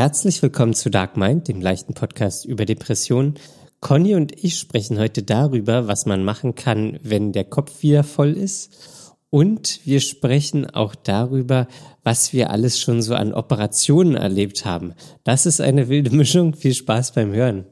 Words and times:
Herzlich 0.00 0.40
willkommen 0.40 0.72
zu 0.72 0.88
Dark 0.88 1.18
Mind, 1.18 1.46
dem 1.46 1.60
leichten 1.60 1.92
Podcast 1.92 2.46
über 2.46 2.64
Depressionen. 2.64 3.34
Conny 3.80 4.14
und 4.14 4.32
ich 4.42 4.58
sprechen 4.58 4.98
heute 4.98 5.22
darüber, 5.22 5.88
was 5.88 6.06
man 6.06 6.24
machen 6.24 6.54
kann, 6.54 6.98
wenn 7.02 7.32
der 7.32 7.44
Kopf 7.44 7.82
wieder 7.82 8.02
voll 8.02 8.30
ist. 8.30 9.18
Und 9.28 9.80
wir 9.84 10.00
sprechen 10.00 10.64
auch 10.70 10.94
darüber, 10.94 11.68
was 12.02 12.32
wir 12.32 12.48
alles 12.48 12.80
schon 12.80 13.02
so 13.02 13.14
an 13.14 13.34
Operationen 13.34 14.14
erlebt 14.14 14.64
haben. 14.64 14.94
Das 15.22 15.44
ist 15.44 15.60
eine 15.60 15.90
wilde 15.90 16.10
Mischung. 16.16 16.54
Viel 16.54 16.72
Spaß 16.72 17.12
beim 17.12 17.34
Hören. 17.34 17.66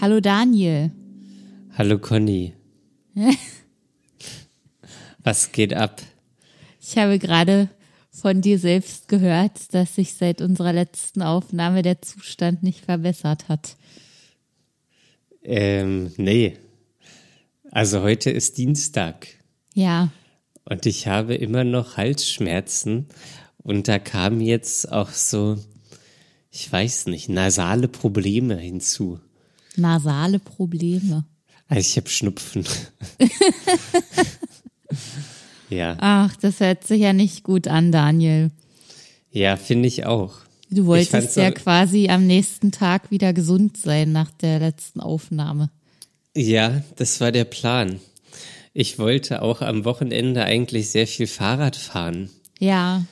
Hallo 0.00 0.18
Daniel. 0.18 0.90
Hallo 1.78 2.00
Conny. 2.00 2.54
Was 5.22 5.52
geht 5.52 5.74
ab? 5.74 6.02
Ich 6.80 6.98
habe 6.98 7.18
gerade 7.18 7.68
von 8.10 8.40
dir 8.40 8.58
selbst 8.58 9.08
gehört, 9.08 9.74
dass 9.74 9.96
sich 9.96 10.14
seit 10.14 10.40
unserer 10.40 10.72
letzten 10.72 11.22
Aufnahme 11.22 11.82
der 11.82 12.02
Zustand 12.02 12.62
nicht 12.62 12.84
verbessert 12.84 13.48
hat. 13.48 13.76
Ähm, 15.42 16.12
nee. 16.16 16.56
Also 17.70 18.02
heute 18.02 18.30
ist 18.30 18.58
Dienstag. 18.58 19.26
Ja. 19.74 20.10
Und 20.64 20.86
ich 20.86 21.06
habe 21.06 21.34
immer 21.34 21.64
noch 21.64 21.96
Halsschmerzen. 21.96 23.08
Und 23.58 23.88
da 23.88 23.98
kamen 23.98 24.40
jetzt 24.40 24.90
auch 24.92 25.10
so, 25.10 25.58
ich 26.50 26.70
weiß 26.70 27.06
nicht, 27.06 27.28
nasale 27.28 27.88
Probleme 27.88 28.56
hinzu. 28.56 29.20
Nasale 29.76 30.38
Probleme. 30.38 31.24
Also 31.68 31.80
ich 31.80 31.96
habe 31.96 32.08
Schnupfen. 32.08 32.64
ja. 35.70 35.96
Ach, 35.98 36.36
das 36.36 36.60
hört 36.60 36.86
sich 36.86 37.00
ja 37.00 37.12
nicht 37.12 37.42
gut 37.42 37.68
an, 37.68 37.90
Daniel. 37.90 38.50
Ja, 39.30 39.56
finde 39.56 39.88
ich 39.88 40.06
auch. 40.06 40.34
Du 40.70 40.86
wolltest 40.86 41.36
ja 41.36 41.50
quasi 41.50 42.08
am 42.08 42.26
nächsten 42.26 42.72
Tag 42.72 43.10
wieder 43.10 43.32
gesund 43.32 43.76
sein 43.76 44.12
nach 44.12 44.30
der 44.30 44.58
letzten 44.58 45.00
Aufnahme. 45.00 45.70
Ja, 46.36 46.82
das 46.96 47.20
war 47.20 47.32
der 47.32 47.44
Plan. 47.44 48.00
Ich 48.72 48.98
wollte 48.98 49.42
auch 49.42 49.60
am 49.62 49.84
Wochenende 49.84 50.44
eigentlich 50.44 50.90
sehr 50.90 51.06
viel 51.06 51.28
Fahrrad 51.28 51.76
fahren. 51.76 52.28
Ja. 52.58 53.04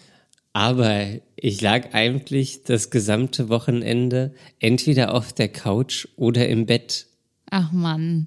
Aber 0.53 1.07
ich 1.37 1.61
lag 1.61 1.95
eigentlich 1.95 2.65
das 2.65 2.91
gesamte 2.91 3.49
Wochenende 3.49 4.35
entweder 4.59 5.15
auf 5.15 5.33
der 5.33 5.49
Couch 5.49 6.09
oder 6.17 6.49
im 6.49 6.67
Bett. 6.67 7.07
Ach 7.49 7.71
Mann. 7.71 8.27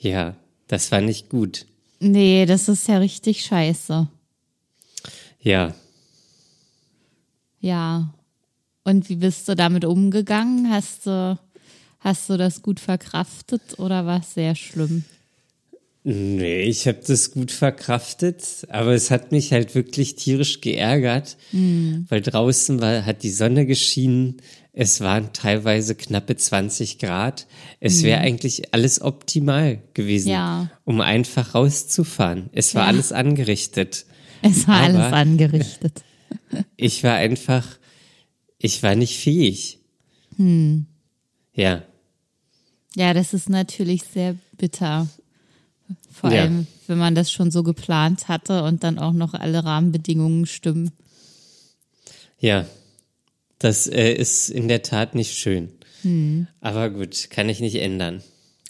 Ja, 0.00 0.34
das 0.66 0.90
war 0.92 1.02
nicht 1.02 1.28
gut. 1.28 1.66
Nee, 2.00 2.46
das 2.46 2.68
ist 2.68 2.88
ja 2.88 2.98
richtig 2.98 3.44
scheiße. 3.44 4.08
Ja. 5.40 5.74
Ja. 7.60 8.14
Und 8.82 9.08
wie 9.10 9.16
bist 9.16 9.46
du 9.48 9.54
damit 9.54 9.84
umgegangen? 9.84 10.70
Hast 10.70 11.06
du, 11.06 11.38
hast 12.00 12.30
du 12.30 12.38
das 12.38 12.62
gut 12.62 12.80
verkraftet 12.80 13.78
oder 13.78 14.06
war 14.06 14.20
es 14.20 14.34
sehr 14.34 14.54
schlimm? 14.54 15.04
Nee, 16.02 16.62
ich 16.62 16.88
habe 16.88 17.00
das 17.06 17.30
gut 17.30 17.52
verkraftet, 17.52 18.66
aber 18.70 18.94
es 18.94 19.10
hat 19.10 19.32
mich 19.32 19.52
halt 19.52 19.74
wirklich 19.74 20.14
tierisch 20.14 20.62
geärgert, 20.62 21.36
mhm. 21.52 22.06
weil 22.08 22.22
draußen 22.22 22.80
war, 22.80 23.04
hat 23.04 23.22
die 23.22 23.30
Sonne 23.30 23.66
geschienen, 23.66 24.38
es 24.72 25.00
waren 25.00 25.32
teilweise 25.32 25.94
knappe 25.94 26.36
20 26.36 26.98
Grad. 26.98 27.46
Es 27.80 28.02
wäre 28.02 28.20
mhm. 28.20 28.26
eigentlich 28.26 28.72
alles 28.72 29.00
optimal 29.02 29.82
gewesen, 29.94 30.30
ja. 30.30 30.70
um 30.84 31.00
einfach 31.00 31.54
rauszufahren. 31.54 32.50
Es 32.52 32.74
war 32.74 32.82
ja. 32.82 32.88
alles 32.88 33.12
angerichtet. 33.12 34.06
Es 34.42 34.68
war 34.68 34.76
aber 34.76 34.98
alles 34.98 35.12
angerichtet. 35.12 36.02
ich 36.76 37.02
war 37.02 37.14
einfach, 37.14 37.66
ich 38.58 38.82
war 38.82 38.94
nicht 38.94 39.18
fähig. 39.18 39.80
Hm. 40.36 40.86
Ja. 41.52 41.82
Ja, 42.96 43.12
das 43.12 43.34
ist 43.34 43.48
natürlich 43.48 44.04
sehr 44.04 44.36
bitter. 44.56 45.08
Vor 46.12 46.30
ja. 46.30 46.42
allem, 46.42 46.66
wenn 46.86 46.98
man 46.98 47.14
das 47.16 47.32
schon 47.32 47.50
so 47.50 47.64
geplant 47.64 48.28
hatte 48.28 48.62
und 48.62 48.84
dann 48.84 48.98
auch 48.98 49.12
noch 49.12 49.34
alle 49.34 49.64
Rahmenbedingungen 49.64 50.46
stimmen. 50.46 50.92
Ja, 52.38 52.66
das 53.60 53.86
äh, 53.86 54.12
ist 54.12 54.48
in 54.48 54.66
der 54.66 54.82
Tat 54.82 55.14
nicht 55.14 55.36
schön. 55.36 55.68
Hm. 56.02 56.48
Aber 56.60 56.90
gut, 56.90 57.30
kann 57.30 57.48
ich 57.48 57.60
nicht 57.60 57.76
ändern. 57.76 58.22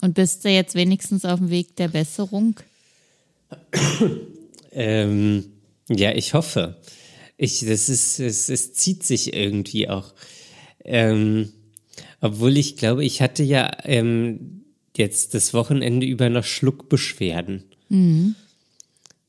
Und 0.02 0.14
bist 0.14 0.44
du 0.44 0.50
jetzt 0.50 0.74
wenigstens 0.74 1.24
auf 1.24 1.38
dem 1.38 1.48
Weg 1.48 1.76
der 1.76 1.88
Besserung? 1.88 2.58
ähm, 4.72 5.44
ja, 5.88 6.12
ich 6.12 6.34
hoffe. 6.34 6.76
Ich, 7.36 7.60
das 7.60 7.88
ist, 7.88 8.18
es, 8.18 8.48
es 8.48 8.72
zieht 8.74 9.04
sich 9.04 9.32
irgendwie 9.32 9.88
auch. 9.88 10.12
Ähm, 10.84 11.52
obwohl 12.20 12.56
ich 12.56 12.76
glaube, 12.76 13.04
ich 13.04 13.22
hatte 13.22 13.44
ja 13.44 13.70
ähm, 13.84 14.64
jetzt 14.96 15.34
das 15.34 15.54
Wochenende 15.54 16.06
über 16.06 16.28
noch 16.28 16.44
Schluckbeschwerden. 16.44 17.64
Mhm. 17.88 18.34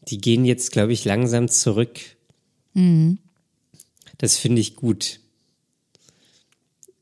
Die 0.07 0.17
gehen 0.17 0.43
jetzt, 0.43 0.71
glaube 0.71 0.93
ich, 0.93 1.05
langsam 1.05 1.49
zurück. 1.49 1.99
Mhm. 2.73 3.19
Das 4.17 4.37
finde 4.37 4.61
ich 4.61 4.75
gut. 4.75 5.19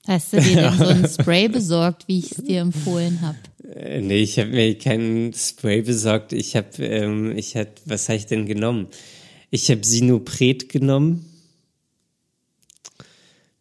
Hast 0.09 0.33
du 0.33 0.41
dir 0.41 0.55
denn 0.55 0.77
so 0.77 0.85
ein 0.85 1.07
Spray 1.07 1.47
besorgt, 1.49 2.07
wie 2.07 2.17
ich 2.17 2.31
es 2.31 2.43
dir 2.43 2.61
empfohlen 2.61 3.21
habe? 3.21 3.37
Äh, 3.75 4.01
nee, 4.01 4.23
ich 4.23 4.39
habe 4.39 4.49
mir 4.49 4.75
kein 4.75 5.33
Spray 5.35 5.83
besorgt. 5.83 6.33
Ich 6.33 6.55
habe, 6.55 6.83
ähm, 6.83 7.37
ich 7.37 7.55
habe, 7.55 7.69
was 7.85 8.09
habe 8.09 8.17
ich 8.17 8.25
denn 8.25 8.47
genommen? 8.47 8.87
Ich 9.51 9.69
habe 9.69 9.85
Sinopret 9.85 10.67
genommen, 10.67 11.25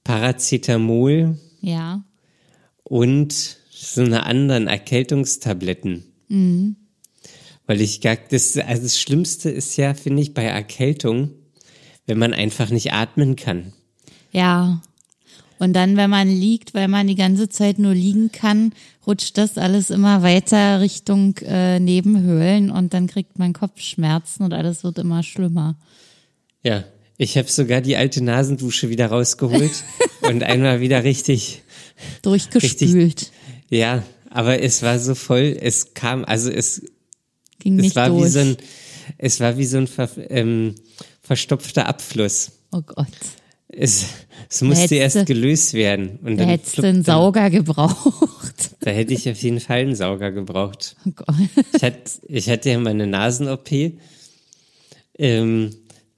Paracetamol. 0.04 1.38
Ja. 1.60 2.03
Und 2.82 3.59
so 3.70 4.00
eine 4.00 4.25
anderen 4.25 4.69
Erkältungstabletten. 4.69 6.04
Mhm. 6.28 6.76
Weil 7.66 7.82
ich 7.82 8.00
gar, 8.00 8.16
das, 8.16 8.56
also 8.56 8.84
das 8.84 8.98
Schlimmste 8.98 9.50
ist 9.50 9.76
ja, 9.76 9.92
finde 9.92 10.22
ich, 10.22 10.32
bei 10.32 10.44
Erkältung, 10.44 11.28
wenn 12.06 12.16
man 12.16 12.32
einfach 12.32 12.70
nicht 12.70 12.94
atmen 12.94 13.36
kann. 13.36 13.75
Ja. 14.32 14.80
Und 15.59 15.73
dann, 15.73 15.97
wenn 15.97 16.11
man 16.11 16.29
liegt, 16.29 16.75
weil 16.75 16.89
man 16.89 17.07
die 17.07 17.15
ganze 17.15 17.49
Zeit 17.49 17.79
nur 17.79 17.95
liegen 17.95 18.31
kann, 18.31 18.73
rutscht 19.07 19.39
das 19.39 19.59
alles 19.59 19.91
immer 19.91 20.23
weiter 20.23 20.81
Richtung 20.81 21.37
äh, 21.39 21.81
Nebenhöhlen 21.81 22.71
und 22.71 22.95
dann 22.95 23.07
kriegt 23.07 23.39
man 23.39 23.53
Kopfschmerzen 23.53 24.45
und 24.45 24.53
alles 24.53 24.85
wird 24.85 24.99
immer 24.99 25.23
schlimmer. 25.23 25.77
Ja, 26.63 26.85
ich 27.17 27.37
habe 27.37 27.49
sogar 27.51 27.81
die 27.81 27.97
alte 27.97 28.23
Nasendusche 28.23 28.89
wieder 28.89 29.07
rausgeholt 29.07 29.85
und 30.23 30.45
einmal 30.45 30.81
wieder 30.81 31.03
richtig 31.03 31.63
durchgespült. 32.23 32.95
Richtig, 32.95 33.33
ja, 33.69 34.05
aber 34.31 34.63
es 34.63 34.83
war 34.83 34.99
so 34.99 35.15
voll, 35.15 35.57
es 35.61 35.95
kam, 35.95 36.25
also 36.25 36.51
es 36.51 36.83
ging 37.59 37.79
es 37.79 37.83
nicht 37.83 37.97
war 37.97 38.11
durch. 38.11 38.25
wie 38.25 38.29
so 38.29 38.39
ein, 38.39 38.57
es 39.17 39.41
war 39.41 39.57
wie 39.57 39.65
so 39.65 39.79
ein 39.79 39.87
ver, 39.89 40.09
ähm, 40.31 40.77
verstopfter 41.23 41.87
Abfluss. 41.87 42.53
Oh 42.71 42.83
Gott. 42.83 43.07
Es, 43.81 44.06
es 44.50 44.61
musste 44.62 44.97
erst 44.97 45.27
gelöst 45.27 45.72
werden. 45.72 46.19
Und 46.22 46.37
da 46.37 46.43
dann 46.43 46.49
hättest 46.49 46.78
du 46.78 46.83
einen 46.83 47.05
Sauger 47.05 47.50
gebraucht. 47.50 48.15
Da 48.81 48.93
hätte 48.93 49.12
ich 49.12 49.28
auf 49.28 49.43
jeden 49.43 49.61
Fall 49.61 49.81
einen 49.81 49.94
Sauger 49.94 50.31
gebraucht. 50.33 50.97
Oh 51.05 51.11
Gott. 51.15 51.37
Ich 51.75 51.83
hatte, 51.83 52.11
ich 52.27 52.49
hatte 52.49 52.71
ja 52.71 52.78
meine 52.78 53.06
Nasen-OP. 53.06 53.71
Ähm, 55.19 55.75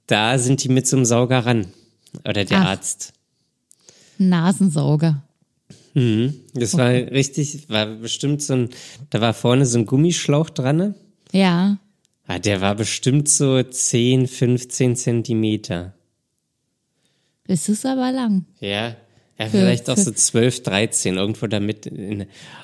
da 0.07 0.37
sind 0.37 0.63
die 0.63 0.69
mit 0.69 0.87
so 0.87 0.95
einem 0.95 1.05
Sauger 1.05 1.39
ran. 1.39 1.67
Oder 2.23 2.45
der 2.45 2.59
Ach. 2.59 2.67
Arzt. 2.67 3.13
Nasensauger. 4.17 5.23
Mhm. 5.95 6.35
Das 6.53 6.77
war 6.77 6.91
richtig, 6.91 7.69
war 7.69 7.87
bestimmt 7.87 8.41
so 8.41 8.53
ein, 8.53 8.69
da 9.09 9.19
war 9.19 9.33
vorne 9.33 9.65
so 9.65 9.77
ein 9.77 9.85
Gummischlauch 9.85 10.49
dran. 10.49 10.77
Ne? 10.77 10.95
Ja. 11.33 11.77
Ah, 12.27 12.39
der 12.39 12.61
war 12.61 12.75
bestimmt 12.75 13.27
so 13.27 13.61
10, 13.61 14.27
15 14.27 14.95
Zentimeter. 14.95 15.93
Das 17.51 17.67
ist 17.67 17.85
aber 17.85 18.13
lang. 18.13 18.45
Ja. 18.61 18.95
Ja, 19.37 19.47
vielleicht 19.49 19.89
auch 19.89 19.97
so 19.97 20.09
12, 20.11 20.63
13, 20.63 21.17
irgendwo 21.17 21.47
damit. 21.47 21.85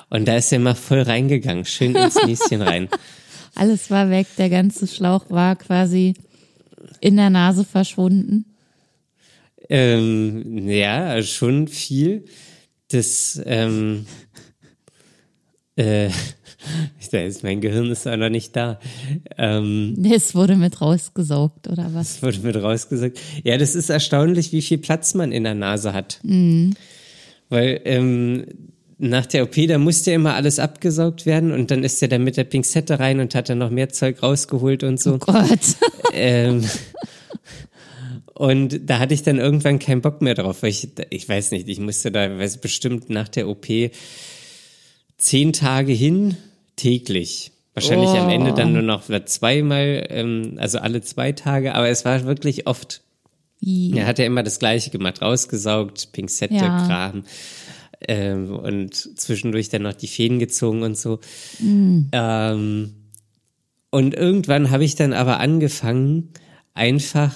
Und 0.08 0.26
da 0.26 0.36
ist 0.36 0.50
er 0.50 0.60
mal 0.60 0.74
voll 0.74 1.02
reingegangen, 1.02 1.66
schön 1.66 1.94
ins 1.94 2.14
Näschen 2.24 2.62
rein. 2.62 2.88
Alles 3.54 3.90
war 3.90 4.08
weg, 4.08 4.28
der 4.38 4.48
ganze 4.48 4.86
Schlauch 4.86 5.26
war 5.28 5.56
quasi 5.56 6.14
in 7.02 7.16
der 7.16 7.28
Nase 7.28 7.66
verschwunden. 7.66 8.46
Ähm, 9.68 10.66
ja, 10.66 11.20
schon 11.20 11.68
viel 11.68 12.24
das, 12.90 13.38
ähm, 13.44 14.06
äh, 15.78 16.10
da 17.12 17.20
ist, 17.20 17.42
mein 17.42 17.60
Gehirn 17.60 17.90
ist 17.90 18.04
noch 18.04 18.28
nicht 18.28 18.54
da. 18.54 18.78
Ähm, 19.36 19.96
es 20.12 20.34
wurde 20.34 20.56
mit 20.56 20.80
rausgesaugt, 20.80 21.68
oder 21.68 21.94
was? 21.94 22.16
Es 22.16 22.22
wurde 22.22 22.40
mit 22.40 22.56
rausgesaugt. 22.56 23.18
Ja, 23.44 23.56
das 23.56 23.74
ist 23.74 23.88
erstaunlich, 23.88 24.52
wie 24.52 24.62
viel 24.62 24.78
Platz 24.78 25.14
man 25.14 25.32
in 25.32 25.44
der 25.44 25.54
Nase 25.54 25.92
hat. 25.92 26.20
Mhm. 26.22 26.74
Weil 27.48 27.80
ähm, 27.84 28.44
nach 28.98 29.26
der 29.26 29.44
OP, 29.44 29.54
da 29.68 29.78
musste 29.78 30.10
ja 30.10 30.16
immer 30.16 30.34
alles 30.34 30.58
abgesaugt 30.58 31.24
werden 31.24 31.52
und 31.52 31.70
dann 31.70 31.84
ist 31.84 32.02
er 32.02 32.08
dann 32.08 32.24
mit 32.24 32.36
der 32.36 32.44
Pinzette 32.44 32.98
rein 32.98 33.20
und 33.20 33.34
hat 33.34 33.48
dann 33.48 33.58
noch 33.58 33.70
mehr 33.70 33.88
Zeug 33.88 34.22
rausgeholt 34.22 34.82
und 34.82 35.00
so. 35.00 35.14
Oh 35.14 35.18
Gott. 35.18 35.60
Ähm, 36.14 36.64
und 38.34 38.88
da 38.88 38.98
hatte 38.98 39.14
ich 39.14 39.22
dann 39.22 39.38
irgendwann 39.38 39.78
keinen 39.78 40.00
Bock 40.00 40.22
mehr 40.22 40.34
drauf, 40.34 40.62
weil 40.62 40.70
ich, 40.70 40.88
ich 41.10 41.28
weiß 41.28 41.50
nicht, 41.52 41.68
ich 41.68 41.78
musste 41.78 42.10
da 42.10 42.38
weiß 42.38 42.58
bestimmt 42.58 43.10
nach 43.10 43.28
der 43.28 43.46
OP 43.46 43.66
zehn 45.18 45.52
Tage 45.52 45.92
hin, 45.92 46.36
täglich. 46.76 47.52
Wahrscheinlich 47.74 48.08
Oh. 48.10 48.16
am 48.16 48.28
Ende 48.30 48.54
dann 48.54 48.72
nur 48.72 48.82
noch 48.82 49.04
zweimal, 49.26 50.06
ähm, 50.10 50.54
also 50.58 50.78
alle 50.78 51.00
zwei 51.02 51.32
Tage, 51.32 51.74
aber 51.74 51.88
es 51.88 52.04
war 52.04 52.24
wirklich 52.24 52.66
oft. 52.66 53.02
I. 53.60 53.92
Er 53.96 54.06
hat 54.06 54.18
ja 54.18 54.24
immer 54.24 54.42
das 54.42 54.58
Gleiche 54.58 54.90
gemacht, 54.90 55.20
rausgesaugt, 55.22 56.12
Pinzette, 56.12 56.54
Ja. 56.54 56.86
Kram. 56.86 57.24
Ähm, 58.00 58.54
und 58.54 58.94
zwischendurch 58.94 59.68
dann 59.68 59.82
noch 59.82 59.92
die 59.94 60.06
Fäden 60.06 60.38
gezogen 60.38 60.82
und 60.82 60.96
so. 60.96 61.18
Mhm. 61.58 62.08
Ähm, 62.12 62.94
und 63.90 64.14
irgendwann 64.14 64.70
habe 64.70 64.84
ich 64.84 64.94
dann 64.94 65.12
aber 65.12 65.40
angefangen, 65.40 66.30
einfach 66.74 67.34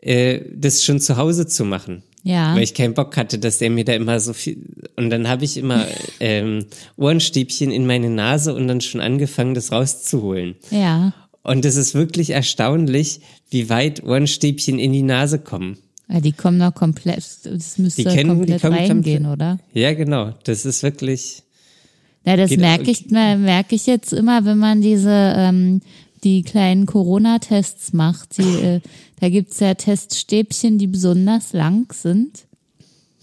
äh, 0.00 0.40
das 0.54 0.82
schon 0.82 1.00
zu 1.00 1.16
Hause 1.18 1.46
zu 1.46 1.64
machen. 1.66 2.02
Ja. 2.24 2.54
Weil 2.54 2.62
ich 2.62 2.74
keinen 2.74 2.94
Bock 2.94 3.16
hatte, 3.16 3.38
dass 3.38 3.58
der 3.58 3.70
mir 3.70 3.84
da 3.84 3.94
immer 3.94 4.20
so 4.20 4.32
viel. 4.32 4.58
Und 4.96 5.10
dann 5.10 5.28
habe 5.28 5.44
ich 5.44 5.56
immer 5.56 5.86
ähm, 6.20 6.66
Ohrenstäbchen 6.96 7.70
in 7.70 7.86
meine 7.86 8.10
Nase 8.10 8.54
und 8.54 8.68
dann 8.68 8.80
schon 8.80 9.00
angefangen, 9.00 9.54
das 9.54 9.72
rauszuholen. 9.72 10.54
Ja. 10.70 11.12
Und 11.42 11.64
es 11.64 11.74
ist 11.74 11.94
wirklich 11.94 12.30
erstaunlich, 12.30 13.20
wie 13.50 13.68
weit 13.68 14.04
Ohrenstäbchen 14.04 14.78
in 14.78 14.92
die 14.92 15.02
Nase 15.02 15.40
kommen. 15.40 15.78
ja. 16.08 16.20
Die 16.20 16.30
kommen 16.32 16.58
noch 16.58 16.74
komplett, 16.74 17.24
das 17.44 17.78
müsste 17.78 18.04
Die 18.04 18.08
die 18.16 18.24
komplett 18.24 18.62
kommen 18.62 18.74
reingehen, 18.76 19.24
komplett- 19.24 19.32
oder? 19.32 19.58
Ja, 19.74 19.92
genau. 19.94 20.32
Das 20.44 20.64
ist 20.64 20.82
wirklich. 20.84 21.42
Ja, 22.24 22.36
das 22.36 22.56
merke 22.56 22.88
ich, 22.88 23.10
merke 23.10 23.74
ich 23.74 23.86
jetzt 23.86 24.12
immer, 24.12 24.44
wenn 24.44 24.58
man 24.58 24.80
diese, 24.80 25.10
ähm, 25.36 25.80
die 26.24 26.42
kleinen 26.42 26.86
Corona-Tests 26.86 27.92
macht. 27.92 28.38
Die, 28.38 28.42
äh, 28.42 28.80
da 29.20 29.28
gibt's 29.28 29.60
ja 29.60 29.74
Teststäbchen, 29.74 30.78
die 30.78 30.86
besonders 30.86 31.52
lang 31.52 31.92
sind. 31.92 32.46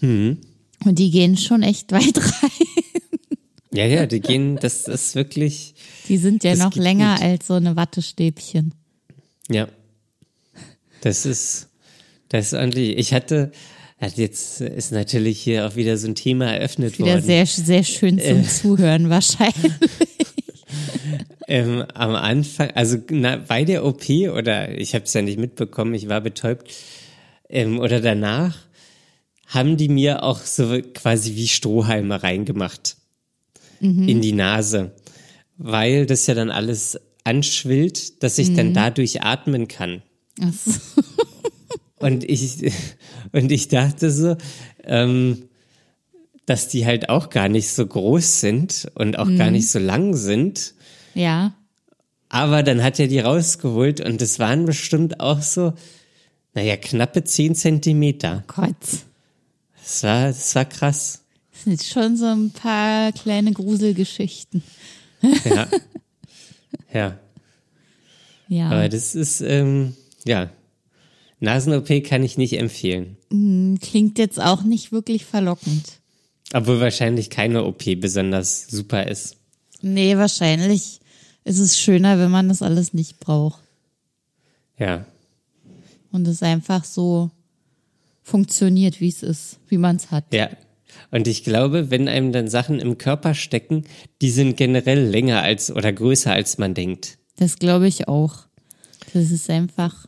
Hm. 0.00 0.38
Und 0.84 0.98
die 0.98 1.10
gehen 1.10 1.36
schon 1.36 1.62
echt 1.62 1.92
weit 1.92 2.16
rein. 2.42 2.50
Ja, 3.72 3.86
ja, 3.86 4.06
die 4.06 4.20
gehen, 4.20 4.56
das 4.56 4.88
ist 4.88 5.14
wirklich. 5.14 5.74
Die 6.08 6.16
sind 6.16 6.42
ja 6.42 6.56
noch 6.56 6.74
länger 6.74 7.16
gut. 7.16 7.24
als 7.24 7.46
so 7.46 7.54
eine 7.54 7.76
Wattestäbchen. 7.76 8.74
Ja. 9.48 9.68
Das 11.02 11.24
ist, 11.24 11.68
das 12.28 12.48
ist 12.48 12.54
ordentlich. 12.54 12.98
Ich 12.98 13.14
hatte, 13.14 13.52
also 13.98 14.20
jetzt 14.20 14.60
ist 14.60 14.92
natürlich 14.92 15.40
hier 15.40 15.66
auch 15.66 15.76
wieder 15.76 15.96
so 15.98 16.08
ein 16.08 16.14
Thema 16.14 16.52
eröffnet 16.52 16.98
Wieder 16.98 17.12
worden. 17.12 17.22
sehr, 17.22 17.46
sehr 17.46 17.84
schön 17.84 18.18
zum 18.18 18.44
Zuhören 18.44 19.08
wahrscheinlich. 19.08 19.72
Ähm, 21.48 21.84
am 21.94 22.14
Anfang, 22.14 22.70
also 22.76 22.96
na, 23.10 23.38
bei 23.38 23.64
der 23.64 23.84
OP 23.84 24.08
oder 24.08 24.78
ich 24.78 24.94
habe 24.94 25.04
es 25.04 25.14
ja 25.14 25.22
nicht 25.22 25.38
mitbekommen, 25.38 25.94
ich 25.94 26.08
war 26.08 26.20
betäubt 26.20 26.72
ähm, 27.48 27.80
oder 27.80 28.00
danach 28.00 28.56
haben 29.46 29.76
die 29.76 29.88
mir 29.88 30.22
auch 30.22 30.38
so 30.38 30.80
quasi 30.94 31.34
wie 31.34 31.48
Strohhalme 31.48 32.22
reingemacht 32.22 32.98
in 33.80 34.20
die 34.20 34.32
Nase, 34.32 34.92
weil 35.56 36.06
das 36.06 36.28
ja 36.28 36.34
dann 36.34 36.50
alles 36.50 37.00
anschwillt, 37.24 38.22
dass 38.22 38.38
ich 38.38 38.54
dann 38.54 38.72
dadurch 38.72 39.22
atmen 39.22 39.66
kann. 39.66 40.02
Ach 40.40 40.52
so. 40.52 41.02
Und 42.00 42.24
ich, 42.24 42.72
und 43.32 43.52
ich 43.52 43.68
dachte 43.68 44.10
so, 44.10 44.36
ähm, 44.84 45.49
dass 46.50 46.66
die 46.66 46.84
halt 46.84 47.10
auch 47.10 47.30
gar 47.30 47.48
nicht 47.48 47.70
so 47.70 47.86
groß 47.86 48.40
sind 48.40 48.90
und 48.96 49.16
auch 49.16 49.28
gar 49.36 49.52
nicht 49.52 49.70
so 49.70 49.78
lang 49.78 50.16
sind. 50.16 50.74
Ja. 51.14 51.54
Aber 52.28 52.64
dann 52.64 52.82
hat 52.82 52.98
er 52.98 53.06
die 53.06 53.20
rausgeholt 53.20 54.00
und 54.00 54.20
es 54.20 54.40
waren 54.40 54.64
bestimmt 54.64 55.20
auch 55.20 55.42
so, 55.42 55.74
naja, 56.52 56.76
knappe 56.76 57.22
zehn 57.22 57.54
Zentimeter. 57.54 58.42
Gott. 58.48 58.74
Das 59.80 60.02
war, 60.02 60.26
das 60.26 60.52
war 60.56 60.64
krass. 60.64 61.22
Das 61.52 61.62
sind 61.62 61.84
schon 61.84 62.16
so 62.16 62.26
ein 62.26 62.50
paar 62.50 63.12
kleine 63.12 63.52
Gruselgeschichten. 63.52 64.64
Ja. 65.44 65.68
ja. 66.92 67.18
Ja. 68.48 68.70
Aber 68.70 68.88
das 68.88 69.14
ist, 69.14 69.40
ähm, 69.40 69.94
ja. 70.24 70.50
Nasen-OP 71.38 72.02
kann 72.02 72.24
ich 72.24 72.38
nicht 72.38 72.58
empfehlen. 72.58 73.16
Klingt 73.80 74.18
jetzt 74.18 74.40
auch 74.40 74.64
nicht 74.64 74.90
wirklich 74.90 75.24
verlockend. 75.24 75.99
Obwohl 76.52 76.80
wahrscheinlich 76.80 77.30
keine 77.30 77.64
OP 77.64 77.84
besonders 78.00 78.66
super 78.68 79.06
ist. 79.06 79.36
Nee, 79.82 80.16
wahrscheinlich 80.16 81.00
ist 81.44 81.58
es 81.58 81.78
schöner, 81.78 82.18
wenn 82.18 82.30
man 82.30 82.48
das 82.48 82.62
alles 82.62 82.92
nicht 82.92 83.20
braucht. 83.20 83.60
Ja. 84.78 85.04
Und 86.10 86.26
es 86.26 86.42
einfach 86.42 86.84
so 86.84 87.30
funktioniert, 88.22 89.00
wie 89.00 89.08
es 89.08 89.22
ist, 89.22 89.58
wie 89.68 89.78
man 89.78 89.96
es 89.96 90.10
hat. 90.10 90.24
Ja. 90.32 90.50
Und 91.10 91.28
ich 91.28 91.44
glaube, 91.44 91.90
wenn 91.90 92.08
einem 92.08 92.32
dann 92.32 92.48
Sachen 92.48 92.80
im 92.80 92.98
Körper 92.98 93.34
stecken, 93.34 93.84
die 94.20 94.30
sind 94.30 94.56
generell 94.56 95.04
länger 95.04 95.42
als 95.42 95.70
oder 95.70 95.92
größer 95.92 96.32
als 96.32 96.58
man 96.58 96.74
denkt. 96.74 97.18
Das 97.36 97.58
glaube 97.58 97.88
ich 97.88 98.08
auch. 98.08 98.46
Das 99.12 99.30
ist 99.30 99.48
einfach. 99.50 100.06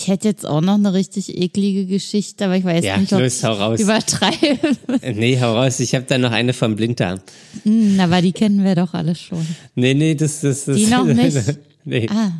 Ich 0.00 0.06
hätte 0.06 0.28
jetzt 0.28 0.46
auch 0.46 0.60
noch 0.60 0.74
eine 0.74 0.92
richtig 0.94 1.36
eklige 1.36 1.84
Geschichte, 1.86 2.44
aber 2.44 2.56
ich 2.56 2.62
weiß 2.64 2.84
Ja, 2.84 2.98
nicht, 2.98 3.12
ob 3.12 3.18
los, 3.20 3.38
ich 3.38 3.44
hau 3.44 3.52
raus. 3.54 3.80
übertreibe. 3.80 4.58
Nee, 5.14 5.40
hau 5.40 5.54
raus, 5.56 5.80
ich 5.80 5.92
habe 5.96 6.04
da 6.06 6.18
noch 6.18 6.30
eine 6.30 6.52
vom 6.52 6.76
Blinddarm. 6.76 7.18
Hm, 7.64 7.98
aber 7.98 8.22
die 8.22 8.30
kennen 8.30 8.62
wir 8.62 8.76
doch 8.76 8.94
alle 8.94 9.16
schon. 9.16 9.44
Nee, 9.74 9.94
nee, 9.94 10.14
das, 10.14 10.40
das, 10.42 10.66
das. 10.66 10.76
Die 10.76 10.86
noch 10.86 11.04
nicht? 11.22 11.36
nee, 11.84 12.06
Ah, 12.10 12.30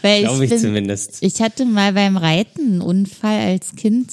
weil 0.00 0.22
glaube 0.22 0.44
ich 0.44 0.50
bin, 0.50 0.58
zumindest. 0.58 1.18
Ich 1.20 1.42
hatte 1.42 1.66
mal 1.66 1.92
beim 1.92 2.16
Reiten 2.16 2.60
einen 2.74 2.80
Unfall 2.80 3.38
als 3.40 3.76
Kind 3.76 4.08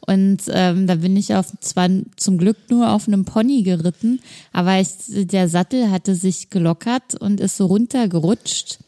und 0.00 0.38
ähm, 0.48 0.86
da 0.86 0.94
bin 0.94 1.14
ich 1.18 1.34
auf 1.34 1.46
zwar 1.60 1.90
zum 2.16 2.38
Glück 2.38 2.56
nur 2.70 2.92
auf 2.92 3.08
einem 3.08 3.26
Pony 3.26 3.62
geritten, 3.62 4.20
aber 4.54 4.80
ich, 4.80 4.88
der 5.08 5.48
Sattel 5.50 5.90
hatte 5.90 6.14
sich 6.14 6.48
gelockert 6.48 7.14
und 7.14 7.40
ist 7.40 7.58
so 7.58 7.66
runtergerutscht 7.66 8.78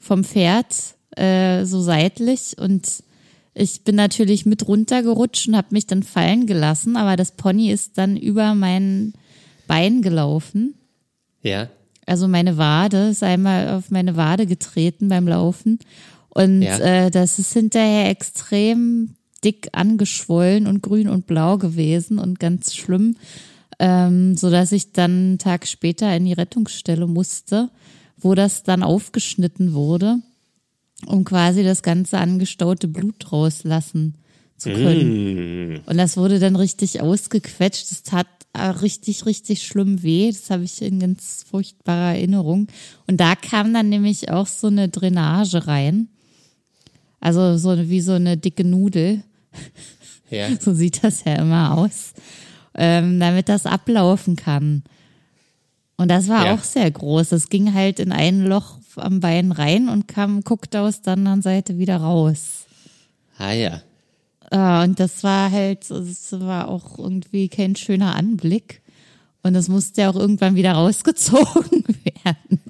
vom 0.00 0.22
Pferd 0.22 0.66
äh, 1.18 1.64
so 1.64 1.80
seitlich 1.80 2.56
und 2.58 3.02
ich 3.54 3.82
bin 3.82 3.96
natürlich 3.96 4.46
mit 4.46 4.68
runtergerutscht 4.68 5.48
und 5.48 5.56
habe 5.56 5.68
mich 5.72 5.86
dann 5.86 6.02
fallen 6.04 6.46
gelassen, 6.46 6.96
aber 6.96 7.16
das 7.16 7.32
Pony 7.32 7.72
ist 7.72 7.98
dann 7.98 8.16
über 8.16 8.54
mein 8.54 9.14
Bein 9.66 10.00
gelaufen. 10.02 10.74
Ja, 11.42 11.68
Also 12.06 12.26
meine 12.28 12.56
Wade 12.56 13.08
ist 13.08 13.22
einmal 13.22 13.68
auf 13.70 13.90
meine 13.90 14.16
Wade 14.16 14.46
getreten 14.46 15.08
beim 15.08 15.26
Laufen. 15.28 15.78
Und 16.30 16.62
Ja. 16.62 16.78
äh, 16.78 17.10
das 17.10 17.38
ist 17.38 17.52
hinterher 17.52 18.08
extrem 18.08 19.14
dick 19.44 19.68
angeschwollen 19.72 20.66
und 20.66 20.82
grün 20.82 21.08
und 21.08 21.26
blau 21.26 21.58
gewesen 21.58 22.18
und 22.18 22.38
ganz 22.40 22.74
schlimm, 22.74 23.16
ähm, 23.78 24.36
so 24.36 24.50
dass 24.50 24.72
ich 24.72 24.92
dann 24.92 25.10
einen 25.10 25.38
Tag 25.38 25.66
später 25.66 26.14
in 26.16 26.24
die 26.24 26.32
Rettungsstelle 26.32 27.06
musste, 27.06 27.70
wo 28.16 28.34
das 28.34 28.62
dann 28.62 28.82
aufgeschnitten 28.82 29.74
wurde, 29.74 30.18
um 31.06 31.24
quasi 31.24 31.62
das 31.62 31.82
ganze 31.82 32.18
angestaute 32.18 32.88
Blut 32.88 33.30
rauslassen 33.32 34.14
zu 34.56 34.70
können. 34.72 35.80
Und 35.86 35.96
das 35.96 36.16
wurde 36.16 36.38
dann 36.40 36.56
richtig 36.56 37.00
ausgequetscht. 37.00 37.90
Das 37.90 38.02
tat 38.02 38.26
richtig, 38.82 39.24
richtig 39.26 39.62
schlimm 39.64 40.02
weh. 40.02 40.30
Das 40.32 40.50
habe 40.50 40.64
ich 40.64 40.82
in 40.82 40.98
ganz 40.98 41.44
furchtbarer 41.48 42.16
Erinnerung. 42.16 42.66
Und 43.06 43.18
da 43.20 43.36
kam 43.36 43.72
dann 43.72 43.88
nämlich 43.88 44.30
auch 44.32 44.48
so 44.48 44.66
eine 44.66 44.88
Drainage 44.88 45.66
rein. 45.68 46.08
Also 47.20 47.56
so 47.56 47.88
wie 47.88 48.00
so 48.00 48.12
eine 48.12 48.36
dicke 48.36 48.64
Nudel. 48.64 49.22
ja. 50.30 50.48
So 50.60 50.74
sieht 50.74 51.04
das 51.04 51.24
ja 51.24 51.36
immer 51.36 51.78
aus. 51.78 52.12
Ähm, 52.74 53.18
damit 53.20 53.48
das 53.48 53.66
ablaufen 53.66 54.34
kann. 54.36 54.82
Und 55.96 56.10
das 56.10 56.28
war 56.28 56.46
Ja. 56.46 56.54
auch 56.54 56.62
sehr 56.62 56.90
groß. 56.90 57.32
Es 57.32 57.48
ging 57.48 57.74
halt 57.74 57.98
in 58.00 58.12
ein 58.12 58.44
Loch 58.44 58.78
am 58.98 59.20
Bein 59.20 59.52
rein 59.52 59.88
und 59.88 60.08
kam, 60.08 60.42
guckte 60.42 60.80
aus 60.80 61.02
der 61.02 61.14
anderen 61.14 61.42
Seite 61.42 61.78
wieder 61.78 61.96
raus. 61.98 62.66
Ah 63.38 63.52
ja. 63.52 63.82
Ah, 64.50 64.82
und 64.82 64.98
das 64.98 65.22
war 65.24 65.50
halt, 65.50 65.90
es 65.90 66.32
war 66.32 66.68
auch 66.68 66.98
irgendwie 66.98 67.48
kein 67.48 67.76
schöner 67.76 68.14
Anblick. 68.16 68.80
Und 69.42 69.54
es 69.54 69.68
musste 69.68 70.00
ja 70.02 70.10
auch 70.10 70.16
irgendwann 70.16 70.54
wieder 70.56 70.72
rausgezogen 70.74 71.84
werden. 72.04 72.60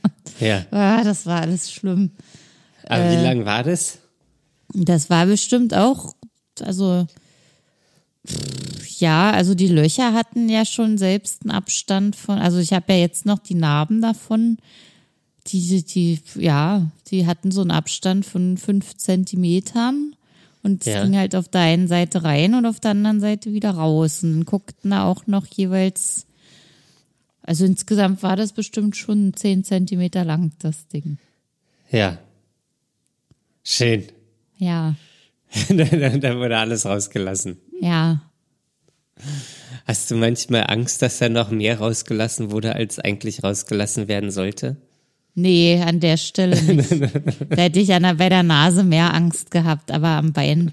Ja. 0.40 0.66
Ah, 0.70 1.02
das 1.04 1.25
war 1.26 1.40
alles 1.40 1.70
schlimm. 1.73 2.11
Aber 2.87 3.04
Äh. 3.04 3.18
wie 3.18 3.23
lang 3.23 3.44
war 3.44 3.62
das? 3.62 3.99
Das 4.75 5.08
war 5.08 5.26
bestimmt 5.26 5.73
auch, 5.75 6.14
also 6.61 7.06
ja, 8.99 9.30
also 9.30 9.54
die 9.54 9.68
Löcher 9.68 10.12
hatten 10.12 10.49
ja 10.49 10.64
schon 10.64 10.99
selbst 10.99 11.42
einen 11.42 11.52
Abstand 11.52 12.16
von, 12.16 12.38
also 12.38 12.58
ich 12.58 12.73
habe 12.73 12.92
ja 12.92 12.99
jetzt 12.99 13.25
noch 13.26 13.38
die 13.38 13.54
Narben 13.54 14.02
davon, 14.02 14.58
die, 15.49 15.83
die, 15.85 16.21
ja, 16.37 16.90
die 17.11 17.26
hatten 17.26 17.50
so 17.50 17.61
einen 17.62 17.71
Abstand 17.71 18.25
von 18.26 18.57
fünf 18.59 18.97
Zentimetern. 18.97 20.14
Und 20.62 20.87
es 20.87 20.93
Ja. 20.93 21.05
ging 21.05 21.17
halt 21.17 21.35
auf 21.37 21.49
der 21.49 21.61
einen 21.62 21.88
Seite 21.88 22.25
rein 22.25 22.55
und 22.55 22.67
auf 22.67 22.81
der 22.81 22.90
anderen 22.93 23.21
Seite 23.21 23.52
wieder 23.52 23.71
raus. 23.71 24.23
Und 24.23 24.45
guckten 24.45 24.90
da 24.90 25.05
auch 25.05 25.26
noch 25.26 25.47
jeweils, 25.47 26.26
also 27.43 27.64
insgesamt 27.64 28.23
war 28.23 28.37
das 28.37 28.52
bestimmt 28.52 28.97
schon 28.97 29.33
zehn 29.35 29.64
Zentimeter 29.64 30.25
lang, 30.25 30.52
das 30.59 30.88
Ding. 30.88 31.19
Ja. 31.90 32.19
Schön. 33.64 34.05
Ja, 34.59 34.97
da 35.69 36.37
wurde 36.37 36.59
alles 36.59 36.85
rausgelassen. 36.85 37.59
ja. 37.81 38.21
Hast 39.87 40.11
du 40.11 40.17
manchmal 40.17 40.64
Angst, 40.69 41.02
dass 41.02 41.19
da 41.19 41.28
noch 41.28 41.50
mehr 41.50 41.78
rausgelassen 41.78 42.50
wurde, 42.52 42.75
als 42.76 42.99
eigentlich 43.00 43.43
rausgelassen 43.43 44.07
werden 44.07 44.31
sollte? 44.31 44.76
Nee, 45.40 45.80
an 45.80 46.00
der 46.00 46.16
Stelle 46.16 46.61
nicht. 46.75 46.90
da 46.90 47.57
hätte 47.62 47.78
ich 47.78 47.92
an 47.95 48.02
der, 48.02 48.14
bei 48.14 48.28
der 48.28 48.42
Nase 48.42 48.83
mehr 48.83 49.14
Angst 49.14 49.52
gehabt, 49.52 49.92
aber 49.92 50.09
am 50.09 50.33
Bein, 50.33 50.73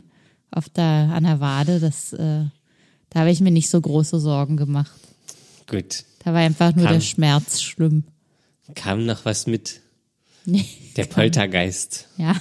auf 0.50 0.70
der, 0.70 0.84
an 1.14 1.24
der 1.24 1.40
Wade, 1.40 1.80
das, 1.80 2.14
äh, 2.14 2.46
da 3.12 3.20
habe 3.20 3.30
ich 3.30 3.42
mir 3.42 3.52
nicht 3.52 3.70
so 3.70 3.80
große 3.80 4.20
Sorgen 4.20 4.58
gemacht. 4.58 5.00
Gut. 5.68 6.04
Da 6.24 6.34
war 6.34 6.40
einfach 6.40 6.74
nur 6.76 6.86
Kam. 6.86 6.94
der 6.96 7.02
Schmerz 7.02 7.62
schlimm. 7.62 8.06
Kam 8.74 9.06
noch 9.06 9.24
was 9.26 9.46
mit? 9.46 9.82
Nee, 10.46 10.66
Der 10.96 11.06
Poltergeist. 11.06 12.08
ja. 12.18 12.34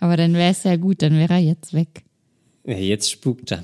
Aber 0.00 0.16
dann 0.16 0.34
wäre 0.34 0.50
es 0.50 0.64
ja 0.64 0.74
gut, 0.74 1.02
dann 1.02 1.12
wäre 1.14 1.34
er 1.34 1.38
jetzt 1.40 1.72
weg. 1.72 2.02
Ja, 2.64 2.74
jetzt 2.74 3.12
spukt 3.12 3.52
er. 3.52 3.62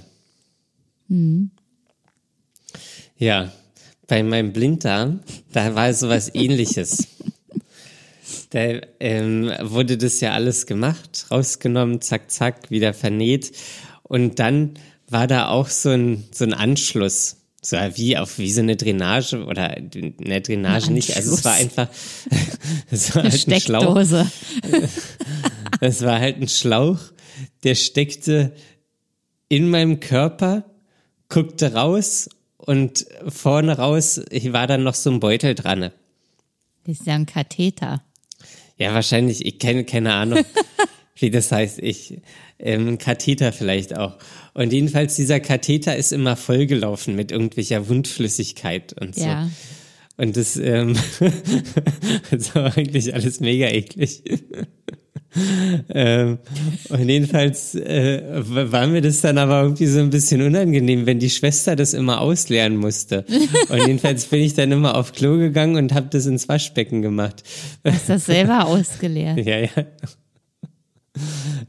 Ja, 3.19 3.53
bei 4.07 4.23
meinem 4.23 4.53
Blinddarm, 4.53 5.21
da 5.53 5.75
war 5.75 5.93
sowas 5.93 6.31
ähnliches. 6.35 7.09
Da 8.53 8.81
ähm, 9.01 9.51
wurde 9.63 9.97
das 9.97 10.21
ja 10.21 10.33
alles 10.33 10.67
gemacht, 10.67 11.27
rausgenommen, 11.31 12.03
zack, 12.03 12.31
zack, 12.31 12.71
wieder 12.71 12.93
vernäht. 12.93 13.53
Und 14.03 14.39
dann 14.41 14.75
war 15.09 15.27
da 15.27 15.49
auch 15.49 15.69
so 15.69 15.89
ein, 15.89 16.25
so 16.33 16.45
ein 16.45 16.53
Anschluss. 16.53 17.39
So 17.63 17.77
wie 17.95 18.19
auf 18.19 18.39
wie 18.39 18.53
so 18.53 18.61
eine 18.61 18.77
Drainage 18.77 19.43
oder 19.45 19.71
eine 19.71 20.41
Drainage 20.43 20.89
Ein 20.89 20.95
nicht. 20.95 21.17
Also 21.17 21.33
es 21.33 21.45
war 21.45 21.55
einfach, 21.55 21.89
es 22.91 23.15
war 23.15 23.23
Eine 23.23 23.33
halt 23.33 23.49
ein 23.49 23.61
Schlauch. 23.61 23.83
Steckdose. 23.83 24.31
Das 25.81 26.03
war 26.03 26.21
halt 26.21 26.37
ein 26.37 26.47
Schlauch, 26.47 27.01
der 27.65 27.75
steckte 27.75 28.53
in 29.49 29.69
meinem 29.69 29.99
Körper, 29.99 30.65
guckte 31.29 31.75
raus 31.75 32.29
und 32.57 33.07
vorne 33.27 33.77
raus 33.79 34.21
war 34.51 34.69
dann 34.69 34.85
noch 34.85 34.95
so 34.95 35.11
ein 35.11 35.19
Beutel 35.19 35.57
dran. 35.57 35.91
Das 36.85 37.01
ist 37.01 37.07
ja 37.07 37.15
ein 37.15 37.27
Katheter. 37.27 38.05
Ja, 38.83 38.95
wahrscheinlich, 38.95 39.47
ich 39.47 39.59
kenne 39.59 39.85
keine 39.85 40.13
Ahnung, 40.13 40.45
wie 41.17 41.31
das 41.31 41.53
heißt. 41.53 41.79
Ich, 41.79 42.19
ähm, 42.59 42.99
Katheter 42.99 43.53
vielleicht 43.53 43.97
auch. 43.97 44.19
Und 44.55 44.73
jedenfalls, 44.73 45.15
dieser 45.15 45.39
Katheter 45.39 45.97
ist 45.97 46.13
immer 46.13 46.37
vollgelaufen 46.37 47.15
mit 47.15 47.31
irgendwelcher 47.31 47.89
Wundflüssigkeit 47.89 48.93
und 49.01 49.15
so. 49.15 49.25
Ja. 49.25 49.51
Und 50.17 50.37
das, 50.37 50.57
ähm, 50.57 50.97
das 52.31 52.55
war 52.55 52.77
eigentlich 52.77 53.15
alles 53.15 53.41
mega 53.41 53.69
eklig. 53.69 54.23
Ähm, 55.89 56.39
und 56.91 57.09
jedenfalls 57.09 57.75
äh, 57.75 58.23
war 58.23 58.87
mir 58.87 59.01
das 59.01 59.23
dann 59.23 59.39
aber 59.39 59.63
irgendwie 59.63 59.87
so 59.87 60.01
ein 60.01 60.11
bisschen 60.11 60.43
unangenehm, 60.43 61.07
wenn 61.07 61.19
die 61.19 61.31
Schwester 61.31 61.75
das 61.75 61.95
immer 61.95 62.21
ausleeren 62.21 62.77
musste. 62.77 63.25
Und 63.69 63.79
jedenfalls 63.79 64.27
bin 64.27 64.41
ich 64.41 64.55
dann 64.55 64.73
immer 64.73 64.95
auf 64.97 65.13
Klo 65.13 65.39
gegangen 65.39 65.77
und 65.77 65.95
habe 65.95 66.09
das 66.11 66.27
ins 66.27 66.49
Waschbecken 66.49 67.01
gemacht. 67.01 67.43
Hast 67.85 68.09
das 68.09 68.27
selber 68.27 68.67
ausgeleert. 68.67 69.39
Ja, 69.43 69.59
ja. 69.59 69.71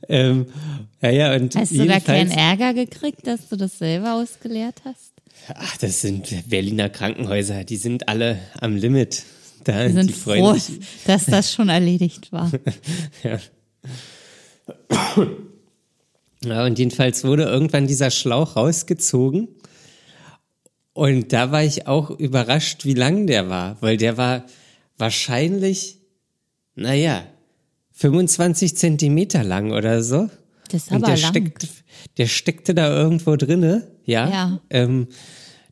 ähm, 0.08 0.46
ja, 1.02 1.10
ja, 1.10 1.36
und 1.36 1.56
Hast 1.56 1.72
du 1.72 1.86
da 1.86 2.00
keinen 2.00 2.32
Ärger 2.32 2.74
gekriegt, 2.74 3.28
dass 3.28 3.50
du 3.50 3.56
das 3.56 3.78
selber 3.78 4.14
ausgeleert 4.14 4.82
hast? 4.86 5.12
Ach, 5.56 5.78
das 5.78 6.02
sind 6.02 6.50
Berliner 6.50 6.90
Krankenhäuser, 6.90 7.64
die 7.64 7.76
sind 7.76 8.08
alle 8.08 8.40
am 8.62 8.76
Limit. 8.76 9.24
Da, 9.64 9.84
Wir 9.84 9.94
sind 9.94 10.12
froh, 10.12 10.54
sich. 10.54 10.80
dass 11.06 11.26
das 11.26 11.54
schon 11.54 11.70
erledigt 11.70 12.32
war. 12.32 12.52
Ja. 13.24 13.40
ja, 16.46 16.66
und 16.66 16.80
jedenfalls 16.80 17.24
wurde 17.24 17.44
irgendwann 17.44 17.88
dieser 17.88 18.12
Schlauch 18.12 18.56
rausgezogen. 18.56 19.48
Und 20.94 21.34
da 21.34 21.52
war 21.52 21.64
ich 21.64 21.88
auch 21.88 22.12
überrascht, 22.12 22.86
wie 22.86 22.94
lang 22.94 23.28
der 23.28 23.50
war, 23.50 23.78
weil 23.82 23.98
der 23.98 24.18
war 24.18 24.46
wahrscheinlich, 24.98 25.98
naja, 26.76 27.24
25 27.94 28.78
Zentimeter 28.78 29.44
lang 29.44 29.72
oder 29.72 30.04
so. 30.04 30.30
Das 30.70 30.84
ist 30.84 30.92
Und 30.92 30.98
aber 31.04 31.14
der 31.14 31.18
lang. 31.22 31.32
steckt, 31.32 31.68
der 32.18 32.28
steckte 32.28 32.74
da 32.76 32.96
irgendwo 32.96 33.36
drinne, 33.36 33.88
ja. 34.06 34.30
Ja. 34.30 34.60
Ähm, 34.70 35.08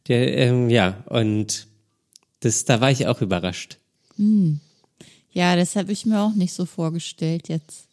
der, 0.07 0.38
ähm, 0.38 0.69
ja, 0.69 1.03
und 1.05 1.67
das, 2.39 2.65
da 2.65 2.81
war 2.81 2.89
ich 2.89 3.05
auch 3.07 3.21
überrascht. 3.21 3.77
Ja, 5.32 5.56
das 5.56 5.75
habe 5.75 5.92
ich 5.92 6.06
mir 6.06 6.20
auch 6.22 6.34
nicht 6.34 6.54
so 6.54 6.66
vorgestellt 6.66 7.48
jetzt. 7.50 7.88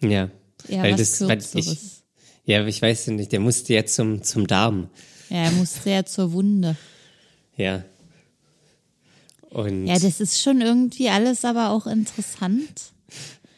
Ja. 0.00 0.30
Ja, 0.68 0.82
weil 0.82 0.92
was 0.94 1.18
das, 1.18 1.28
weil 1.28 1.38
ich, 1.38 1.52
Kürzeres. 1.52 2.02
ja, 2.44 2.66
ich 2.66 2.80
weiß 2.80 3.08
nicht, 3.08 3.32
der 3.32 3.40
musste 3.40 3.74
ja 3.74 3.84
zum, 3.84 4.22
zum 4.22 4.46
Darm. 4.46 4.88
Ja, 5.30 5.44
er 5.44 5.52
musste 5.52 5.90
ja 5.90 6.04
zur 6.04 6.32
Wunde. 6.32 6.76
Ja. 7.56 7.84
Und 9.50 9.86
Ja, 9.86 9.98
das 9.98 10.20
ist 10.20 10.40
schon 10.40 10.60
irgendwie 10.60 11.08
alles 11.08 11.44
aber 11.44 11.70
auch 11.70 11.86
interessant, 11.86 12.92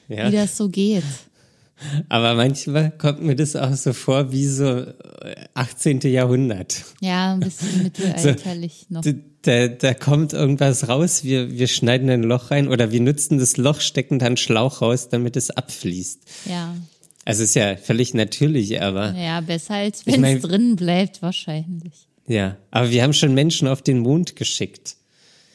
ja. 0.09 0.29
wie 0.29 0.37
das 0.37 0.57
so 0.57 0.69
geht. 0.69 1.05
aber 2.09 2.35
manchmal 2.35 2.90
kommt 2.90 3.23
mir 3.23 3.37
das 3.37 3.56
auch 3.56 3.75
so 3.75 3.92
vor 3.92 4.33
wie 4.33 4.47
so 4.47 4.78
äh, 4.78 4.95
18. 5.54 6.00
Jahrhundert. 6.00 6.85
Ja, 7.00 7.35
ein 7.35 7.40
bisschen 7.40 7.83
mittelalterlich 7.83 8.87
noch. 8.88 9.02
Da, 9.42 9.68
da, 9.68 9.95
kommt 9.95 10.33
irgendwas 10.33 10.88
raus, 10.88 11.23
wir, 11.23 11.52
wir 11.52 11.68
schneiden 11.68 12.11
ein 12.11 12.25
Loch 12.25 12.50
rein 12.50 12.66
oder 12.66 12.90
wir 12.90 13.00
nutzen 13.00 13.38
das 13.38 13.56
Loch, 13.56 13.80
stecken 13.80 14.18
dann 14.18 14.37
Schlauch 14.37 14.83
raus, 14.83 15.09
damit 15.09 15.37
es 15.37 15.50
abfließt. 15.50 16.21
Ja, 16.47 16.75
Also 17.25 17.45
ist 17.45 17.54
ja 17.54 17.76
völlig 17.76 18.12
natürlich, 18.12 18.83
aber 18.83 19.14
ja, 19.14 19.40
besser 19.40 19.75
als 19.75 20.00
Ich 20.04 20.21
wenn 20.21 20.25
es 20.25 20.42
drin 20.42 20.75
bleibt 20.75 21.23
wahrscheinlich. 21.23 22.09
ja. 22.26 22.56
Aber 22.73 22.90
wir 22.90 23.04
haben 23.04 23.12
schon 23.12 23.35
Menschen 23.35 23.68
auf 23.68 23.83
den 23.83 24.00
Mond 24.00 24.35
geschickt. 24.35 24.97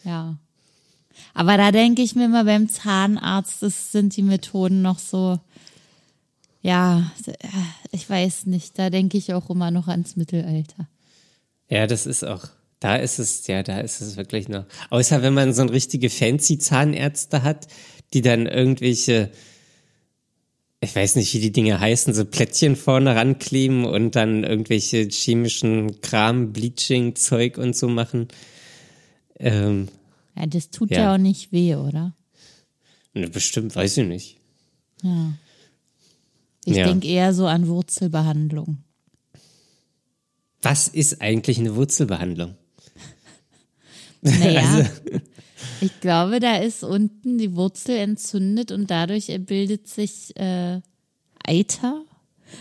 Ja. 0.06 0.38
Aber 1.34 1.58
da 1.58 1.72
denke 1.72 2.02
ich 2.02 2.16
mir 2.16 2.26
immer 2.26 2.46
beim 2.46 2.70
Zahnarzt, 2.70 3.62
das 3.62 3.92
sind 3.92 4.16
die 4.18 4.24
Methoden 4.24 4.82
noch 4.82 5.00
so, 5.00 5.40
ja, 6.62 7.12
ich 7.92 8.10
weiß 8.10 8.46
nicht, 8.46 8.78
da 8.78 8.90
denke 8.90 9.18
ich 9.18 9.34
auch 9.34 9.50
immer 9.50 9.72
noch 9.72 9.88
ans 9.88 10.16
Mittelalter. 10.16 10.88
Ja, 11.70 11.88
das 11.88 12.06
ist 12.06 12.24
auch, 12.24 12.46
da 12.80 12.96
ist 12.96 13.20
es, 13.20 13.48
ja, 13.48 13.64
da 13.64 13.80
ist 13.80 14.02
es 14.02 14.18
wirklich 14.18 14.48
noch. 14.50 14.66
Außer 14.90 15.22
wenn 15.22 15.34
man 15.34 15.54
so 15.54 15.62
ein 15.62 15.70
richtige 15.70 16.10
fancy 16.10 16.58
Zahnärzte 16.60 17.44
hat, 17.44 17.68
die 18.14 18.22
dann 18.22 18.46
irgendwelche, 18.46 19.32
ich 20.82 20.96
weiß 20.96 21.16
nicht, 21.16 21.34
wie 21.34 21.40
die 21.40 21.52
Dinge 21.52 21.80
heißen, 21.80 22.14
so 22.14 22.26
Plättchen 22.26 22.76
vorne 22.76 23.16
rankleben 23.16 23.86
und 23.86 24.16
dann 24.16 24.44
irgendwelche 24.44 25.08
chemischen 25.10 26.02
Kram, 26.02 26.52
Bleaching, 26.54 27.16
Zeug 27.16 27.58
und 27.58 27.76
so 27.76 27.88
machen. 27.88 28.28
Ähm, 29.40 29.88
Ja, 30.36 30.46
das 30.46 30.70
tut 30.70 30.92
Ja. 30.92 30.98
ja, 30.98 31.14
auch 31.14 31.18
nicht 31.18 31.52
weh, 31.52 31.76
oder? 31.76 32.14
ne, 33.14 33.28
bestimmt, 33.30 33.76
weiß 33.76 33.98
ich 33.98 34.08
nicht. 34.08 34.38
Ja. 35.04 35.34
Ich 36.66 36.76
Ja. 36.78 36.86
denke 36.88 37.08
eher 37.08 37.34
so 37.34 37.48
an 37.48 37.68
Wurzelbehandlung. 37.68 38.78
Was 40.62 40.88
ist 40.88 41.22
eigentlich 41.22 41.58
eine 41.60 41.76
Wurzelbehandlung? 41.76 42.56
Naja, 44.22 44.62
Also- 44.76 44.90
ich 45.82 46.00
glaube, 46.00 46.40
da 46.40 46.58
ist 46.58 46.84
unten 46.84 47.38
die 47.40 47.56
Wurzel 47.56 47.98
entzündet 47.98 48.72
und 48.72 48.92
dadurch 48.92 49.28
bildet 49.46 49.88
sich 49.88 50.36
äh, 50.38 50.82
Eiter. 51.44 52.04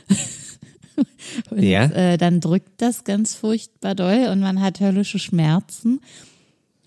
und 1.50 1.62
Ja. 1.62 1.85
äh, 1.85 2.16
dann 2.16 2.40
drückt 2.40 2.80
das 2.80 3.04
ganz 3.04 3.35
furchtbar 3.35 3.95
doll 3.95 4.28
und 4.33 4.40
man 4.40 4.61
hat 4.62 4.80
höllische 4.80 5.19
Schmerzen. 5.19 6.00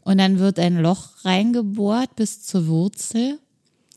Und 0.02 0.18
dann 0.18 0.40
wird 0.40 0.60
ein 0.60 0.80
Loch 0.82 1.24
reingebohrt 1.24 2.16
bis 2.16 2.42
zur 2.44 2.68
Wurzel. 2.68 3.40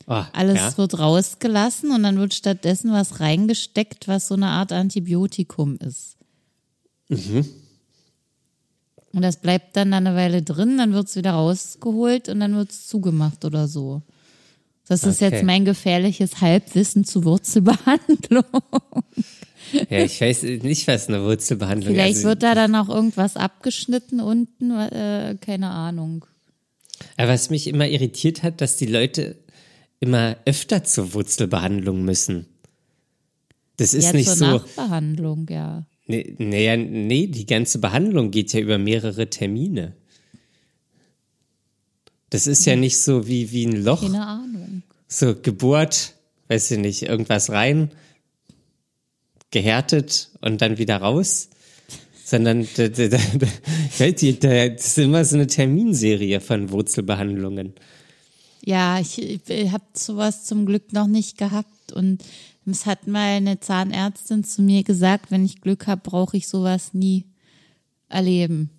Oh, 0.09 0.23
Alles 0.33 0.55
ja. 0.55 0.77
wird 0.77 0.97
rausgelassen 0.99 1.91
und 1.91 2.03
dann 2.03 2.17
wird 2.17 2.33
stattdessen 2.33 2.91
was 2.93 3.19
reingesteckt, 3.19 4.07
was 4.07 4.27
so 4.29 4.35
eine 4.35 4.47
Art 4.47 4.71
Antibiotikum 4.71 5.77
ist. 5.79 6.15
Mhm. 7.09 7.45
Und 9.13 9.21
das 9.21 9.37
bleibt 9.37 9.75
dann 9.75 9.93
eine 9.93 10.15
Weile 10.15 10.41
drin, 10.43 10.77
dann 10.77 10.93
wird 10.93 11.07
es 11.07 11.15
wieder 11.15 11.31
rausgeholt 11.31 12.29
und 12.29 12.39
dann 12.39 12.55
wird 12.55 12.71
es 12.71 12.87
zugemacht 12.87 13.43
oder 13.45 13.67
so. 13.67 14.01
Das 14.87 15.03
ist 15.03 15.21
Okay. 15.21 15.33
jetzt 15.35 15.43
mein 15.45 15.65
gefährliches 15.65 16.39
Halbwissen 16.39 17.03
zu 17.03 17.25
Wurzelbehandlung. 17.25 18.45
ja, 19.89 19.99
ich 20.03 20.21
weiß 20.21 20.43
nicht, 20.43 20.87
was 20.87 21.09
eine 21.09 21.23
Wurzelbehandlung 21.23 21.93
ist. 21.93 21.99
Vielleicht 21.99 22.15
Also- 22.17 22.27
wird 22.29 22.43
da 22.43 22.55
dann 22.55 22.75
auch 22.75 22.87
irgendwas 22.89 23.35
abgeschnitten 23.35 24.21
unten, 24.21 24.71
äh, 24.71 25.35
keine 25.41 25.69
Ahnung. 25.71 26.25
Aber 27.17 27.29
was 27.33 27.49
mich 27.49 27.67
immer 27.67 27.87
irritiert 27.87 28.43
hat, 28.43 28.61
dass 28.61 28.77
die 28.77 28.85
Leute 28.85 29.35
immer 29.99 30.37
öfter 30.45 30.83
zur 30.83 31.13
Wurzelbehandlung 31.13 32.03
müssen. 32.03 32.45
Das 33.77 33.93
ist 33.93 34.05
ja, 34.05 34.13
nicht 34.13 34.27
zur 34.27 34.35
so. 34.37 34.45
Nachbehandlung, 34.45 35.47
ja. 35.49 35.85
Nee, 36.07 36.35
nee, 36.37 36.77
nee, 36.77 37.27
die 37.27 37.45
ganze 37.45 37.79
Behandlung 37.79 38.31
geht 38.31 38.53
ja 38.53 38.59
über 38.59 38.77
mehrere 38.77 39.29
Termine. 39.29 39.93
Das 42.29 42.47
ist 42.47 42.65
ja 42.65 42.75
nicht 42.75 42.99
so 42.99 43.27
wie, 43.27 43.51
wie 43.51 43.65
ein 43.65 43.83
Loch. 43.83 44.01
Keine 44.01 44.25
Ahnung. 44.25 44.83
So 45.07 45.35
Geburt, 45.35 46.13
weiß 46.47 46.71
ich 46.71 46.79
nicht, 46.79 47.03
irgendwas 47.03 47.51
rein, 47.51 47.91
gehärtet 49.51 50.29
und 50.41 50.61
dann 50.61 50.77
wieder 50.77 50.97
raus. 50.97 51.49
Sondern 52.23 52.67
da, 52.75 52.89
da, 52.89 53.07
da, 53.07 53.17
da, 53.17 54.11
da, 54.11 54.69
das 54.69 54.87
ist 54.87 54.97
immer 54.97 55.23
so 55.23 55.35
eine 55.35 55.47
Terminserie 55.47 56.41
von 56.41 56.71
Wurzelbehandlungen. 56.71 57.73
Ja, 58.67 58.99
ich, 58.99 59.17
ich 59.17 59.71
habe 59.71 59.85
sowas 59.93 60.43
zum 60.43 60.65
Glück 60.65 60.91
noch 60.91 61.07
nicht 61.07 61.37
gehabt 61.37 61.93
und 61.93 62.21
es 62.65 62.85
hat 62.85 63.07
mal 63.07 63.37
eine 63.37 63.61
Zahnärztin 63.61 64.43
zu 64.43 64.61
mir 64.61 64.83
gesagt, 64.83 65.31
wenn 65.31 65.45
ich 65.45 65.61
Glück 65.61 65.87
habe, 65.87 66.01
brauche 66.03 66.35
ich 66.35 66.49
sowas 66.49 66.93
nie 66.93 67.23
erleben. 68.09 68.69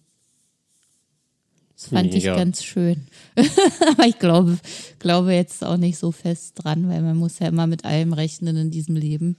Das 1.75 1.87
fand 1.87 2.12
Mega. 2.12 2.33
ich 2.33 2.38
ganz 2.38 2.62
schön. 2.62 3.07
Aber 3.88 4.07
ich 4.07 4.18
glaube, 4.18 4.59
glaube 4.99 5.33
jetzt 5.33 5.64
auch 5.64 5.78
nicht 5.78 5.97
so 5.97 6.12
fest 6.12 6.57
dran, 6.57 6.87
weil 6.90 7.00
man 7.00 7.16
muss 7.16 7.38
ja 7.38 7.49
immer 7.49 7.66
mit 7.66 7.87
allem 7.87 8.12
rechnen 8.12 8.59
in 8.59 8.71
diesem 8.71 8.95
Leben. 8.95 9.37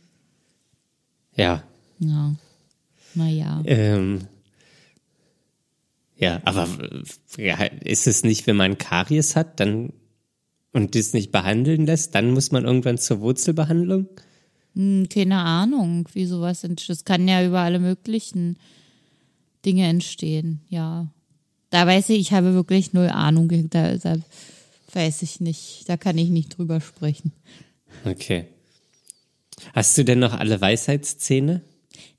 Ja. 1.36 1.62
Ja. 2.00 2.34
Naja. 3.14 3.62
Ähm, 3.66 4.22
ja, 6.16 6.42
aber 6.44 6.68
ja, 7.38 7.64
ist 7.84 8.08
es 8.08 8.24
nicht, 8.24 8.48
wenn 8.48 8.56
man 8.58 8.80
Karies 8.80 9.36
hat, 9.36 9.60
dann 9.60 9.94
und 10.72 10.96
das 10.96 11.14
nicht 11.14 11.32
behandeln 11.32 11.86
lässt, 11.86 12.16
dann 12.16 12.32
muss 12.32 12.52
man 12.52 12.66
irgendwann 12.66 12.98
zur 12.98 13.22
Wurzelbehandlung? 13.22 14.08
Hm, 14.76 15.08
keine 15.10 15.38
Ahnung, 15.38 16.08
wie 16.14 16.26
sowas 16.26 16.64
entsteht. 16.64 16.90
Das 16.90 17.06
kann 17.06 17.28
ja 17.28 17.46
über 17.46 17.60
alle 17.60 17.80
möglichen 17.80 18.58
Dinge 19.66 19.88
entstehen, 19.88 20.62
ja. 20.70 21.08
Da 21.70 21.86
weiß 21.86 22.10
ich, 22.10 22.20
ich 22.20 22.34
habe 22.34 22.54
wirklich 22.54 22.94
null 22.94 23.10
Ahnung. 23.10 23.70
Da, 23.70 23.96
da 23.98 24.16
weiß 24.94 25.22
ich 25.22 25.40
nicht. 25.40 25.84
Da 25.88 25.98
kann 25.98 26.18
ich 26.18 26.30
nicht 26.30 26.58
drüber 26.58 26.82
sprechen. 26.82 27.32
Okay. 28.06 28.46
Hast 29.74 29.98
du 29.98 30.04
denn 30.04 30.20
noch 30.20 30.34
alle 30.34 30.60
Weisheitszähne? 30.60 31.62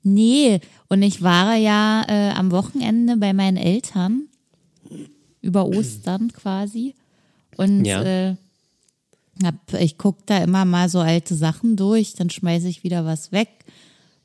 Nee, 0.03 0.59
und 0.89 1.01
ich 1.01 1.21
war 1.21 1.55
ja 1.55 2.05
äh, 2.07 2.31
am 2.31 2.51
Wochenende 2.51 3.17
bei 3.17 3.33
meinen 3.33 3.57
Eltern 3.57 4.27
über 5.41 5.65
Ostern 5.65 6.31
quasi. 6.31 6.95
Und 7.57 7.85
Ja. 7.85 8.03
äh, 8.03 8.35
hab, 9.43 9.55
ich 9.79 9.97
gucke 9.97 10.23
da 10.25 10.37
immer 10.39 10.65
mal 10.65 10.89
so 10.89 10.99
alte 10.99 11.35
Sachen 11.35 11.75
durch, 11.75 12.13
dann 12.13 12.29
schmeiße 12.29 12.67
ich 12.67 12.83
wieder 12.83 13.05
was 13.05 13.31
weg. 13.31 13.49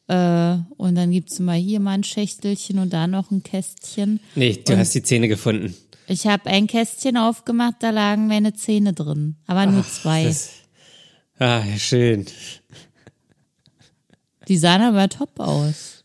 Äh, 0.08 0.58
und 0.76 0.94
dann 0.94 1.10
gibt's 1.10 1.38
immer 1.40 1.54
hier 1.54 1.80
mal 1.80 1.92
ein 1.92 2.04
Schächtelchen 2.04 2.78
und 2.78 2.92
da 2.92 3.06
noch 3.06 3.30
ein 3.30 3.42
Kästchen. 3.42 4.20
Nee, 4.34 4.62
du 4.66 4.76
hast 4.76 4.94
die 4.94 5.02
Zähne 5.02 5.28
gefunden. 5.28 5.74
Ich 6.06 6.26
habe 6.26 6.48
ein 6.48 6.68
Kästchen 6.68 7.16
aufgemacht, 7.16 7.76
da 7.80 7.90
lagen 7.90 8.28
meine 8.28 8.54
Zähne 8.54 8.92
drin. 8.92 9.36
Aber 9.46 9.66
nur 9.66 9.84
zwei. 9.84 10.24
Das, 10.24 10.50
ah, 11.40 11.62
schön. 11.76 12.26
Die 14.46 14.56
sahen 14.58 14.82
aber 14.82 15.08
top 15.08 15.40
aus. 15.40 16.04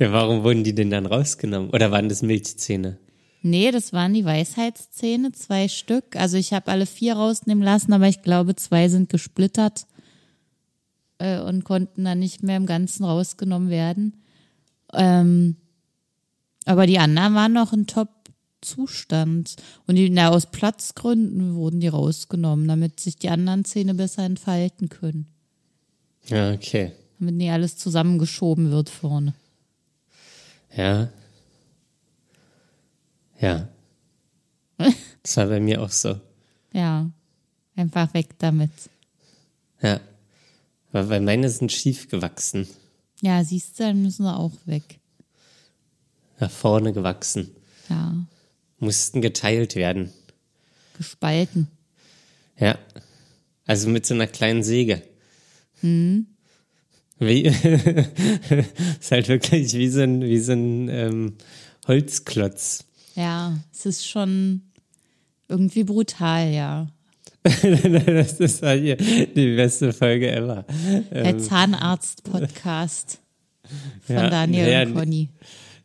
Ja, 0.00 0.12
warum 0.12 0.42
wurden 0.42 0.64
die 0.64 0.74
denn 0.74 0.90
dann 0.90 1.06
rausgenommen? 1.06 1.70
Oder 1.70 1.90
waren 1.92 2.08
das 2.08 2.22
Milchzähne? 2.22 2.98
Nee, 3.42 3.70
das 3.70 3.92
waren 3.92 4.14
die 4.14 4.24
Weisheitszähne, 4.24 5.32
zwei 5.32 5.68
Stück. 5.68 6.16
Also 6.16 6.36
ich 6.36 6.52
habe 6.52 6.70
alle 6.70 6.86
vier 6.86 7.14
rausnehmen 7.14 7.62
lassen, 7.62 7.92
aber 7.92 8.08
ich 8.08 8.22
glaube, 8.22 8.56
zwei 8.56 8.88
sind 8.88 9.08
gesplittert 9.08 9.86
äh, 11.18 11.40
und 11.40 11.64
konnten 11.64 12.04
dann 12.04 12.18
nicht 12.18 12.42
mehr 12.42 12.56
im 12.56 12.66
Ganzen 12.66 13.04
rausgenommen 13.04 13.70
werden. 13.70 14.22
Ähm, 14.92 15.56
aber 16.64 16.86
die 16.86 16.98
anderen 16.98 17.34
waren 17.34 17.52
noch 17.52 17.72
in 17.72 17.86
Top-Zustand. 17.86 19.56
Und 19.86 19.94
die, 19.94 20.10
na, 20.10 20.30
aus 20.30 20.50
Platzgründen 20.50 21.54
wurden 21.54 21.80
die 21.80 21.88
rausgenommen, 21.88 22.66
damit 22.66 23.00
sich 23.00 23.16
die 23.16 23.30
anderen 23.30 23.64
Zähne 23.64 23.94
besser 23.94 24.24
entfalten 24.24 24.88
können. 24.88 25.26
Ja, 26.26 26.52
okay. 26.52 26.92
Damit 27.18 27.36
nicht 27.36 27.50
alles 27.50 27.76
zusammengeschoben 27.76 28.70
wird 28.70 28.90
vorne. 28.90 29.34
Ja. 30.76 31.08
Ja. 33.40 33.68
Das 35.22 35.36
war 35.36 35.46
bei 35.48 35.60
mir 35.60 35.82
auch 35.82 35.90
so. 35.90 36.18
Ja, 36.72 37.10
einfach 37.76 38.14
weg 38.14 38.28
damit. 38.38 38.70
Ja. 39.82 40.00
Aber 40.90 41.08
weil 41.10 41.20
meine 41.20 41.50
sind 41.50 41.70
schief 41.70 42.08
gewachsen. 42.08 42.66
Ja, 43.20 43.44
siehst 43.44 43.78
du, 43.78 43.82
dann 43.82 44.00
müssen 44.00 44.22
sie 44.22 44.32
auch 44.32 44.52
weg. 44.64 45.00
Nach 46.38 46.50
vorne 46.50 46.92
gewachsen. 46.92 47.50
Ja, 47.90 48.14
Mussten 48.78 49.20
geteilt 49.20 49.74
werden. 49.74 50.12
gespalten. 50.96 51.68
Ja. 52.58 52.78
Also 53.66 53.88
mit 53.90 54.06
so 54.06 54.14
einer 54.14 54.28
kleinen 54.28 54.62
Säge. 54.62 55.02
Hm. 55.80 56.26
Wie, 57.18 57.42
ist 59.00 59.10
halt 59.10 59.28
wirklich 59.28 59.74
wie 59.74 59.88
so 59.88 60.00
ein, 60.00 60.22
wie 60.22 60.38
so 60.38 60.52
ein 60.52 60.88
ähm, 60.88 61.34
Holzklotz. 61.86 62.84
Ja, 63.18 63.58
es 63.72 63.84
ist 63.84 64.06
schon 64.06 64.62
irgendwie 65.48 65.82
brutal, 65.82 66.52
ja. 66.52 66.86
das 67.42 68.34
ist 68.34 68.62
halt 68.62 68.80
hier 68.80 68.96
die 68.96 69.56
beste 69.56 69.92
Folge 69.92 70.30
ever. 70.30 70.64
Der 71.10 71.36
Zahnarzt-Podcast 71.36 73.18
von 74.02 74.14
Ja, 74.14 74.30
Daniel 74.30 74.68
ja, 74.68 74.82
und 74.82 74.94
Conny. 74.94 75.30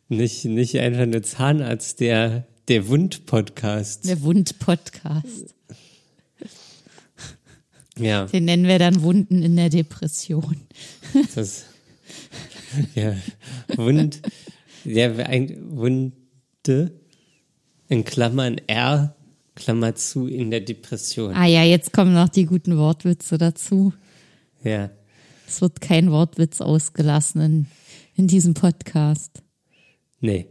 Nicht, 0.08 0.44
nicht 0.44 0.78
einfach 0.78 1.06
nur 1.06 1.24
Zahnarzt, 1.24 1.98
der, 1.98 2.46
der 2.68 2.86
Wund-Podcast. 2.86 4.08
Der 4.08 4.22
Wund-Podcast. 4.22 5.56
Ja, 7.98 8.26
Den 8.26 8.44
nennen 8.44 8.68
wir 8.68 8.78
dann 8.78 9.02
Wunden 9.02 9.42
in 9.42 9.56
der 9.56 9.70
Depression. 9.70 10.60
das, 11.34 11.64
ja, 12.94 13.16
Wund, 13.74 14.20
ja, 14.84 15.10
Wunde, 15.16 16.12
in 17.88 18.04
Klammern 18.04 18.58
R, 18.66 19.14
Klammer 19.54 19.94
zu, 19.94 20.26
in 20.26 20.50
der 20.50 20.60
Depression. 20.60 21.34
Ah 21.34 21.46
ja, 21.46 21.62
jetzt 21.62 21.92
kommen 21.92 22.12
noch 22.14 22.28
die 22.28 22.46
guten 22.46 22.76
Wortwitze 22.76 23.38
dazu. 23.38 23.92
Ja, 24.62 24.90
Es 25.46 25.60
wird 25.60 25.80
kein 25.80 26.10
Wortwitz 26.10 26.60
ausgelassen 26.60 27.40
in, 27.40 27.66
in 28.16 28.26
diesem 28.28 28.54
Podcast. 28.54 29.42
nee. 30.20 30.46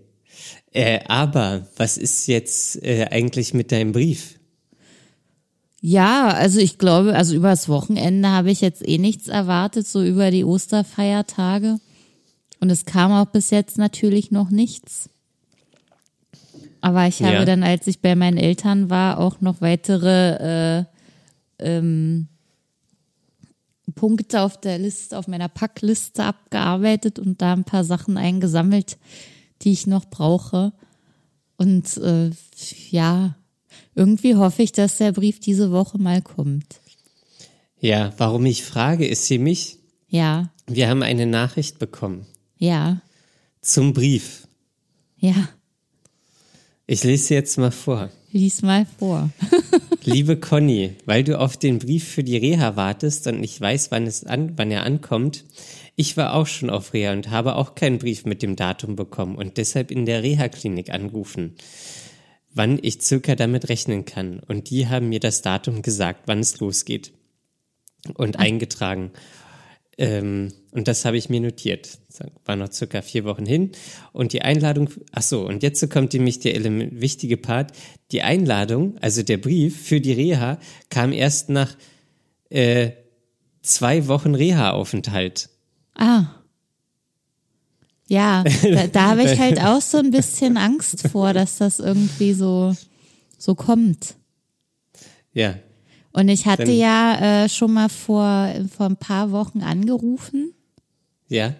Äh, 0.72 1.02
aber 1.08 1.68
was 1.78 1.98
ist 1.98 2.26
jetzt 2.26 2.82
äh, 2.84 3.06
eigentlich 3.12 3.54
mit 3.54 3.72
deinem 3.72 3.92
Brief? 3.92 4.40
Ja, 5.80 6.30
also 6.30 6.60
ich 6.60 6.80
glaube, 6.80 7.14
also 7.16 7.36
übers 7.36 7.70
Wochenende 7.70 8.30
habe 8.30 8.50
ich 8.50 8.62
jetzt 8.62 8.88
eh 8.88 8.98
nichts 8.98 9.28
erwartet, 9.28 9.86
so 9.86 10.04
über 10.04 10.32
die 10.32 10.44
Osterfeiertage. 10.44 11.78
Und 12.60 12.72
es 12.72 12.86
kam 12.86 13.12
auch 13.12 13.28
bis 13.28 13.52
jetzt 13.52 13.78
natürlich 13.78 14.32
noch 14.32 14.50
nichts. 14.50 15.10
Aber 16.84 17.08
ich 17.08 17.24
habe 17.24 17.36
Ja. 17.36 17.46
dann, 17.46 17.64
als 17.64 17.88
ich 17.88 18.02
bei 18.02 18.14
meinen 18.14 18.36
Eltern 18.38 18.90
war, 18.90 19.18
auch 19.18 19.40
noch 19.40 19.62
weitere 19.62 20.80
äh, 20.80 20.86
ähm, 21.60 22.28
Punkte 23.96 24.42
auf 24.42 24.60
der 24.60 24.80
Liste, 24.80 25.18
auf 25.18 25.30
meiner 25.30 25.48
Packliste 25.48 26.26
abgearbeitet 26.26 27.20
und 27.20 27.42
da 27.42 27.54
ein 27.54 27.64
paar 27.64 27.86
Sachen 27.86 28.18
eingesammelt, 28.18 28.98
die 29.62 29.72
ich 29.72 29.88
noch 29.88 30.04
brauche. 30.10 30.74
Und 31.56 31.96
äh, 31.98 32.32
ja, 32.90 33.36
irgendwie 33.96 34.36
hoffe 34.36 34.62
ich, 34.64 34.74
dass 34.74 34.98
der 34.98 35.14
Brief 35.14 35.40
diese 35.40 35.72
Woche 35.72 35.98
mal 35.98 36.22
kommt. 36.22 36.82
Ja, 37.80 38.12
warum 38.18 38.46
ich 38.46 38.66
frage, 38.66 39.08
ist 39.08 39.26
sie 39.28 39.38
mich. 39.40 39.78
Ja, 40.10 40.52
Wir 40.68 40.90
haben 40.90 41.02
eine 41.02 41.28
Nachricht 41.28 41.80
bekommen 41.80 42.26
ja, 42.58 43.02
zum 43.62 43.94
Brief. 43.94 44.50
ja. 45.18 45.48
Ich 46.94 47.04
lese 47.04 47.24
sie 47.26 47.34
jetzt 47.34 47.58
mal 47.58 47.72
vor. 47.72 48.12
Lies 48.32 48.62
mal 48.62 48.86
vor. 49.00 49.32
Liebe 50.04 50.38
Conny, 50.38 50.94
weil 51.08 51.24
du 51.24 51.40
auf 51.40 51.58
den 51.58 51.80
Brief 51.80 52.08
für 52.08 52.24
die 52.24 52.38
Reha 52.38 52.76
wartest 52.76 53.26
und 53.26 53.40
nicht 53.40 53.60
weiß, 53.60 53.90
wann, 53.90 54.06
es 54.06 54.24
an, 54.26 54.54
wann 54.58 54.70
er 54.70 54.84
ankommt, 54.84 55.44
ich 55.96 56.18
war 56.18 56.36
auch 56.36 56.46
schon 56.46 56.70
auf 56.70 56.94
Reha 56.94 57.12
und 57.14 57.32
habe 57.32 57.56
auch 57.56 57.74
keinen 57.74 57.98
Brief 57.98 58.26
mit 58.26 58.44
dem 58.44 58.56
Datum 58.56 58.96
bekommen 58.96 59.38
und 59.38 59.58
deshalb 59.58 59.90
in 59.90 60.06
der 60.06 60.22
Reha-Klinik 60.22 60.92
angerufen, 60.92 61.56
wann 62.54 62.78
ich 62.80 63.02
circa 63.02 63.34
damit 63.34 63.70
rechnen 63.70 64.06
kann. 64.06 64.40
Und 64.48 64.70
die 64.70 64.88
haben 64.88 65.10
mir 65.10 65.20
das 65.20 65.42
Datum 65.42 65.82
gesagt, 65.82 66.28
wann 66.28 66.42
es 66.42 66.60
losgeht 66.60 67.12
und 68.14 68.38
eingetragen. 68.38 69.10
Ähm, 69.98 70.52
und 70.72 70.88
das 70.88 71.06
habe 71.06 71.18
ich 71.18 71.30
mir 71.30 71.40
notiert. 71.40 72.00
War 72.46 72.56
noch 72.56 72.72
circa 72.72 73.02
vier 73.02 73.26
Wochen 73.26 73.46
hin. 73.46 73.72
Und 74.12 74.34
die 74.34 74.42
Einladung, 74.42 74.90
ach 75.12 75.22
so, 75.22 75.46
und 75.46 75.64
jetzt 75.64 75.88
kommt 75.92 76.14
nämlich 76.14 76.40
der 76.40 76.56
Element, 76.56 77.00
wichtige 77.00 77.38
Part. 77.38 77.72
Die 78.12 78.22
Einladung, 78.22 78.98
also 79.00 79.24
der 79.24 79.38
Brief 79.38 79.82
für 79.82 80.02
die 80.02 80.14
Reha, 80.14 80.60
kam 80.90 81.12
erst 81.12 81.50
nach 81.50 81.76
äh, 82.50 82.92
zwei 83.62 84.08
Wochen 84.08 84.36
Reha-Aufenthalt. 84.36 85.50
Ah. 85.96 86.26
Ja, 88.08 88.44
da, 88.44 88.88
da 88.88 89.10
habe 89.10 89.24
ich 89.24 89.40
halt 89.40 89.60
auch 89.60 89.82
so 89.82 89.98
ein 89.98 90.12
bisschen 90.12 90.58
Angst 90.58 91.08
vor, 91.08 91.34
dass 91.34 91.58
das 91.58 91.80
irgendwie 91.80 92.34
so, 92.34 92.76
so 93.38 93.56
kommt. 93.56 94.16
Ja. 95.34 95.56
Und 96.14 96.30
ich 96.30 96.46
hatte 96.46 96.66
Dann- 96.66 96.76
ja 96.78 97.44
äh, 97.44 97.50
schon 97.50 97.74
mal 97.74 97.90
vor, 97.90 98.50
vor 98.76 98.86
ein 98.86 98.98
paar 98.98 99.32
Wochen 99.32 99.62
angerufen, 99.62 100.54
Ja. 101.28 101.54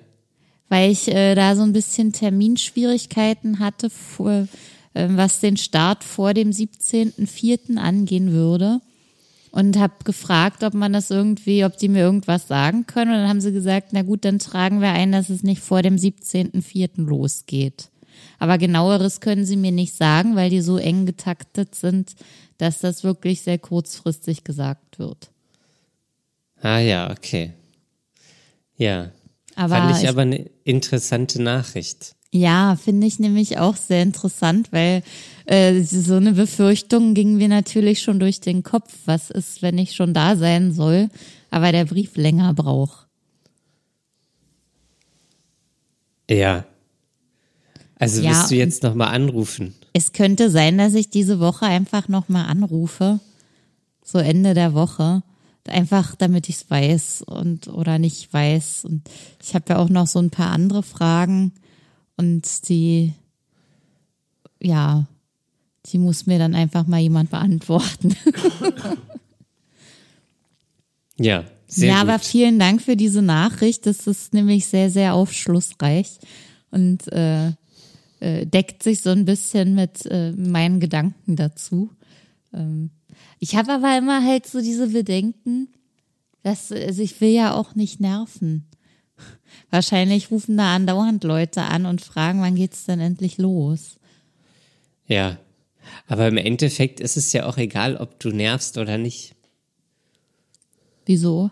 weil 0.70 0.92
ich 0.92 1.08
äh, 1.08 1.34
da 1.36 1.56
so 1.56 1.64
ein 1.64 1.74
bisschen 1.74 2.14
Terminschwierigkeiten 2.14 3.60
hatte, 3.60 3.90
vor, 3.90 4.48
äh, 4.94 5.08
was 5.10 5.40
den 5.40 5.58
Start 5.58 6.04
vor 6.04 6.34
dem 6.36 6.52
17.04. 6.52 7.78
angehen 7.78 8.32
würde. 8.32 8.80
Und 9.52 9.78
habe 9.78 9.94
gefragt, 10.04 10.64
ob 10.64 10.74
man 10.74 10.94
das 10.94 11.12
irgendwie, 11.12 11.64
ob 11.64 11.78
die 11.78 11.88
mir 11.88 12.00
irgendwas 12.02 12.48
sagen 12.48 12.88
können. 12.88 13.12
Und 13.12 13.18
dann 13.18 13.30
haben 13.30 13.42
sie 13.42 13.52
gesagt, 13.54 13.90
na 13.92 14.02
gut, 14.02 14.26
dann 14.26 14.40
tragen 14.40 14.82
wir 14.82 14.90
ein, 14.90 15.12
dass 15.12 15.30
es 15.30 15.44
nicht 15.44 15.62
vor 15.62 15.84
dem 15.84 15.96
17.04. 15.98 17.06
losgeht. 17.06 17.90
Aber 18.40 18.58
genaueres 18.58 19.20
können 19.22 19.46
sie 19.46 19.58
mir 19.58 19.72
nicht 19.72 19.96
sagen, 19.96 20.36
weil 20.36 20.50
die 20.50 20.62
so 20.62 20.78
eng 20.78 21.06
getaktet 21.06 21.76
sind, 21.76 22.16
dass 22.58 22.80
das 22.80 23.04
wirklich 23.04 23.42
sehr 23.42 23.58
kurzfristig 23.60 24.44
gesagt 24.44 25.00
wird. 25.00 25.30
Ah 26.62 26.80
ja, 26.80 27.12
okay. 27.12 27.54
Ja. 28.78 29.12
Aber 29.56 29.76
Fand 29.76 29.98
ich 29.98 30.04
ich- 30.04 30.10
aber 30.10 30.22
eine 30.22 30.50
interessante 30.64 31.42
Nachricht. 31.42 32.16
Ja, 32.36 32.76
finde 32.76 33.06
ich 33.06 33.20
nämlich 33.20 33.60
auch 33.60 33.76
sehr 33.76 34.02
interessant, 34.02 34.72
weil 34.72 35.04
äh, 35.46 35.82
so 35.84 36.16
eine 36.16 36.32
Befürchtung 36.34 37.14
ging 37.14 37.38
mir 37.38 37.48
natürlich 37.48 38.02
schon 38.02 38.20
durch 38.20 38.40
den 38.40 38.64
Kopf. 38.64 38.92
Was 39.06 39.30
ist, 39.30 39.62
wenn 39.62 39.78
ich 39.78 39.94
schon 39.94 40.16
da 40.16 40.36
sein 40.36 40.74
soll, 40.74 41.10
aber 41.52 41.72
der 41.72 41.86
Brief 41.86 42.16
länger 42.18 42.56
braucht? 42.56 43.08
Ja. 46.30 46.66
Also 48.04 48.22
Ja, 48.22 48.32
wirst 48.32 48.52
du 48.52 48.56
jetzt 48.56 48.84
nochmal 48.84 49.16
anrufen? 49.16 49.74
Es 49.94 50.12
könnte 50.12 50.50
sein, 50.50 50.78
dass 50.78 50.94
ich 50.94 51.10
diese 51.10 51.40
Woche 51.40 51.66
einfach 51.66 52.10
nochmal 52.10 52.48
anrufe, 52.48 53.22
so 54.04 54.18
Ende 54.18 54.54
der 54.54 54.74
Woche, 54.74 55.24
einfach 55.68 56.16
damit 56.16 56.50
ich 56.50 56.56
es 56.58 56.70
weiß 56.70 57.22
und 57.22 57.70
oder 57.70 58.00
nicht 58.00 58.34
weiß. 58.34 58.84
Und 58.84 59.10
ich 59.42 59.56
habe 59.56 59.66
ja 59.70 59.78
auch 59.78 59.88
noch 59.88 60.08
so 60.08 60.20
ein 60.20 60.32
paar 60.32 60.52
andere 60.52 60.84
Fragen 60.84 61.54
und 62.18 62.68
die, 62.68 63.14
ja, 64.62 65.08
die 65.86 65.98
muss 65.98 66.26
mir 66.26 66.40
dann 66.40 66.56
einfach 66.56 66.86
mal 66.86 67.00
jemand 67.00 67.30
beantworten. 67.30 68.16
Ja, 71.20 71.46
sehr 71.68 71.90
ja, 71.90 72.02
gut. 72.02 72.10
aber 72.10 72.20
vielen 72.20 72.58
Dank 72.58 72.82
für 72.82 72.96
diese 72.96 73.22
Nachricht. 73.22 73.86
Das 73.86 74.08
ist 74.08 74.34
nämlich 74.34 74.66
sehr, 74.66 74.90
sehr 74.90 75.14
aufschlussreich 75.14 76.18
und 76.72 77.08
äh, 77.14 77.52
äh, 78.24 78.46
deckt 78.46 78.84
sich 78.84 79.02
so 79.02 79.10
ein 79.10 79.26
bisschen 79.26 79.76
mit 79.76 80.06
äh, 80.06 80.32
meinen 80.32 80.80
Gedanken 80.80 81.36
dazu. 81.36 81.90
Ähm, 82.54 82.90
ich 83.40 83.56
habe 83.56 83.74
aber 83.74 83.98
immer 83.98 84.24
halt 84.24 84.48
so 84.48 84.62
diese 84.62 84.88
Bedenken, 84.88 85.68
dass 86.42 86.72
also 86.72 87.02
ich 87.02 87.20
will 87.20 87.32
ja 87.32 87.54
auch 87.54 87.76
nicht 87.76 88.00
nerven. 88.00 88.66
Wahrscheinlich 89.70 90.32
rufen 90.32 90.58
da 90.58 90.76
andauernd 90.76 91.24
Leute 91.24 91.64
an 91.64 91.86
und 91.86 92.02
fragen, 92.02 92.42
wann 92.42 92.56
geht's 92.56 92.86
denn 92.86 93.00
endlich 93.00 93.38
los? 93.38 93.98
Ja. 95.08 95.38
Aber 96.08 96.28
im 96.30 96.38
Endeffekt 96.38 97.02
ist 97.02 97.18
es 97.18 97.34
ja 97.34 97.46
auch 97.46 97.58
egal, 97.58 97.98
ob 97.98 98.20
du 98.20 98.30
nervst 98.30 98.78
oder 98.78 98.98
nicht. 98.98 99.36
Wieso? 101.06 101.52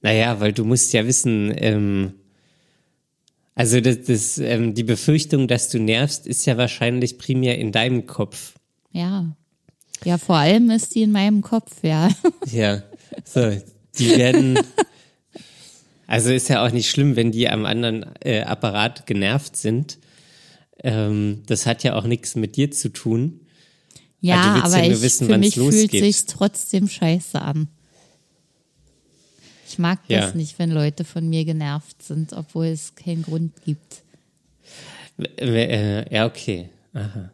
Naja, 0.00 0.40
weil 0.40 0.52
du 0.54 0.64
musst 0.64 0.94
ja 0.94 1.06
wissen, 1.06 1.52
ähm, 1.56 2.14
also 3.54 3.80
das, 3.80 4.02
das, 4.02 4.38
ähm, 4.38 4.74
die 4.74 4.82
Befürchtung, 4.84 5.46
dass 5.48 5.68
du 5.68 5.78
nervst, 5.78 6.26
ist 6.26 6.44
ja 6.46 6.56
wahrscheinlich 6.56 7.18
primär 7.18 7.58
in 7.58 7.72
deinem 7.72 8.06
Kopf. 8.06 8.54
Ja. 8.92 9.34
Ja, 10.04 10.18
vor 10.18 10.36
allem 10.36 10.70
ist 10.70 10.94
die 10.94 11.02
in 11.02 11.12
meinem 11.12 11.40
Kopf, 11.42 11.72
ja. 11.82 12.08
Ja, 12.50 12.82
so, 13.24 13.56
die 13.98 14.10
werden, 14.16 14.58
also 16.06 16.30
ist 16.30 16.48
ja 16.48 16.64
auch 16.66 16.70
nicht 16.72 16.90
schlimm, 16.90 17.16
wenn 17.16 17.32
die 17.32 17.48
am 17.48 17.64
anderen 17.64 18.04
äh, 18.20 18.42
Apparat 18.42 19.06
genervt 19.06 19.56
sind. 19.56 19.98
Ähm, 20.82 21.42
das 21.46 21.64
hat 21.66 21.84
ja 21.84 21.94
auch 21.94 22.04
nichts 22.04 22.34
mit 22.34 22.56
dir 22.56 22.70
zu 22.70 22.90
tun. 22.90 23.40
Ja, 24.20 24.60
Also 24.62 24.76
du 24.78 24.82
willst 24.82 24.82
aber 24.82 24.84
ja 24.86 24.92
ich, 24.92 25.02
wissen, 25.02 25.26
für 25.28 25.38
mich 25.38 25.54
fühlt 25.54 25.72
losgeht. 25.74 26.02
sich's 26.02 26.26
trotzdem 26.26 26.88
scheiße 26.88 27.40
an. 27.40 27.68
Ich 29.74 29.78
mag 29.80 29.98
Ja. 30.06 30.20
das 30.20 30.36
nicht, 30.36 30.56
wenn 30.60 30.70
Leute 30.70 31.02
von 31.02 31.28
mir 31.28 31.44
genervt 31.44 32.00
sind, 32.00 32.32
obwohl 32.32 32.66
es 32.66 32.94
keinen 32.94 33.24
Grund 33.24 33.50
gibt. 33.64 34.04
Äh, 35.18 36.14
ja, 36.14 36.26
okay. 36.26 36.68
Aha. 36.92 37.32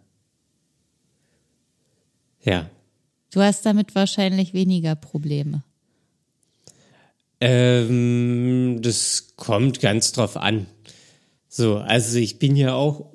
Ja. 2.43 2.71
Du 3.31 3.43
hast 3.43 3.67
damit 3.67 3.95
wahrscheinlich 3.95 4.55
weniger 4.55 4.95
Probleme. 4.95 5.63
Ähm, 7.43 8.79
das 8.81 9.35
kommt 9.37 9.81
ganz 9.81 10.13
drauf 10.13 10.39
an. 10.39 10.65
So, 11.47 11.77
also 11.77 12.17
ich 12.17 12.39
bin 12.39 12.57
ja 12.57 12.73
auch, 12.73 13.13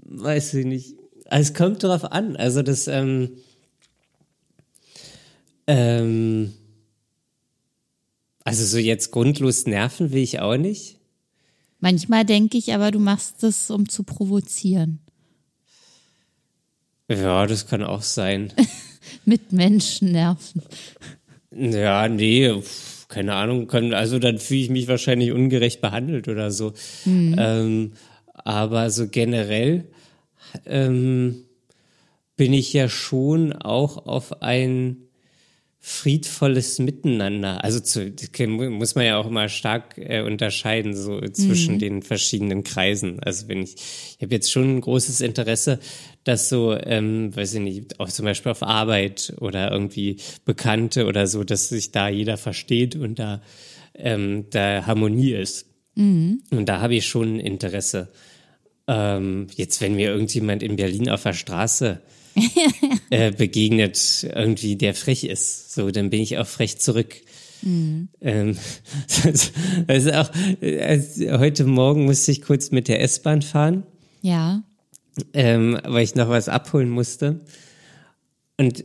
weiß 0.00 0.54
ich 0.54 0.64
nicht, 0.64 0.94
also 1.26 1.50
es 1.50 1.54
kommt 1.54 1.82
drauf 1.82 2.04
an. 2.10 2.36
Also 2.36 2.62
das, 2.62 2.88
ähm, 2.88 3.32
ähm, 5.66 6.54
also 8.48 8.64
so 8.64 8.78
jetzt 8.78 9.10
grundlos 9.10 9.66
nerven 9.66 10.10
will 10.10 10.22
ich 10.22 10.40
auch 10.40 10.56
nicht. 10.56 10.96
Manchmal 11.80 12.24
denke 12.24 12.56
ich 12.56 12.72
aber, 12.72 12.90
du 12.90 12.98
machst 12.98 13.44
es, 13.44 13.70
um 13.70 13.90
zu 13.90 14.04
provozieren. 14.04 15.00
Ja, 17.10 17.46
das 17.46 17.66
kann 17.66 17.82
auch 17.82 18.00
sein. 18.00 18.54
Mit 19.26 19.52
Menschen 19.52 20.12
nerven. 20.12 20.62
Ja, 21.54 22.08
nee, 22.08 22.54
keine 23.08 23.34
Ahnung. 23.34 23.70
Also 23.70 24.18
dann 24.18 24.38
fühle 24.38 24.60
ich 24.60 24.70
mich 24.70 24.88
wahrscheinlich 24.88 25.32
ungerecht 25.32 25.82
behandelt 25.82 26.26
oder 26.26 26.50
so. 26.50 26.72
Ähm, 27.06 27.92
aber 28.32 28.88
so 28.88 29.08
generell 29.08 29.84
ähm, 30.64 31.44
bin 32.36 32.54
ich 32.54 32.72
ja 32.72 32.88
schon 32.88 33.52
auch 33.52 34.06
auf 34.06 34.40
ein 34.40 35.07
friedvolles 35.80 36.78
Miteinander. 36.80 37.62
Also 37.62 37.80
zu, 37.80 38.12
muss 38.48 38.94
man 38.94 39.04
ja 39.04 39.16
auch 39.16 39.26
immer 39.26 39.48
stark 39.48 39.96
äh, 39.96 40.22
unterscheiden 40.22 40.94
so 40.94 41.20
zwischen 41.20 41.78
den 41.78 42.02
verschiedenen 42.02 42.64
Kreisen. 42.64 43.20
Also 43.20 43.48
wenn 43.48 43.62
ich, 43.62 43.74
ich 43.74 44.18
habe 44.20 44.34
jetzt 44.34 44.50
schon 44.50 44.76
ein 44.76 44.80
großes 44.80 45.20
Interesse, 45.20 45.78
dass 46.24 46.48
so, 46.48 46.76
ähm, 46.76 47.34
weiß 47.34 47.54
ich 47.54 47.60
nicht, 47.60 48.00
auch 48.00 48.08
zum 48.08 48.24
Beispiel 48.24 48.50
auf 48.50 48.62
Arbeit 48.62 49.34
oder 49.40 49.70
irgendwie 49.70 50.16
Bekannte 50.44 51.06
oder 51.06 51.26
so, 51.26 51.44
dass 51.44 51.68
sich 51.68 51.92
da 51.92 52.08
jeder 52.08 52.36
versteht 52.36 52.96
und 52.96 53.18
da 53.18 53.40
ähm, 53.94 54.46
da 54.50 54.86
Harmonie 54.86 55.32
ist. 55.32 55.66
Und 56.50 56.66
da 56.66 56.80
habe 56.80 56.94
ich 56.94 57.06
schon 57.06 57.36
ein 57.36 57.40
Interesse. 57.40 58.12
Ähm, 58.86 59.48
jetzt, 59.54 59.80
wenn 59.80 59.96
mir 59.96 60.10
irgendjemand 60.10 60.62
in 60.62 60.76
Berlin 60.76 61.10
auf 61.10 61.24
der 61.24 61.34
Straße 61.34 62.00
äh, 63.10 63.30
begegnet, 63.32 64.26
irgendwie 64.34 64.76
der 64.76 64.94
frech 64.94 65.24
ist, 65.24 65.72
so, 65.74 65.90
dann 65.90 66.10
bin 66.10 66.20
ich 66.20 66.38
auch 66.38 66.46
frech 66.46 66.78
zurück. 66.78 67.16
Ähm, 67.64 68.56
das 69.24 69.52
ist 69.88 70.12
auch, 70.12 70.30
äh, 70.60 70.80
als- 70.80 71.18
heute 71.18 71.64
Morgen 71.64 72.04
musste 72.04 72.30
ich 72.30 72.42
kurz 72.42 72.70
mit 72.70 72.86
der 72.88 73.00
S-Bahn 73.02 73.42
fahren, 73.42 73.82
Ja. 74.22 74.62
ähm, 75.32 75.78
weil 75.84 76.04
ich 76.04 76.14
noch 76.14 76.28
was 76.28 76.48
abholen 76.48 76.88
musste. 76.88 77.40
Und 78.58 78.84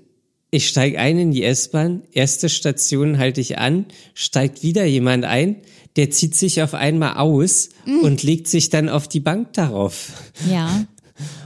ich 0.49 0.67
steige 0.69 0.99
ein 0.99 1.17
in 1.19 1.31
die 1.31 1.43
S-Bahn, 1.43 2.03
erste 2.11 2.49
Station 2.49 3.17
halte 3.17 3.41
ich 3.41 3.57
an, 3.59 3.85
steigt 4.15 4.63
wieder 4.63 4.85
jemand 4.85 5.25
ein, 5.25 5.57
der 5.95 6.09
zieht 6.09 6.35
sich 6.35 6.61
auf 6.63 6.73
einmal 6.73 7.17
aus 7.17 7.69
und 8.01 8.23
legt 8.23 8.47
sich 8.47 8.69
dann 8.71 8.89
auf 8.89 9.07
die 9.07 9.19
Bank 9.19 9.53
darauf. 9.53 10.11
Ja. 10.49 10.85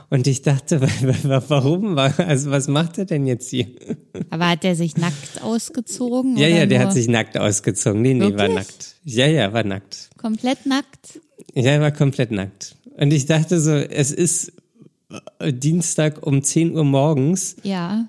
Und 0.09 0.25
ich 0.27 0.41
dachte, 0.41 0.79
warum? 1.23 1.97
Also 1.97 2.49
was 2.51 2.67
macht 2.69 2.97
er 2.97 3.05
denn 3.05 3.27
jetzt 3.27 3.49
hier? 3.49 3.67
Aber 4.29 4.47
hat 4.49 4.63
der 4.63 4.75
sich 4.75 4.95
nackt 4.95 5.41
ausgezogen? 5.41 6.37
Ja, 6.37 6.47
ja, 6.47 6.65
der 6.65 6.79
nur 6.79 6.87
hat 6.87 6.93
sich 6.93 7.07
nackt 7.09 7.37
ausgezogen. 7.37 8.01
Nee, 8.01 8.13
nee, 8.13 8.37
war 8.37 8.47
nackt. 8.47 8.95
Ja, 9.03 9.27
ja, 9.27 9.51
war 9.51 9.63
nackt. 9.63 10.09
komplett 10.17 10.65
nackt. 10.65 11.19
Ja, 11.53 11.71
er 11.71 11.81
war 11.81 11.91
komplett 11.91 12.31
nackt. 12.31 12.75
Und 12.97 13.11
ich 13.11 13.25
dachte 13.25 13.59
so, 13.59 13.71
es 13.71 14.11
ist 14.11 14.53
äh, 15.39 15.51
Dienstag 15.51 16.25
um 16.25 16.41
10 16.41 16.75
Uhr 16.75 16.83
morgens. 16.85 17.57
Ja. 17.63 18.07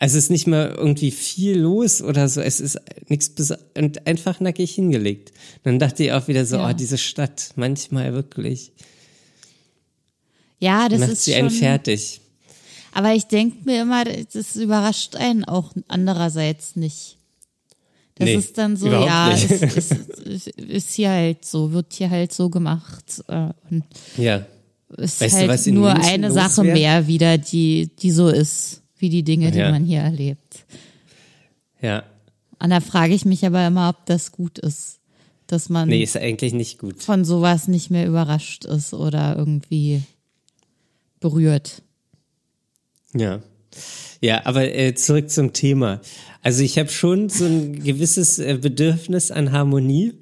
Also 0.00 0.16
es 0.18 0.24
ist 0.24 0.30
nicht 0.30 0.46
mal 0.46 0.74
irgendwie 0.76 1.10
viel 1.10 1.58
los 1.60 2.02
oder 2.02 2.28
so. 2.28 2.40
Es 2.40 2.58
ist 2.60 2.80
nichts 3.08 3.28
bis 3.30 3.52
und 3.76 4.06
einfach 4.06 4.40
nackig 4.40 4.74
hingelegt. 4.74 5.32
Dann 5.62 5.78
dachte 5.78 6.02
ich 6.04 6.12
auch 6.12 6.26
wieder 6.26 6.44
so, 6.44 6.56
Ja. 6.56 6.70
oh, 6.70 6.72
diese 6.72 6.98
Stadt, 6.98 7.50
manchmal 7.56 8.14
wirklich. 8.14 8.72
Ja, 10.60 10.88
das 10.88 11.00
macht 11.00 11.10
ist 11.10 11.24
sie 11.24 11.32
schon. 11.32 11.40
einen 11.40 11.50
fertig. 11.50 12.20
Aber 12.92 13.14
ich 13.14 13.24
denke 13.26 13.56
mir 13.64 13.82
immer, 13.82 14.04
das 14.04 14.56
überrascht 14.56 15.16
einen 15.16 15.44
auch 15.44 15.72
andererseits 15.88 16.76
nicht. 16.76 17.16
Das 18.16 18.26
Nee, 18.26 18.34
ist 18.34 18.58
dann 18.58 18.76
so, 18.76 18.88
ja, 18.88 19.30
ist, 19.30 19.50
ist, 19.62 19.92
ist, 19.92 20.46
ist 20.48 20.92
hier 20.92 21.10
halt 21.10 21.44
so, 21.44 21.72
wird 21.72 21.92
hier 21.94 22.10
halt 22.10 22.32
so 22.34 22.50
gemacht. 22.50 23.22
Äh, 23.28 23.48
und 23.70 23.84
Ja. 24.18 24.44
ist 24.98 25.20
Weißt 25.20 25.34
du, 25.34 25.38
halt 25.38 25.48
was 25.48 25.66
in 25.66 25.76
nur 25.76 25.90
eine 25.94 26.30
Sache 26.30 26.64
wär? 26.64 26.74
mehr 26.74 27.06
wieder, 27.06 27.38
die, 27.38 27.90
die 27.98 28.10
so 28.10 28.28
ist, 28.28 28.82
wie 28.98 29.08
die 29.08 29.22
Dinge, 29.22 29.50
die 29.52 29.58
Ja. 29.58 29.70
man 29.70 29.84
hier 29.84 30.00
erlebt. 30.00 30.66
Ja. 31.80 32.02
Und 32.62 32.68
da 32.70 32.80
frage 32.80 33.14
ich 33.14 33.24
mich 33.24 33.46
aber 33.46 33.66
immer, 33.66 33.88
ob 33.88 34.04
das 34.04 34.32
gut 34.32 34.58
ist, 34.58 34.98
dass 35.46 35.70
man 35.70 35.88
Nee, 35.88 36.02
ist 36.02 36.16
eigentlich 36.18 36.52
nicht 36.52 36.78
gut. 36.78 37.02
von 37.02 37.24
sowas 37.24 37.68
nicht 37.68 37.90
mehr 37.90 38.06
überrascht 38.06 38.66
ist 38.66 38.92
oder 38.92 39.36
irgendwie 39.38 40.02
berührt. 41.20 41.82
Ja. 43.14 43.40
Ja, 44.20 44.44
aber 44.44 44.74
äh, 44.74 44.94
zurück 44.94 45.30
zum 45.30 45.52
Thema. 45.52 46.00
Also 46.42 46.62
ich 46.62 46.78
habe 46.78 46.88
schon 46.88 47.28
so 47.28 47.44
ein 47.44 47.82
gewisses 47.82 48.38
äh, 48.38 48.58
Bedürfnis 48.60 49.30
an 49.30 49.52
Harmonie. 49.52 50.14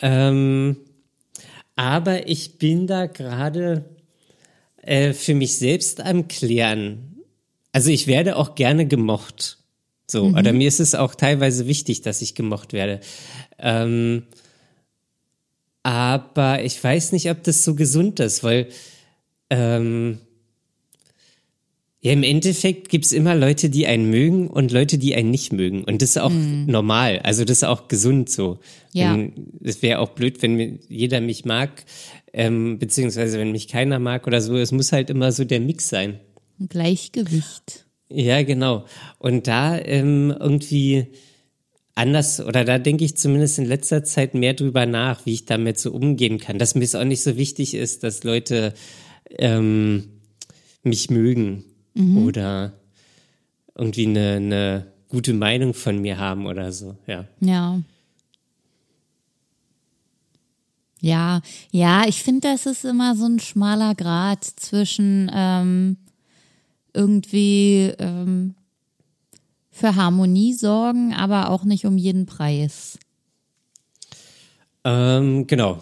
Ähm, 0.00 0.76
aber 1.76 2.28
ich 2.28 2.58
bin 2.58 2.86
da 2.86 3.06
gerade 3.06 3.84
äh, 4.82 5.12
für 5.12 5.34
mich 5.34 5.56
selbst 5.56 6.00
am 6.00 6.28
Klären. 6.28 7.16
Also 7.72 7.90
ich 7.90 8.06
werde 8.06 8.36
auch 8.36 8.54
gerne 8.54 8.86
gemocht. 8.86 9.58
So, 10.06 10.24
oder 10.24 10.52
mir 10.52 10.66
ist 10.66 10.80
es 10.80 10.96
auch 10.96 11.14
teilweise 11.14 11.68
wichtig, 11.68 12.02
dass 12.02 12.20
ich 12.20 12.34
gemocht 12.34 12.72
werde. 12.72 13.00
Ähm, 13.58 14.24
aber 15.84 16.64
ich 16.64 16.82
weiß 16.82 17.12
nicht, 17.12 17.30
ob 17.30 17.44
das 17.44 17.64
so 17.64 17.76
gesund 17.76 18.18
ist, 18.18 18.42
weil 18.42 18.68
ähm, 19.50 20.18
ja, 22.02 22.12
im 22.12 22.22
Endeffekt 22.22 22.88
gibt's 22.88 23.12
immer 23.12 23.34
Leute, 23.34 23.68
die 23.68 23.86
einen 23.86 24.08
mögen 24.08 24.48
und 24.48 24.72
Leute, 24.72 24.96
die 24.96 25.14
einen 25.14 25.30
nicht 25.30 25.52
mögen. 25.52 25.84
Und 25.84 26.00
das 26.00 26.10
ist 26.10 26.18
auch 26.18 26.32
normal. 26.32 27.18
Also 27.24 27.44
das 27.44 27.58
ist 27.58 27.64
auch 27.64 27.88
gesund 27.88 28.30
so. 28.30 28.58
Ja. 28.94 29.18
Es 29.62 29.82
wäre 29.82 29.98
auch 29.98 30.10
blöd, 30.10 30.40
wenn 30.40 30.78
jeder 30.88 31.20
mich 31.20 31.44
mag, 31.44 31.84
ähm, 32.32 32.78
beziehungsweise 32.78 33.38
wenn 33.38 33.52
mich 33.52 33.68
keiner 33.68 33.98
mag 33.98 34.26
oder 34.26 34.40
so. 34.40 34.56
Es 34.56 34.72
muss 34.72 34.92
halt 34.92 35.10
immer 35.10 35.30
so 35.30 35.44
der 35.44 35.60
Mix 35.60 35.90
sein. 35.90 36.20
Ein 36.58 36.68
Gleichgewicht. 36.68 37.84
Ja, 38.08 38.42
genau. 38.44 38.86
Und 39.18 39.46
da 39.46 39.78
ähm, 39.78 40.34
irgendwie 40.40 41.08
anders, 41.94 42.40
oder 42.40 42.64
da 42.64 42.78
denke 42.78 43.04
ich 43.04 43.18
zumindest 43.18 43.58
in 43.58 43.66
letzter 43.66 44.04
Zeit 44.04 44.32
mehr 44.32 44.54
drüber 44.54 44.86
nach, 44.86 45.26
wie 45.26 45.34
ich 45.34 45.44
damit 45.44 45.78
so 45.78 45.92
umgehen 45.92 46.38
kann. 46.38 46.58
Dass 46.58 46.74
mir 46.74 46.84
es 46.84 46.94
auch 46.94 47.04
nicht 47.04 47.22
so 47.22 47.36
wichtig 47.36 47.74
ist, 47.74 48.04
dass 48.04 48.24
Leute 48.24 48.72
ähm, 49.38 50.04
mich 50.82 51.10
mögen 51.10 51.64
oder 52.16 52.72
irgendwie 53.74 54.06
eine, 54.06 54.36
eine 54.36 54.86
gute 55.08 55.34
Meinung 55.34 55.74
von 55.74 55.98
mir 55.98 56.18
haben 56.18 56.46
oder 56.46 56.72
so, 56.72 56.96
ja. 57.06 57.26
Ja. 57.40 57.80
Ja, 61.02 61.40
ja, 61.70 62.04
ich 62.06 62.22
finde, 62.22 62.48
das 62.48 62.66
ist 62.66 62.84
immer 62.84 63.16
so 63.16 63.24
ein 63.24 63.40
schmaler 63.40 63.94
Grad 63.94 64.44
zwischen 64.44 65.30
ähm, 65.34 65.96
irgendwie 66.92 67.92
ähm, 67.98 68.54
für 69.70 69.96
Harmonie 69.96 70.52
sorgen, 70.52 71.14
aber 71.14 71.48
auch 71.48 71.64
nicht 71.64 71.86
um 71.86 71.96
jeden 71.96 72.26
Preis. 72.26 72.98
Ähm, 74.84 75.46
genau. 75.46 75.80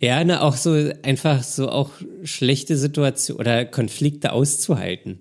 Ja. 0.00 0.18
Ja, 0.18 0.24
ne, 0.24 0.42
auch 0.42 0.56
so 0.56 0.72
einfach 1.02 1.42
so 1.42 1.68
auch 1.70 1.90
schlechte 2.24 2.76
Situationen 2.76 3.40
oder 3.40 3.64
Konflikte 3.64 4.32
auszuhalten. 4.32 5.20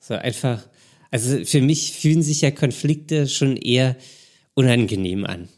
So 0.00 0.14
einfach, 0.14 0.62
also 1.10 1.44
für 1.44 1.60
mich 1.60 1.92
fühlen 1.92 2.22
sich 2.22 2.40
ja 2.42 2.50
Konflikte 2.50 3.28
schon 3.28 3.56
eher 3.56 3.96
unangenehm 4.54 5.24
an. 5.26 5.48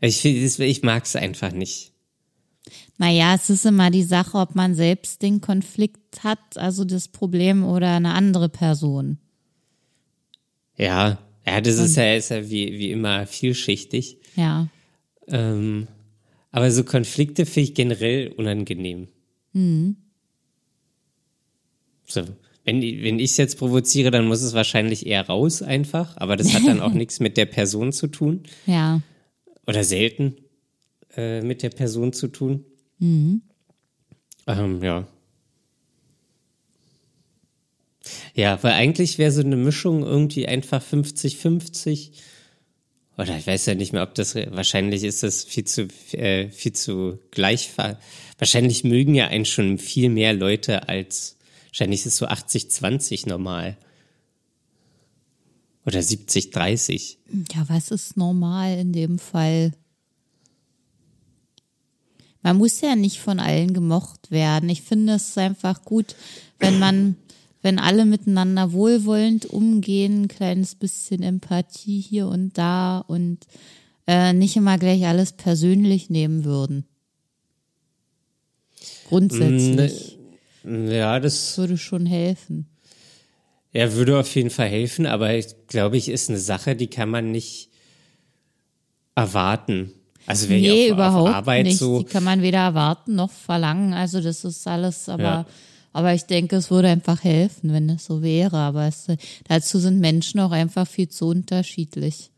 Ich, 0.00 0.20
find- 0.20 0.44
das- 0.44 0.58
ich 0.58 0.82
mag 0.82 1.04
es 1.04 1.16
einfach 1.16 1.52
nicht. 1.52 1.92
Naja, 2.98 3.34
es 3.34 3.48
ist 3.50 3.64
immer 3.66 3.90
die 3.90 4.02
Sache, 4.02 4.36
ob 4.38 4.54
man 4.54 4.74
selbst 4.74 5.22
den 5.22 5.40
Konflikt 5.40 6.24
hat, 6.24 6.38
also 6.56 6.84
das 6.84 7.08
Problem 7.08 7.64
oder 7.64 7.94
eine 7.94 8.12
andere 8.14 8.48
Person. 8.48 9.18
Ja, 10.76 11.18
ja, 11.46 11.60
das 11.60 11.78
ist 11.78 11.96
ja, 11.96 12.14
ist 12.14 12.30
ja 12.30 12.48
wie, 12.50 12.78
wie 12.78 12.90
immer 12.90 13.26
vielschichtig. 13.26 14.18
Ja. 14.36 14.68
Ähm, 15.28 15.88
aber 16.50 16.70
so 16.70 16.84
Konflikte 16.84 17.46
finde 17.46 17.68
ich 17.68 17.74
generell 17.74 18.28
unangenehm. 18.32 19.08
So, 22.06 22.22
wenn, 22.64 22.80
wenn 22.82 23.18
ich 23.18 23.30
es 23.32 23.36
jetzt 23.36 23.58
provoziere, 23.58 24.10
dann 24.10 24.26
muss 24.28 24.42
es 24.42 24.52
wahrscheinlich 24.54 25.06
eher 25.06 25.26
raus 25.26 25.62
einfach, 25.62 26.16
aber 26.16 26.36
das 26.36 26.54
hat 26.54 26.66
dann 26.66 26.80
auch 26.80 26.92
nichts 26.94 27.20
mit 27.20 27.36
der 27.36 27.46
Person 27.46 27.92
zu 27.92 28.06
tun 28.08 28.42
Ja. 28.66 29.00
oder 29.66 29.84
selten 29.84 30.36
äh, 31.16 31.40
mit 31.42 31.62
der 31.62 31.70
Person 31.70 32.12
zu 32.12 32.28
tun. 32.28 32.64
Ähm, 33.00 33.42
ja. 34.82 35.06
Ja, 38.34 38.62
weil 38.62 38.72
eigentlich 38.72 39.18
wäre 39.18 39.32
so 39.32 39.40
eine 39.42 39.56
Mischung 39.56 40.02
irgendwie 40.02 40.46
einfach 40.46 40.82
50-50. 40.82 42.12
Oder 43.18 43.36
ich 43.36 43.46
weiß 43.46 43.66
ja 43.66 43.74
nicht 43.74 43.92
mehr, 43.92 44.04
ob 44.04 44.14
das 44.14 44.36
wahrscheinlich 44.36 45.02
ist 45.02 45.24
das 45.24 45.42
viel 45.42 45.64
zu 45.64 45.88
äh, 46.12 46.50
viel 46.50 46.72
zu 46.72 47.18
gleich. 47.32 47.70
Wahrscheinlich 48.38 48.84
mögen 48.84 49.14
ja 49.14 49.26
einen 49.26 49.44
schon 49.44 49.78
viel 49.78 50.08
mehr 50.08 50.32
Leute 50.32 50.88
als 50.88 51.36
wahrscheinlich 51.66 52.00
ist 52.00 52.06
es 52.06 52.16
so 52.16 52.26
80-20 52.26 53.28
normal. 53.28 53.76
Oder 55.84 56.00
70-30. 56.00 57.16
Ja, 57.54 57.68
was 57.68 57.90
ist 57.90 58.16
normal 58.16 58.78
in 58.78 58.92
dem 58.92 59.18
Fall? 59.18 59.72
Man 62.42 62.58
muss 62.58 62.80
ja 62.80 62.94
nicht 62.94 63.18
von 63.18 63.40
allen 63.40 63.74
gemocht 63.74 64.30
werden. 64.30 64.68
Ich 64.68 64.82
finde 64.82 65.14
es 65.14 65.36
einfach 65.38 65.82
gut, 65.84 66.14
wenn 66.58 66.78
man, 66.78 67.16
wenn 67.62 67.78
alle 67.78 68.04
miteinander 68.04 68.72
wohlwollend 68.72 69.46
umgehen, 69.46 70.22
ein 70.22 70.28
kleines 70.28 70.74
bisschen 70.74 71.22
Empathie 71.22 72.00
hier 72.00 72.26
und 72.28 72.56
da 72.56 72.98
und 72.98 73.38
äh, 74.06 74.32
nicht 74.32 74.56
immer 74.56 74.78
gleich 74.78 75.06
alles 75.06 75.32
persönlich 75.32 76.08
nehmen 76.10 76.44
würden. 76.44 76.84
Grundsätzlich 79.08 80.18
Ja, 80.64 81.18
das 81.20 81.56
würde 81.58 81.78
schon 81.78 82.06
helfen. 82.06 82.66
Ja, 83.72 83.92
würde 83.92 84.18
auf 84.18 84.34
jeden 84.34 84.50
Fall 84.50 84.68
helfen, 84.68 85.06
aber 85.06 85.34
ich 85.34 85.46
glaube, 85.66 85.96
ich 85.98 86.08
ist 86.08 86.30
eine 86.30 86.38
Sache, 86.38 86.74
die 86.74 86.86
kann 86.88 87.10
man 87.10 87.30
nicht 87.30 87.68
erwarten. 89.14 89.92
Also 90.26 90.48
wenn 90.48 90.60
Nee, 90.60 90.86
ich 90.86 90.92
auf, 90.92 90.96
überhaupt 90.98 91.28
auf 91.30 91.34
Arbeit 91.34 91.64
nicht. 91.64 91.78
so, 91.78 91.98
Die 91.98 92.04
kann 92.04 92.24
man 92.24 92.42
weder 92.42 92.58
erwarten 92.58 93.14
noch 93.14 93.30
verlangen. 93.30 93.92
Also 93.94 94.20
das 94.20 94.44
ist 94.44 94.66
alles, 94.66 95.08
aber, 95.08 95.22
Ja. 95.22 95.46
Aber 95.92 96.14
ich 96.14 96.24
denke, 96.24 96.56
es 96.56 96.70
würde 96.70 96.88
einfach 96.88 97.24
helfen, 97.24 97.72
wenn 97.72 97.88
es 97.90 98.04
so 98.04 98.22
wäre. 98.22 98.58
Aber 98.58 98.86
es, 98.86 99.06
dazu 99.48 99.78
sind 99.78 100.00
Menschen 100.00 100.40
auch 100.40 100.52
einfach 100.52 100.86
viel 100.86 101.08
zu 101.08 101.26
unterschiedlich. 101.26 102.30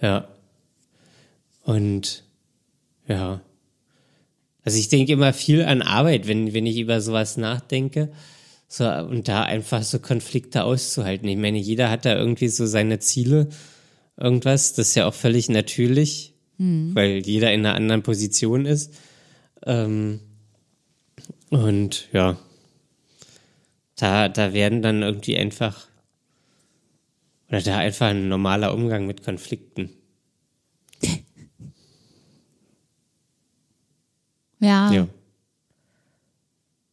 ja. 0.00 0.28
Und 1.64 2.24
ja. 3.06 3.40
Also 4.64 4.78
ich 4.78 4.88
denke 4.88 5.12
immer 5.12 5.32
viel 5.32 5.62
an 5.64 5.82
Arbeit, 5.82 6.26
wenn, 6.26 6.52
wenn 6.52 6.66
ich 6.66 6.78
über 6.78 7.00
sowas 7.00 7.36
nachdenke. 7.36 8.10
So, 8.68 8.88
und 8.88 9.28
da 9.28 9.42
einfach 9.42 9.82
so 9.82 9.98
Konflikte 9.98 10.64
auszuhalten. 10.64 11.28
Ich 11.28 11.36
meine, 11.36 11.58
jeder 11.58 11.90
hat 11.90 12.04
da 12.04 12.16
irgendwie 12.16 12.48
so 12.48 12.64
seine 12.66 12.98
Ziele, 13.00 13.48
irgendwas. 14.16 14.72
Das 14.72 14.88
ist 14.88 14.94
ja 14.94 15.06
auch 15.06 15.14
völlig 15.14 15.48
natürlich, 15.48 16.32
weil 16.94 17.18
jeder 17.26 17.52
in 17.52 17.66
einer 17.66 17.74
anderen 17.74 18.02
Position 18.02 18.66
ist. 18.66 18.94
Ähm, 19.66 20.20
und 21.50 22.08
ja, 22.12 22.38
da, 24.02 24.28
da 24.28 24.52
werden 24.52 24.82
dann 24.82 25.02
irgendwie 25.02 25.38
einfach, 25.38 25.86
oder 27.48 27.60
da 27.62 27.78
einfach 27.78 28.08
ein 28.08 28.28
normaler 28.28 28.74
Umgang 28.74 29.06
mit 29.06 29.22
Konflikten. 29.22 29.90
Ja, 34.58 34.92
Ja. 34.92 35.08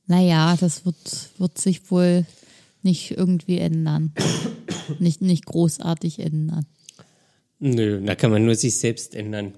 naja, 0.08 0.58
das 0.60 0.86
wird, 0.86 1.30
wird 1.38 1.60
sich 1.60 1.92
wohl 1.92 2.26
nicht 2.82 3.12
irgendwie 3.12 3.60
ändern. 3.60 4.12
nicht, 5.00 5.22
nicht 5.22 5.46
großartig 5.46 6.18
ändern. 6.18 6.66
Nö, 7.60 8.04
da 8.04 8.16
kann 8.16 8.32
man 8.32 8.44
nur 8.44 8.56
sich 8.56 8.80
selbst 8.80 9.14
ändern. 9.14 9.54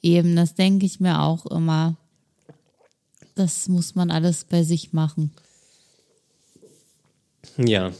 Eben, 0.00 0.36
das 0.36 0.54
denke 0.54 0.86
ich 0.86 1.00
mir 1.00 1.22
auch 1.22 1.44
immer. 1.46 1.96
Das 3.34 3.66
muss 3.66 3.96
man 3.96 4.12
alles 4.12 4.44
bei 4.44 4.62
sich 4.62 4.92
machen. 4.92 5.32
Ja. 7.58 7.92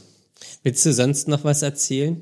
Willst 0.63 0.85
du 0.85 0.93
sonst 0.93 1.29
noch 1.29 1.45
was 1.45 1.63
erzählen? 1.63 2.21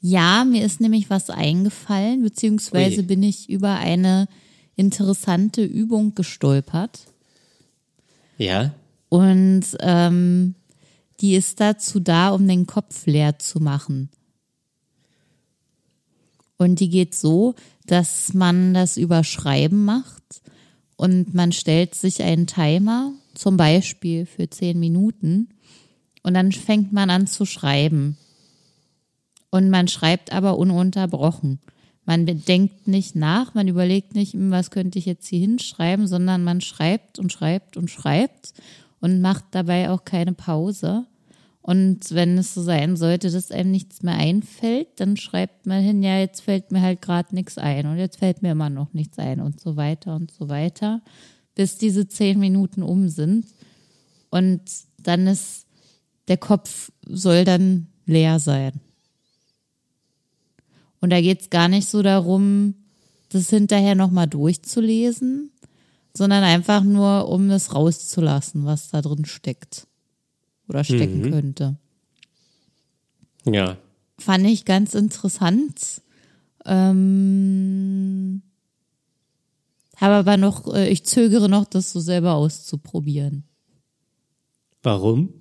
Ja, 0.00 0.44
mir 0.44 0.64
ist 0.64 0.80
nämlich 0.80 1.10
was 1.10 1.30
eingefallen, 1.30 2.22
beziehungsweise 2.22 2.98
Ui. 2.98 3.06
bin 3.06 3.22
ich 3.22 3.48
über 3.48 3.74
eine 3.76 4.28
interessante 4.76 5.64
Übung 5.64 6.14
gestolpert. 6.14 7.00
Ja. 8.38 8.74
Und 9.08 9.64
ähm, 9.80 10.54
die 11.20 11.34
ist 11.34 11.60
dazu 11.60 12.00
da, 12.00 12.30
um 12.30 12.46
den 12.46 12.66
Kopf 12.66 13.06
leer 13.06 13.38
zu 13.38 13.60
machen. 13.60 14.10
Und 16.58 16.80
die 16.80 16.88
geht 16.88 17.14
so, 17.14 17.54
dass 17.86 18.34
man 18.34 18.74
das 18.74 18.96
über 18.96 19.24
Schreiben 19.24 19.84
macht 19.84 20.42
und 20.96 21.34
man 21.34 21.52
stellt 21.52 21.94
sich 21.94 22.22
einen 22.22 22.46
Timer, 22.46 23.12
zum 23.34 23.56
Beispiel 23.56 24.24
für 24.26 24.48
zehn 24.48 24.78
Minuten, 24.78 25.48
und 26.26 26.34
dann 26.34 26.50
fängt 26.50 26.92
man 26.92 27.08
an 27.08 27.28
zu 27.28 27.46
schreiben. 27.46 28.16
Und 29.50 29.70
man 29.70 29.86
schreibt 29.86 30.32
aber 30.32 30.58
ununterbrochen. 30.58 31.60
Man 32.04 32.26
denkt 32.26 32.88
nicht 32.88 33.14
nach, 33.14 33.54
man 33.54 33.68
überlegt 33.68 34.16
nicht, 34.16 34.32
hm, 34.32 34.50
was 34.50 34.72
könnte 34.72 34.98
ich 34.98 35.06
jetzt 35.06 35.28
hier 35.28 35.38
hinschreiben, 35.38 36.08
sondern 36.08 36.42
man 36.42 36.60
schreibt 36.60 37.20
und 37.20 37.32
schreibt 37.32 37.76
und 37.76 37.90
schreibt 37.90 38.54
und 39.00 39.20
macht 39.20 39.44
dabei 39.52 39.88
auch 39.88 40.04
keine 40.04 40.32
Pause. 40.32 41.06
Und 41.62 42.10
wenn 42.10 42.36
es 42.38 42.54
so 42.54 42.62
sein 42.62 42.96
sollte, 42.96 43.30
dass 43.30 43.52
einem 43.52 43.70
nichts 43.70 44.02
mehr 44.02 44.16
einfällt, 44.16 44.88
dann 44.96 45.16
schreibt 45.16 45.64
man 45.66 45.80
hin, 45.80 46.02
ja, 46.02 46.18
jetzt 46.18 46.40
fällt 46.40 46.72
mir 46.72 46.82
halt 46.82 47.02
gerade 47.02 47.36
nichts 47.36 47.56
ein 47.56 47.86
und 47.86 47.98
jetzt 47.98 48.18
fällt 48.18 48.42
mir 48.42 48.50
immer 48.50 48.70
noch 48.70 48.92
nichts 48.94 49.16
ein 49.20 49.40
und 49.40 49.60
so 49.60 49.76
weiter 49.76 50.16
und 50.16 50.32
so 50.32 50.48
weiter, 50.48 51.02
bis 51.54 51.78
diese 51.78 52.08
zehn 52.08 52.40
Minuten 52.40 52.82
um 52.82 53.08
sind. 53.08 53.46
Und 54.30 54.62
dann 54.98 55.28
ist 55.28 55.65
der 56.28 56.36
Kopf 56.36 56.92
soll 57.06 57.44
dann 57.44 57.88
leer 58.06 58.38
sein. 58.38 58.80
Und 61.00 61.10
da 61.10 61.20
geht 61.20 61.42
es 61.42 61.50
gar 61.50 61.68
nicht 61.68 61.88
so 61.88 62.02
darum, 62.02 62.74
das 63.28 63.50
hinterher 63.50 63.94
nochmal 63.94 64.26
durchzulesen, 64.26 65.50
sondern 66.14 66.42
einfach 66.42 66.82
nur, 66.82 67.28
um 67.28 67.50
es 67.50 67.74
rauszulassen, 67.74 68.64
was 68.64 68.90
da 68.90 69.02
drin 69.02 69.24
steckt 69.24 69.86
oder 70.68 70.82
stecken 70.84 71.20
mhm. 71.22 71.30
könnte. 71.30 71.76
Ja. 73.44 73.76
Fand 74.18 74.46
ich 74.46 74.64
ganz 74.64 74.94
interessant. 74.94 76.02
Ähm, 76.64 78.42
habe 79.96 80.14
aber 80.14 80.36
noch, 80.36 80.74
äh, 80.74 80.88
ich 80.88 81.04
zögere 81.04 81.48
noch, 81.48 81.66
das 81.66 81.92
so 81.92 82.00
selber 82.00 82.34
auszuprobieren. 82.34 83.44
Warum? 84.82 85.32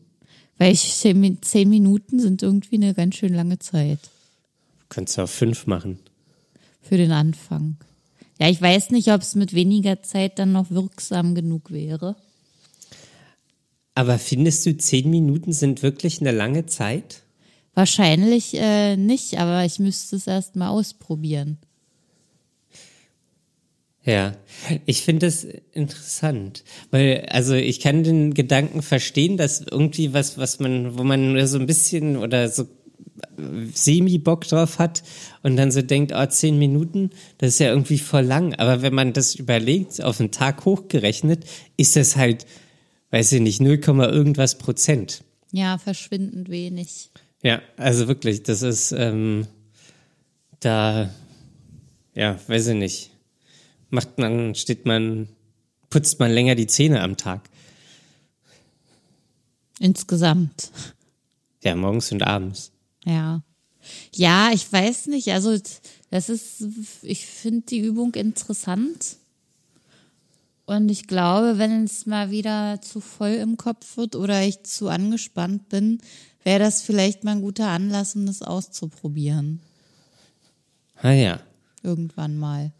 Weil 0.57 0.73
ich 0.73 0.95
zehn, 0.95 1.69
Minuten 1.69 2.19
sind 2.19 2.41
irgendwie 2.41 2.75
eine 2.75 2.93
ganz 2.93 3.15
schön 3.15 3.33
lange 3.33 3.59
Zeit. 3.59 3.99
Könntest 4.89 5.17
du 5.17 5.23
auch 5.23 5.29
fünf 5.29 5.67
machen. 5.67 5.99
Für 6.81 6.97
den 6.97 7.11
Anfang. 7.11 7.77
Ja, 8.39 8.49
ich 8.49 8.61
weiß 8.61 8.91
nicht, 8.91 9.11
ob 9.11 9.21
es 9.21 9.35
mit 9.35 9.53
weniger 9.53 10.01
Zeit 10.03 10.39
dann 10.39 10.51
noch 10.51 10.71
wirksam 10.71 11.35
genug 11.35 11.71
wäre. 11.71 12.15
Aber 13.95 14.19
findest 14.19 14.65
du, 14.65 14.77
zehn 14.77 15.09
Minuten 15.09 15.53
sind 15.53 15.81
wirklich 15.81 16.19
eine 16.19 16.31
lange 16.31 16.65
Zeit? 16.65 17.23
Wahrscheinlich 17.73 18.53
äh, 18.53 18.97
nicht, 18.97 19.39
aber 19.39 19.65
ich 19.65 19.79
müsste 19.79 20.15
es 20.17 20.27
erst 20.27 20.55
mal 20.55 20.69
ausprobieren. 20.69 21.57
Ja, 24.05 24.33
ich 24.85 25.01
finde 25.01 25.25
es 25.25 25.47
interessant, 25.73 26.63
weil 26.91 27.25
also 27.29 27.55
ich 27.55 27.79
kann 27.79 28.03
den 28.03 28.35
Gedanken 28.35 28.83
verstehen, 28.83 29.35
dass 29.35 29.61
irgendwie 29.61 30.13
was, 30.13 30.37
was 30.37 30.59
man, 30.59 30.97
wo 30.97 31.03
man 31.03 31.33
nur 31.33 31.47
so 31.47 31.57
ein 31.57 31.65
bisschen 31.65 32.15
oder 32.17 32.47
so 32.49 32.67
semi 33.73 34.19
Bock 34.19 34.47
drauf 34.47 34.77
hat 34.77 35.01
und 35.41 35.55
dann 35.57 35.71
so 35.71 35.81
denkt, 35.81 36.11
oh, 36.15 36.25
zehn 36.27 36.59
Minuten, 36.59 37.09
das 37.39 37.49
ist 37.49 37.59
ja 37.59 37.69
irgendwie 37.69 37.97
voll 37.97 38.23
lang. 38.23 38.53
Aber 38.55 38.83
wenn 38.83 38.93
man 38.93 39.13
das 39.13 39.33
überlegt, 39.33 40.03
auf 40.03 40.17
den 40.17 40.31
Tag 40.31 40.65
hochgerechnet, 40.65 41.43
ist 41.75 41.95
das 41.95 42.15
halt 42.15 42.45
weiß 43.15 43.31
ich 43.31 43.39
nicht, 43.39 43.61
0, 43.61 43.79
irgendwas 43.79 44.57
Prozent. 44.57 45.23
Ja, 45.53 45.77
verschwindend 45.77 46.49
wenig. 46.49 47.11
Ja, 47.41 47.61
also 47.77 48.09
wirklich, 48.09 48.43
das 48.43 48.61
ist 48.61 48.91
ähm, 48.91 49.47
da, 50.59 51.09
ja, 52.13 52.37
weiß 52.47 52.67
ich 52.67 52.75
nicht. 52.75 53.11
Macht 53.95 54.17
man, 54.17 54.55
steht 54.55 54.85
man, 54.85 55.29
putzt 55.89 56.19
man 56.19 56.29
länger 56.29 56.55
die 56.55 56.67
Zähne 56.67 57.01
am 57.01 57.15
Tag. 57.15 57.49
Insgesamt. 59.79 60.69
Ja, 61.63 61.77
morgens 61.77 62.11
und 62.11 62.21
abends. 62.21 62.73
Ja. 63.05 63.41
Ja, 64.13 64.49
ich 64.51 64.69
weiß 64.69 65.07
nicht. 65.07 65.31
Also, 65.31 65.57
das 66.09 66.27
ist, 66.27 66.65
ich 67.03 67.25
finde 67.25 67.67
die 67.67 67.79
Übung 67.79 68.13
interessant. 68.15 69.15
Und 70.65 70.89
ich 70.89 71.07
glaube, 71.07 71.57
wenn 71.57 71.85
es 71.85 72.05
mal 72.05 72.31
wieder 72.31 72.81
zu 72.81 72.99
voll 72.99 73.35
im 73.35 73.55
Kopf 73.55 73.95
wird 73.95 74.17
oder 74.17 74.43
ich 74.43 74.63
zu 74.63 74.89
angespannt 74.89 75.69
bin, 75.69 76.01
wäre 76.43 76.59
das 76.59 76.81
vielleicht 76.81 77.23
mal 77.23 77.31
ein 77.31 77.41
guter 77.41 77.69
Anlass, 77.69 78.17
um 78.17 78.25
das 78.25 78.41
auszuprobieren. 78.41 79.61
Ah 81.01 81.11
ja. 81.11 81.39
Irgendwann 81.81 82.37
mal. 82.37 82.73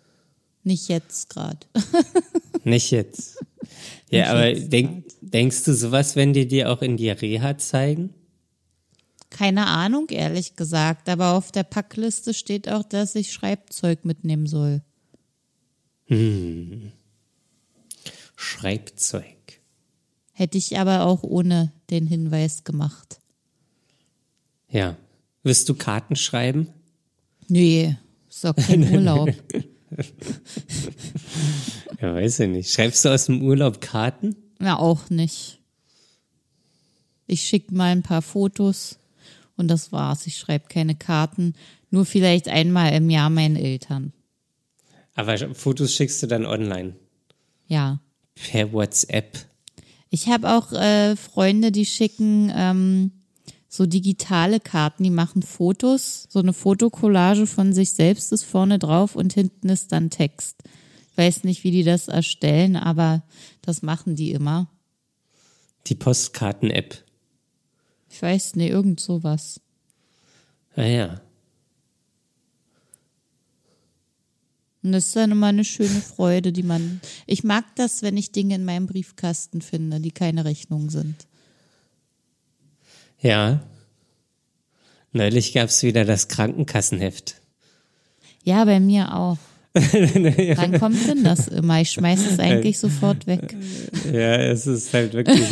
Nicht 0.66 0.90
jetzt 0.90 1.30
gerade. 1.30 1.66
Nicht 2.64 2.92
jetzt. 2.92 3.38
Ja, 4.10 4.20
Nicht 4.20 4.28
aber 4.30 4.48
jetzt 4.48 4.74
denk, 4.74 5.06
denkst 5.22 5.64
du, 5.64 5.74
sowas 5.74 6.16
wenn 6.16 6.34
die 6.34 6.48
dir 6.48 6.72
auch 6.72 6.82
in 6.82 6.98
die 6.98 7.10
Reha 7.10 7.58
zeigen? 7.58 8.14
Keine 9.30 9.68
Ahnung, 9.68 10.08
ehrlich 10.10 10.56
gesagt. 10.56 11.08
Aber 11.08 11.34
auf 11.34 11.52
der 11.52 11.64
Packliste 11.64 12.34
steht 12.34 12.68
auch, 12.68 12.84
dass 12.84 13.14
ich 13.16 13.32
Schreibzeug 13.32 14.06
mitnehmen 14.06 14.48
soll. 14.48 14.82
Hm. 16.06 16.92
Schreibzeug. 18.36 19.26
Hätte 20.32 20.58
ich 20.58 20.80
aber 20.80 21.06
auch 21.06 21.22
ohne 21.22 21.72
den 21.92 22.08
Hinweis 22.08 22.64
gemacht. 22.64 23.20
Ja. 24.70 24.98
Wirst 25.44 25.70
du 25.70 25.76
Karten 25.76 26.16
schreiben? 26.16 26.70
Nee, 27.48 27.98
ist 28.28 28.44
doch 28.44 28.56
kein 28.56 28.84
Urlaub. 28.92 29.30
ja, 32.02 32.14
weiß 32.14 32.42
ich 32.42 32.50
nicht. 32.50 32.72
Schreibst 32.72 33.06
du 33.06 33.10
aus 33.10 33.26
dem 33.26 33.42
Urlaub 33.42 33.82
Karten? 33.82 34.36
Ja, 34.60 34.78
auch 34.78 35.10
nicht. 35.10 35.60
Ich 37.28 37.42
schicke 37.42 37.74
mal 37.74 37.92
ein 37.92 38.04
paar 38.04 38.22
Fotos 38.22 39.00
und 39.58 39.68
das 39.68 39.92
war's. 39.92 40.28
Ich 40.28 40.38
schreibe 40.38 40.68
keine 40.68 40.96
Karten. 40.96 41.54
Nur 41.90 42.06
vielleicht 42.06 42.48
einmal 42.48 42.94
im 42.94 43.10
Jahr 43.10 43.30
meinen 43.30 43.56
Eltern. 43.56 44.14
Aber 45.16 45.38
Fotos 45.56 45.94
schickst 45.94 46.22
du 46.24 46.28
dann 46.28 46.46
online? 46.46 46.96
Ja. 47.68 48.00
Per 48.36 48.74
WhatsApp. 48.74 49.38
Ich 50.10 50.28
habe 50.28 50.54
auch 50.54 50.72
äh, 50.74 51.16
Freunde, 51.16 51.72
die 51.72 51.86
schicken 51.86 52.52
ähm, 52.54 53.12
so 53.76 53.86
digitale 53.86 54.62
Karten, 54.62 55.04
die 55.04 55.10
machen 55.10 55.42
Fotos, 55.42 56.28
so 56.30 56.40
eine 56.40 56.54
Fotokollage 56.54 57.46
von 57.46 57.74
sich 57.74 57.92
selbst 57.92 58.32
ist 58.32 58.46
vorne 58.46 58.80
drauf 58.80 59.18
und 59.18 59.34
hinten 59.34 59.68
ist 59.68 59.92
dann 59.92 60.10
Text. 60.10 60.64
Ich 61.12 61.18
weiß 61.18 61.44
nicht, 61.44 61.66
wie 61.66 61.72
die 61.72 61.84
das 61.84 62.08
erstellen, 62.08 62.78
aber 62.78 63.24
das 63.62 63.82
machen 63.82 64.16
die 64.16 64.32
immer. 64.32 64.70
Die 65.88 65.96
Postkarten-App. 65.96 67.04
Ich 68.10 68.22
weiß 68.22 68.56
nicht, 68.56 68.70
irgend 68.70 69.02
sowas. 69.02 69.60
Ah 70.78 70.84
ja. 70.84 71.22
Und 74.84 74.94
das 74.94 75.08
ist 75.08 75.16
dann 75.18 75.32
immer 75.32 75.48
eine 75.48 75.66
schöne 75.66 76.00
Freude, 76.00 76.54
die 76.54 76.64
man. 76.64 77.02
Ich 77.26 77.44
mag 77.44 77.66
das, 77.76 78.04
wenn 78.04 78.16
ich 78.16 78.32
Dinge 78.32 78.56
in 78.56 78.64
meinem 78.64 78.88
Briefkasten 78.88 79.62
finde, 79.62 80.00
die 80.00 80.12
keine 80.12 80.46
Rechnung 80.46 80.90
sind. 80.90 81.28
Ja. 83.26 83.60
Neulich 85.12 85.52
gab 85.54 85.70
es 85.70 85.82
wieder 85.82 86.06
das 86.06 86.28
Krankenkassenheft. 86.28 87.42
Ja, 88.44 88.66
bei 88.66 88.80
mir 88.80 89.16
auch. 89.16 89.38
Wann 89.74 90.80
kommt 90.80 91.08
denn 91.08 91.24
das 91.24 91.48
immer? 91.48 91.82
Ich 91.82 91.90
schmeiße 91.90 92.30
es 92.30 92.40
eigentlich 92.40 92.78
sofort 92.78 93.26
weg. 93.26 93.56
Ja, 94.06 94.36
es 94.36 94.68
ist 94.68 94.94
halt 94.94 95.14
wirklich. 95.14 95.50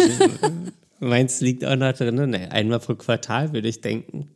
meins 0.99 1.41
liegt 1.41 1.65
auch 1.65 1.75
noch 1.75 1.93
drin. 1.93 2.29
Ne? 2.29 2.51
Einmal 2.51 2.79
pro 2.79 2.93
Quartal, 2.93 3.53
würde 3.53 3.69
ich 3.69 3.81
denken. 3.81 4.29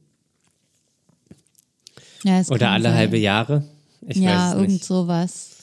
Ja, 2.24 2.42
Oder 2.50 2.72
alle 2.72 2.86
sein. 2.86 2.96
halbe 2.96 3.18
Jahre. 3.18 3.64
Ich 4.02 4.18
ja, 4.18 4.56
irgend 4.56 4.84
sowas. 4.84 5.57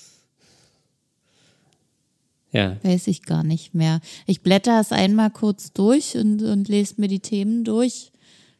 Ja. 2.54 2.76
Weiß 2.84 3.08
ich 3.08 3.22
gar 3.22 3.42
nicht 3.42 3.74
mehr. 3.74 4.00
Ich 4.26 4.42
blätter 4.42 4.80
es 4.80 4.92
einmal 4.92 5.30
kurz 5.30 5.72
durch 5.72 6.16
und, 6.16 6.40
und 6.42 6.68
lese 6.68 6.94
mir 6.98 7.08
die 7.08 7.18
Themen 7.18 7.64
durch. 7.64 8.12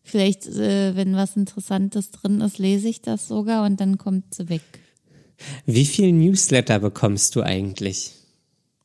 Vielleicht, 0.03 0.49
äh, 0.49 0.97
wenn 0.97 1.15
was 1.15 1.37
Interessantes 1.37 2.11
drin 2.11 2.41
ist, 2.41 2.59
lese 2.59 2.89
ich 2.89 3.03
das 3.03 3.29
sogar 3.29 3.65
und 3.65 3.81
dann 3.81 3.97
kommt 3.97 4.35
sie 4.35 4.49
weg. 4.49 4.63
Wie 5.65 5.87
viele 5.87 6.13
Newsletter 6.13 6.81
bekommst 6.81 7.37
du 7.37 7.43
eigentlich? 7.43 8.13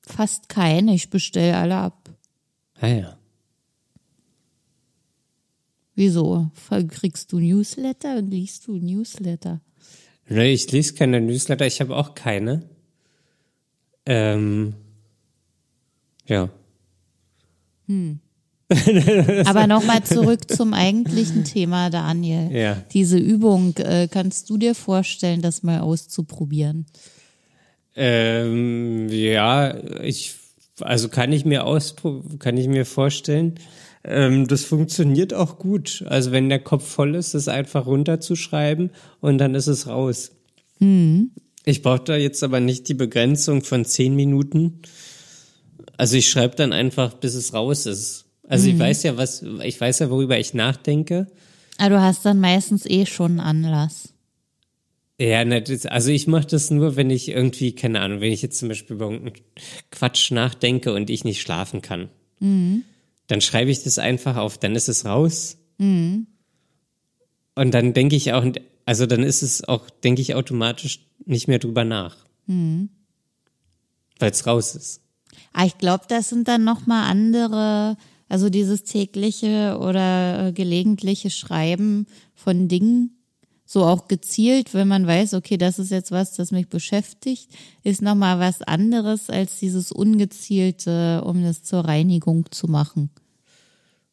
Fast 0.03 0.47
keine. 0.47 0.93
Ich 0.93 1.10
bestelle 1.10 1.57
alle 1.57 1.76
ab. 1.76 2.10
Ah 2.80 2.88
ja. 2.88 3.18
Wieso? 5.95 6.51
Kriegst 6.88 7.32
du 7.32 7.39
Newsletter 7.39 8.18
und 8.18 8.30
liest 8.30 8.68
du 8.68 8.78
Newsletter? 8.78 9.60
Nee, 10.30 10.53
ich 10.53 10.72
lese 10.72 10.93
keine 10.93 11.20
Newsletter, 11.20 11.66
ich 11.66 11.82
habe 11.82 11.97
auch 11.97 12.14
keine. 12.14 12.70
Ähm, 14.05 14.76
ja. 16.30 16.50
Hm. 17.88 18.20
Aber 19.46 19.66
nochmal 19.66 20.04
zurück 20.04 20.42
zum 20.48 20.76
eigentlichen 20.76 21.44
Thema, 21.44 21.90
Daniel. 21.90 22.52
Ja. 22.52 22.78
Diese 22.94 23.18
Übung, 23.18 23.76
äh, 23.78 24.08
kannst 24.10 24.50
du 24.50 24.58
dir 24.58 24.76
vorstellen, 24.76 25.42
das 25.42 25.64
mal 25.64 25.80
auszuprobieren? 25.80 26.86
Ähm, 27.96 29.10
ja, 29.10 29.76
ich, 30.04 30.36
also 30.82 31.10
kann 31.10 31.32
ich 31.32 31.46
mir 31.46 31.66
auspro 31.66 32.24
kann 32.38 32.58
ich 32.58 32.68
mir 32.68 32.86
vorstellen. 32.86 33.56
Ähm, 34.04 34.48
das 34.48 34.66
funktioniert 34.66 35.34
auch 35.34 35.58
gut. 35.58 36.06
Also 36.08 36.32
wenn 36.32 36.48
der 36.48 36.60
Kopf 36.60 36.88
voll 36.88 37.16
ist, 37.16 37.34
das 37.34 37.48
einfach 37.48 37.88
runterzuschreiben 37.88 38.92
und 39.20 39.40
dann 39.40 39.56
ist 39.56 39.68
es 39.68 39.88
raus. 39.88 40.32
Ich 41.66 41.82
brauche 41.82 42.04
da 42.04 42.16
jetzt 42.16 42.44
aber 42.44 42.60
nicht 42.60 42.88
die 42.88 42.94
Begrenzung 42.94 43.64
von 43.64 43.84
zehn 43.84 44.16
Minuten. 44.16 44.82
Also 46.00 46.16
ich 46.16 46.30
schreibe 46.30 46.56
dann 46.56 46.72
einfach, 46.72 47.16
bis 47.16 47.36
es 47.36 47.54
raus 47.54 47.86
ist. 47.86 48.24
Also 48.47 48.70
ich 48.70 48.80
weiß 48.80 49.04
ja, 49.04 49.18
was, 49.18 49.43
ich 49.43 49.82
weiß 49.82 50.00
ja, 50.00 50.10
worüber 50.10 50.39
ich 50.39 50.54
nachdenke. 50.54 51.28
Ah, 51.78 51.89
du 51.89 52.00
hast 52.02 52.26
dann 52.26 52.39
meistens 52.39 52.86
eh 52.86 53.06
schon 53.06 53.32
einen 53.32 53.66
Anlass. 53.66 54.14
Ja, 55.20 55.39
also 55.41 56.10
ich 56.10 56.26
mache 56.26 56.47
das 56.47 56.72
nur, 56.72 56.95
wenn 56.95 57.10
ich 57.10 57.28
irgendwie, 57.28 57.74
keine 57.76 58.00
Ahnung, 58.00 58.22
wenn 58.22 58.32
ich 58.32 58.41
jetzt 58.41 58.60
zum 58.60 58.70
Beispiel 58.70 58.95
über 58.95 59.12
irgendeinen 59.12 59.43
Quatsch 59.91 60.32
nachdenke 60.32 60.93
und 60.93 61.10
ich 61.10 61.26
nicht 61.26 61.41
schlafen 61.41 61.82
kann. 61.82 62.08
Dann 63.28 63.41
schreibe 63.41 63.70
ich 63.70 63.84
das 63.84 64.00
einfach 64.00 64.38
auf, 64.38 64.58
dann 64.58 64.78
ist 64.78 64.88
es 64.88 65.04
raus. 65.04 65.58
Und 67.56 67.72
dann 67.72 67.93
denke 67.93 68.16
ich 68.16 68.32
auch, 68.32 68.45
also 68.86 69.06
dann 69.06 69.24
ist 69.24 69.41
es 69.41 69.66
auch, 69.66 69.89
denke 69.89 70.22
ich 70.22 70.34
automatisch 70.34 71.02
nicht 71.26 71.50
mehr 71.50 71.60
drüber 71.60 71.84
nach. 71.84 72.16
Weil 74.18 74.32
es 74.32 74.47
raus 74.47 74.76
ist. 74.76 75.02
Ah, 75.54 75.66
ich 75.66 75.78
glaube, 75.78 76.06
das 76.08 76.30
sind 76.30 76.48
dann 76.48 76.64
nochmal 76.64 77.10
andere, 77.10 77.98
also 78.28 78.50
dieses 78.50 78.84
tägliche 78.84 79.78
oder 79.80 80.48
äh, 80.48 80.52
gelegentliche 80.52 81.30
Schreiben 81.30 82.08
von 82.36 82.68
Dingen, 82.68 83.16
so 83.66 83.86
auch 83.86 84.08
gezielt, 84.08 84.74
wenn 84.74 84.88
man 84.88 85.06
weiß, 85.06 85.36
okay, 85.36 85.56
das 85.56 85.78
ist 85.78 85.92
jetzt 85.92 86.12
was, 86.12 86.34
das 86.34 86.52
mich 86.52 86.70
beschäftigt, 86.70 87.50
ist 87.84 88.02
nochmal 88.02 88.40
was 88.40 88.64
anderes 88.64 89.30
als 89.30 89.60
dieses 89.60 89.92
ungezielte, 89.92 91.24
um 91.24 91.44
das 91.44 91.62
zur 91.62 91.82
Reinigung 91.82 92.52
zu 92.52 92.68
machen. 92.68 93.12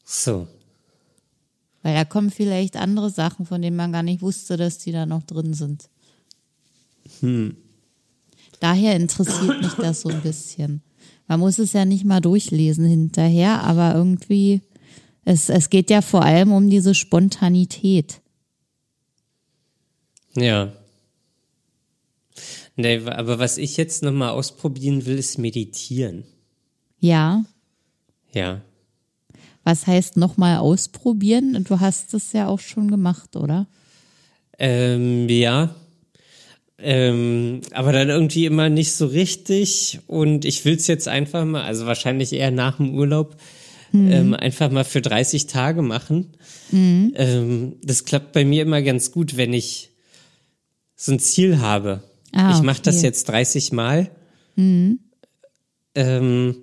So. 0.04 0.46
Weil 1.82 1.94
da 1.94 2.04
kommen 2.04 2.30
vielleicht 2.30 2.76
andere 2.76 3.08
Sachen, 3.08 3.46
von 3.46 3.62
denen 3.62 3.76
man 3.76 3.92
gar 3.92 4.02
nicht 4.02 4.20
wusste, 4.20 4.58
dass 4.58 4.76
die 4.76 4.92
da 4.92 5.06
noch 5.06 5.22
drin 5.22 5.54
sind. 5.54 5.88
Daher 8.60 8.96
interessiert 8.96 9.62
mich 9.62 9.72
das 9.74 10.02
so 10.02 10.10
ein 10.10 10.20
bisschen. 10.20 10.82
Man 11.28 11.40
muss 11.40 11.58
es 11.58 11.72
ja 11.72 11.84
nicht 11.84 12.04
mal 12.04 12.20
durchlesen 12.20 12.84
hinterher, 12.86 13.62
aber 13.64 13.94
irgendwie, 13.94 14.60
es, 15.24 15.48
es 15.48 15.70
geht 15.70 15.90
ja 15.90 16.02
vor 16.02 16.22
allem 16.24 16.52
um 16.52 16.70
diese 16.70 16.94
Spontanität. 16.94 18.20
Ja. 20.36 20.72
Nee, 22.76 22.98
aber 23.06 23.38
was 23.38 23.56
ich 23.58 23.76
jetzt 23.76 24.02
nochmal 24.02 24.30
ausprobieren 24.30 25.06
will, 25.06 25.18
ist 25.18 25.38
meditieren. 25.38 26.24
Ja, 27.00 27.44
Ja. 28.32 28.60
was 29.64 29.86
heißt 29.86 30.16
nochmal 30.16 30.58
ausprobieren? 30.58 31.64
Du 31.64 31.80
hast 31.80 32.12
es 32.14 32.32
ja 32.32 32.48
auch 32.48 32.60
schon 32.60 32.90
gemacht, 32.90 33.34
oder? 33.36 33.66
Ähm, 34.58 35.28
ja. 35.28 35.74
Ähm, 36.78 37.62
aber 37.72 37.92
dann 37.92 38.10
irgendwie 38.10 38.44
immer 38.46 38.68
nicht 38.68 38.92
so 38.92 39.06
richtig. 39.06 40.00
Und 40.06 40.44
ich 40.44 40.64
will's 40.64 40.86
jetzt 40.86 41.08
einfach 41.08 41.44
mal, 41.44 41.64
also 41.64 41.86
wahrscheinlich 41.86 42.32
eher 42.32 42.50
nach 42.50 42.76
dem 42.76 42.94
Urlaub, 42.94 43.36
ähm, 44.12 44.34
einfach 44.34 44.70
mal 44.70 44.84
für 44.84 45.00
30 45.00 45.46
Tage 45.46 45.80
machen. 45.80 46.32
Ähm, 47.14 47.76
das 47.82 48.04
klappt 48.04 48.32
bei 48.32 48.44
mir 48.44 48.62
immer 48.62 48.82
ganz 48.82 49.10
gut, 49.10 49.36
wenn 49.36 49.52
ich 49.52 49.90
so 50.96 51.12
ein 51.12 51.18
Ziel 51.18 51.60
habe. 51.60 52.02
Ah, 52.32 52.54
ich 52.54 52.62
mache 52.62 52.82
das 52.82 52.96
okay. 52.96 53.06
jetzt 53.06 53.28
30 53.28 53.72
Mal. 53.72 54.10
Ähm, 55.94 56.56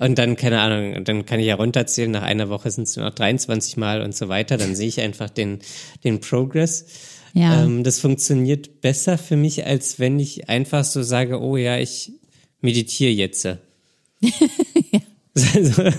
und 0.00 0.18
dann, 0.18 0.34
keine 0.34 0.60
Ahnung, 0.60 1.04
dann 1.04 1.26
kann 1.26 1.40
ich 1.40 1.46
ja 1.46 1.56
runterzählen, 1.56 2.10
nach 2.10 2.22
einer 2.22 2.48
Woche 2.48 2.70
sind 2.70 2.84
es 2.84 2.96
nur 2.96 3.04
noch 3.04 3.14
23 3.14 3.76
Mal 3.76 4.00
und 4.00 4.16
so 4.16 4.28
weiter. 4.28 4.56
Dann 4.56 4.74
sehe 4.74 4.88
ich 4.88 5.02
einfach 5.02 5.28
den, 5.28 5.58
den 6.04 6.20
Progress. 6.20 6.86
Ja. 7.34 7.62
Ähm, 7.62 7.84
das 7.84 8.00
funktioniert 8.00 8.80
besser 8.80 9.18
für 9.18 9.36
mich, 9.36 9.66
als 9.66 9.98
wenn 9.98 10.18
ich 10.18 10.48
einfach 10.48 10.84
so 10.84 11.02
sage, 11.02 11.38
oh 11.38 11.58
ja, 11.58 11.78
ich 11.78 12.12
meditiere 12.62 13.12
jetzt. 13.12 13.42
so, 15.34 15.90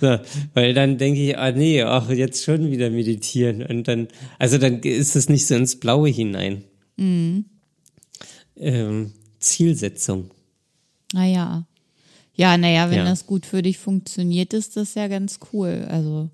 so, 0.00 0.18
weil 0.52 0.74
dann 0.74 0.98
denke 0.98 1.20
ich, 1.20 1.38
ah 1.38 1.52
nee, 1.52 1.82
auch 1.84 2.10
jetzt 2.10 2.44
schon 2.44 2.70
wieder 2.70 2.90
meditieren. 2.90 3.62
Und 3.62 3.88
dann, 3.88 4.08
also 4.38 4.58
dann 4.58 4.80
ist 4.80 5.16
es 5.16 5.30
nicht 5.30 5.46
so 5.46 5.54
ins 5.54 5.80
Blaue 5.80 6.10
hinein. 6.10 6.64
Ähm, 6.98 7.46
Zielsetzung. 9.38 10.30
Naja. 11.14 11.34
Ja, 11.34 11.66
naja, 12.38 12.88
wenn 12.90 12.98
Ja. 12.98 13.04
das 13.04 13.26
gut 13.26 13.44
für 13.46 13.62
dich 13.62 13.78
funktioniert, 13.78 14.54
ist 14.54 14.76
das 14.76 14.94
ja 14.94 15.08
ganz 15.08 15.40
cool. 15.52 15.86
Also, 15.90 16.30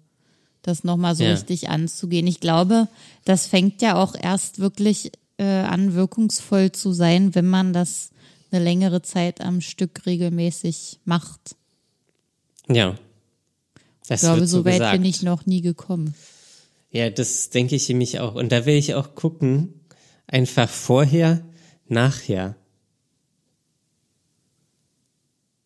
das 0.62 0.84
nochmal 0.84 1.14
so 1.14 1.24
Ja. 1.24 1.32
richtig 1.32 1.68
anzugehen. 1.70 2.26
Ich 2.26 2.40
glaube, 2.40 2.88
das 3.24 3.46
fängt 3.46 3.80
ja 3.82 3.96
auch 3.96 4.14
erst 4.14 4.58
wirklich 4.58 5.12
äh, 5.38 5.44
an, 5.44 5.94
wirkungsvoll 5.94 6.70
zu 6.70 6.92
sein, 6.92 7.34
wenn 7.34 7.46
man 7.48 7.72
das 7.72 8.10
eine 8.52 8.62
längere 8.62 9.02
Zeit 9.02 9.40
am 9.40 9.60
Stück 9.60 10.06
regelmäßig 10.06 11.00
macht. 11.04 11.56
Ja. 12.68 12.96
Das 14.06 14.22
Ich 14.22 14.26
glaube, 14.28 14.46
so 14.46 14.58
so 14.58 14.64
weit 14.64 14.74
gesagt. 14.74 14.92
bin 14.92 15.04
ich 15.04 15.22
noch 15.22 15.44
nie 15.46 15.60
gekommen. 15.60 16.14
Ja, 16.92 17.10
das 17.10 17.50
denke 17.50 17.74
ich 17.74 17.88
nämlich 17.88 18.20
auch. 18.20 18.34
Und 18.36 18.52
da 18.52 18.64
will 18.66 18.76
ich 18.76 18.94
auch 18.94 19.16
gucken, 19.16 19.80
einfach 20.28 20.68
vorher, 20.68 21.42
nachher. 21.88 22.54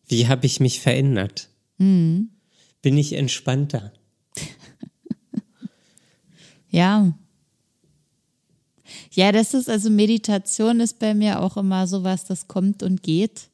Wie 0.09 0.27
habe 0.27 0.45
ich 0.45 0.59
mich 0.59 0.81
verändert? 0.81 1.49
Mhm. 1.77 2.31
Bin 2.81 2.97
ich 2.97 3.13
entspannter? 3.13 3.93
Ja. 6.71 7.13
Ja, 9.11 9.31
das 9.31 9.55
ist 9.55 9.69
also 9.69 9.89
Meditation 9.89 10.79
ist 10.79 10.99
bei 10.99 11.15
mir 11.15 11.41
auch 11.41 11.57
immer 11.57 11.87
sowas, 11.87 12.25
das 12.25 12.47
kommt 12.47 12.83
und 12.83 13.01
geht. 13.01 13.49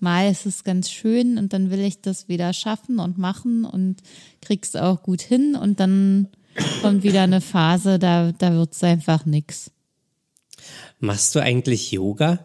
Mal 0.00 0.28
ist 0.28 0.44
es 0.44 0.64
ganz 0.64 0.90
schön 0.90 1.38
und 1.38 1.52
dann 1.52 1.70
will 1.70 1.80
ich 1.80 2.02
das 2.02 2.28
wieder 2.28 2.52
schaffen 2.52 2.98
und 2.98 3.16
machen 3.16 3.64
und 3.64 4.02
krieg's 4.40 4.74
auch 4.74 5.04
gut 5.04 5.22
hin 5.22 5.54
und 5.54 5.78
dann 5.78 6.28
kommt 6.80 7.04
wieder 7.04 7.22
eine 7.22 7.40
Phase, 7.40 8.00
da, 8.00 8.32
da 8.32 8.52
wird's 8.54 8.82
einfach 8.82 9.24
nix. 9.24 9.70
Machst 10.98 11.34
du 11.36 11.40
eigentlich 11.40 11.92
Yoga? 11.92 12.44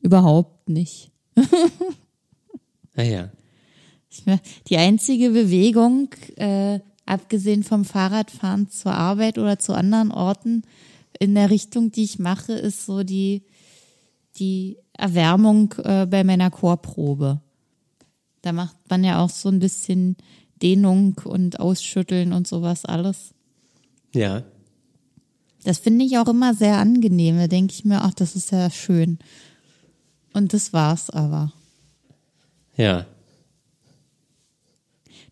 Überhaupt 0.00 0.68
nicht. 0.68 1.10
Naja. 2.94 3.30
Ich, 4.10 4.24
die 4.66 4.76
einzige 4.76 5.30
Bewegung, 5.30 6.08
äh, 6.34 6.80
abgesehen 7.06 7.62
vom 7.62 7.84
Fahrradfahren 7.84 8.68
zur 8.68 8.92
Arbeit 8.92 9.38
oder 9.38 9.60
zu 9.60 9.72
anderen 9.72 10.10
Orten 10.10 10.62
in 11.18 11.34
der 11.36 11.50
Richtung, 11.50 11.92
die 11.92 12.02
ich 12.02 12.18
mache, 12.18 12.52
ist 12.52 12.86
so 12.86 13.04
die, 13.04 13.44
die 14.36 14.78
Erwärmung 14.92 15.74
äh, 15.84 16.06
bei 16.06 16.24
meiner 16.24 16.50
Chorprobe. 16.50 17.40
Da 18.42 18.52
macht 18.52 18.76
man 18.88 19.04
ja 19.04 19.22
auch 19.22 19.30
so 19.30 19.48
ein 19.48 19.60
bisschen 19.60 20.16
Dehnung 20.60 21.20
und 21.24 21.60
Ausschütteln 21.60 22.32
und 22.32 22.46
sowas 22.46 22.84
alles. 22.84 23.32
Ja. 24.12 24.42
Das 25.64 25.78
finde 25.78 26.04
ich 26.04 26.18
auch 26.18 26.28
immer 26.28 26.54
sehr 26.54 26.78
angenehm. 26.78 27.36
Da 27.36 27.46
denke 27.46 27.74
ich 27.74 27.84
mir, 27.84 28.02
ach, 28.02 28.14
das 28.14 28.36
ist 28.36 28.50
ja 28.52 28.70
schön. 28.70 29.18
Und 30.38 30.52
das 30.52 30.72
war's 30.72 31.10
aber. 31.10 31.52
Ja. 32.76 33.06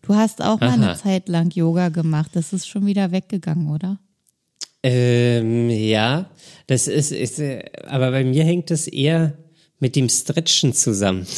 Du 0.01 0.15
hast 0.15 0.41
auch 0.41 0.59
mal 0.59 0.71
eine 0.71 0.91
Aha. 0.91 0.97
Zeit 0.97 1.29
lang 1.29 1.49
Yoga 1.49 1.87
gemacht. 1.87 2.31
Das 2.33 2.51
ist 2.51 2.67
schon 2.67 2.85
wieder 2.85 3.13
weggegangen, 3.13 3.69
oder? 3.69 3.99
Ähm, 4.83 5.69
ja, 5.69 6.29
das 6.67 6.89
ist, 6.89 7.13
ist, 7.13 7.41
aber 7.85 8.11
bei 8.11 8.25
mir 8.25 8.43
hängt 8.43 8.69
es 8.69 8.85
eher 8.87 9.37
mit 9.79 9.95
dem 9.95 10.09
Stretchen 10.09 10.73
zusammen. 10.73 11.25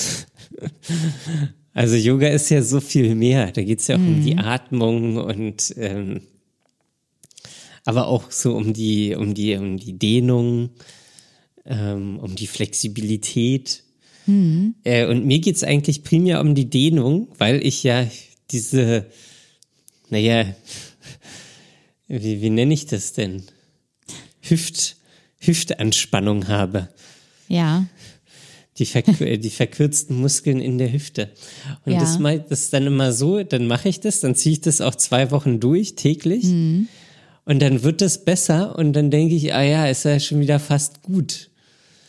Also 1.72 1.96
Yoga 1.96 2.28
ist 2.28 2.50
ja 2.50 2.62
so 2.62 2.82
viel 2.82 3.16
mehr. 3.16 3.52
Da 3.54 3.62
geht's 3.62 3.88
ja 3.88 3.96
auch 3.96 4.00
um 4.00 4.22
die 4.22 4.38
Atmung 4.38 5.16
und 5.16 5.74
ähm, 5.78 6.22
aber 7.86 8.08
auch 8.08 8.32
so 8.32 8.58
um 8.58 8.74
die, 8.74 9.16
um 9.16 9.34
die, 9.34 9.56
um 9.56 9.78
die 9.78 9.98
Dehnung, 9.98 10.72
ähm, 11.70 12.20
um 12.20 12.36
die 12.36 12.48
Flexibilität. 12.48 13.84
Äh, 14.84 15.06
und 15.08 15.26
mir 15.26 15.40
geht's 15.40 15.64
eigentlich 15.64 16.04
primär 16.04 16.40
um 16.42 16.54
die 16.54 16.70
Dehnung, 16.70 17.30
weil 17.40 17.66
ich 17.66 17.82
ja 17.84 18.06
diese, 18.52 19.08
naja, 20.10 20.46
wie, 22.08 22.42
wie 22.42 22.50
nenne 22.50 22.74
ich 22.74 22.86
das 22.86 23.14
denn? 23.14 23.44
Hüft, 24.42 24.98
Hüftanspannung 25.40 26.48
habe. 26.48 26.90
Ja. 27.48 27.86
die, 28.78 28.86
verk 28.86 29.20
äh, 29.22 29.38
die 29.38 29.50
verkürzten 29.50 30.16
Muskeln 30.18 30.62
in 30.62 30.78
der 30.78 30.94
Hüfte. 30.94 31.32
Und 31.86 31.94
Ja. 31.94 32.00
das, 32.00 32.20
mal- 32.20 32.40
das 32.48 32.62
ist 32.66 32.74
dann 32.74 32.86
immer 32.86 33.12
so, 33.12 33.42
dann 33.44 33.66
mache 33.68 33.90
ich 33.90 34.00
das, 34.00 34.20
dann 34.22 34.36
ziehe 34.36 34.54
ich 34.54 34.62
das 34.62 34.80
auch 34.82 34.94
zwei 34.96 35.32
Wochen 35.32 35.60
durch, 35.60 35.96
täglich. 35.96 36.44
Mhm. 36.46 36.88
Und 37.46 37.60
dann 37.64 37.82
wird 37.84 38.04
es 38.04 38.24
besser 38.24 38.78
und 38.78 38.94
dann 38.94 39.10
denke 39.10 39.34
ich, 39.34 39.54
ah 39.56 39.64
ja, 39.64 39.88
ist 39.88 40.06
ja 40.06 40.20
schon 40.20 40.40
wieder 40.40 40.60
fast 40.60 41.02
gut. 41.02 41.49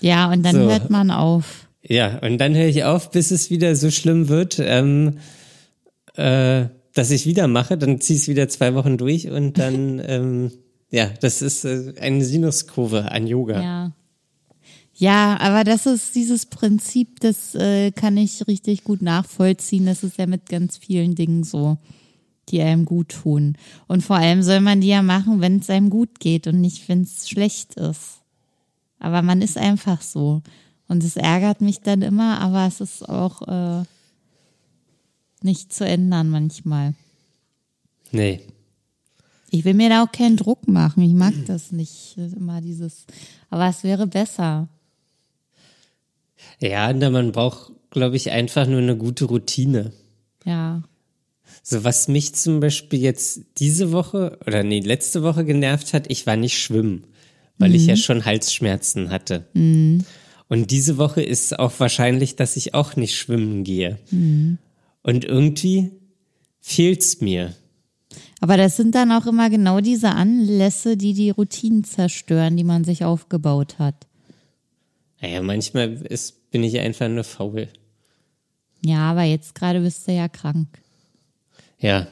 Ja, 0.01 0.31
und 0.33 0.43
dann 0.43 0.55
So. 0.57 0.71
hört 0.71 0.91
man 0.91 1.11
auf. 1.11 1.69
Ja, 1.83 2.19
und 2.19 2.39
dann 2.39 2.55
höre 2.55 2.67
ich 2.67 2.85
auf, 2.85 3.11
bis 3.11 3.31
es 3.31 3.51
wieder 3.51 3.75
so 3.77 3.91
schlimm 3.91 4.29
wird, 4.29 4.59
ähm, 4.59 5.19
äh, 6.15 6.67
dass 6.95 7.11
ich 7.11 7.27
wieder 7.27 7.47
mache, 7.49 7.79
dann 7.79 8.01
ziehe 8.01 8.17
ich 8.17 8.23
es 8.23 8.29
wieder 8.29 8.49
zwei 8.49 8.75
Wochen 8.75 8.99
durch 8.99 9.29
und 9.29 9.59
dann, 9.59 10.01
ähm, 10.05 10.53
ja, 10.91 11.11
das 11.21 11.43
ist 11.43 11.65
äh, 11.65 11.95
eine 12.01 12.25
Sinuskurve 12.25 13.11
an 13.11 13.27
Yoga. 13.27 13.63
Ja. 13.63 13.93
Ja, 15.01 15.39
aber 15.41 15.65
das 15.65 15.87
ist 15.87 16.15
dieses 16.15 16.45
Prinzip, 16.45 17.21
das 17.21 17.55
äh, 17.55 17.91
kann 17.91 18.19
ich 18.19 18.47
richtig 18.47 18.85
gut 18.85 19.01
nachvollziehen. 19.01 19.87
Das 19.87 20.03
ist 20.05 20.19
ja 20.19 20.27
mit 20.27 20.51
ganz 20.51 20.77
vielen 20.77 21.15
Dingen 21.15 21.43
so, 21.43 21.79
die 22.51 22.61
einem 22.61 22.85
gut 22.85 23.09
tun. 23.09 23.57
Und 23.87 24.03
vor 24.03 24.17
allem 24.17 24.43
soll 24.43 24.61
man 24.61 24.83
die 24.83 24.89
ja 24.89 25.01
machen, 25.01 25.41
wenn 25.41 25.61
es 25.61 25.71
einem 25.71 25.89
gut 25.89 26.21
geht 26.21 26.47
und 26.47 26.61
nicht, 26.61 26.87
wenn 26.91 27.01
es 27.01 27.31
schlecht 27.31 27.77
ist. 27.77 28.20
Aber 29.01 29.23
man 29.23 29.43
ist 29.43 29.59
einfach 29.59 30.03
so. 30.03 30.43
Und 30.87 31.03
es 31.03 31.17
ärgert 31.17 31.61
mich 31.61 31.81
dann 31.81 32.03
immer, 32.03 32.41
aber 32.41 32.67
es 32.67 32.81
ist 32.81 33.09
auch 33.09 33.43
äh, 33.49 33.85
nicht 35.43 35.73
zu 35.73 35.85
ändern 35.85 36.29
manchmal. 36.29 36.95
Nee. 38.13 38.41
Ich 39.51 39.65
will 39.65 39.75
mir 39.75 39.89
da 39.89 40.05
auch 40.05 40.13
keinen 40.13 40.37
Druck 40.37 40.69
machen. 40.69 41.03
Ich 41.03 41.15
mag 41.15 41.35
das 41.47 41.73
nicht. 41.73 42.17
Immer 42.17 42.61
dieses, 42.61 43.07
aber 43.51 43.69
es 43.69 43.83
wäre 43.83 44.07
besser. 44.07 44.69
Ja, 46.61 46.93
man 46.93 47.33
braucht, 47.33 47.73
glaube 47.91 48.17
ich, 48.17 48.31
einfach 48.31 48.67
nur 48.67 48.79
eine 48.79 48.97
gute 48.97 49.25
Routine. 49.25 49.93
Ja. 50.45 50.83
So, 51.63 51.85
was 51.85 52.09
mich 52.09 52.35
zum 52.35 52.61
Beispiel 52.61 53.01
jetzt 53.01 53.43
diese 53.59 53.93
Woche 53.93 54.39
oder 54.47 54.63
nee, 54.63 54.81
letzte 54.81 55.23
Woche 55.23 55.45
genervt 55.45 55.93
hat, 55.93 56.11
ich 56.11 56.27
war 56.27 56.37
nicht 56.37 56.59
schwimmen, 56.59 57.05
weil 57.61 57.75
ich 57.75 57.87
ja 57.87 57.97
schon 57.97 58.25
Halsschmerzen 58.25 59.11
hatte. 59.11 59.47
Und 60.49 60.71
diese 60.71 60.99
Woche 60.99 61.23
ist 61.23 61.59
auch 61.59 61.73
wahrscheinlich, 61.79 62.35
dass 62.35 62.57
ich 62.57 62.75
auch 62.75 62.97
nicht 62.97 63.17
schwimmen 63.17 63.63
gehe. 63.63 63.99
Und 65.03 65.25
irgendwie 65.25 65.93
fehlt's 66.61 67.21
mir. 67.21 67.55
Aber 68.41 68.57
das 68.57 68.77
sind 68.77 68.95
dann 68.95 69.13
auch 69.13 69.27
immer 69.27 69.51
genau 69.51 69.81
diese 69.81 70.11
Anlässe, 70.11 70.97
die 70.97 71.13
die 71.13 71.31
Routinen 71.31 71.85
zerstören, 71.85 72.57
die 72.57 72.65
man 72.65 72.85
sich 72.85 73.05
aufgebaut 73.05 73.79
hat. 73.79 73.95
Naja, 75.21 75.43
manchmal 75.43 75.93
ist, 76.07 76.51
bin 76.51 76.65
ich 76.65 76.79
einfach 76.79 77.09
nur 77.09 77.25
faul. 77.25 77.69
Ja, 78.85 79.11
aber 79.11 79.25
jetzt 79.25 79.55
gerade 79.55 79.81
bist 79.81 80.09
du 80.09 80.13
ja 80.13 80.29
krank. 80.29 80.81
Ja. 81.79 82.09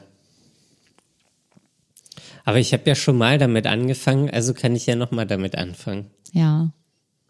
Aber 2.49 2.57
ich 2.57 2.73
habe 2.73 2.81
ja 2.87 2.95
schon 2.95 3.15
mal 3.15 3.37
damit 3.37 3.67
angefangen, 3.67 4.31
also 4.31 4.55
kann 4.55 4.75
ich 4.75 4.87
ja 4.87 4.95
noch 4.95 5.11
mal 5.11 5.27
damit 5.27 5.55
anfangen. 5.55 6.07
Ja, 6.33 6.71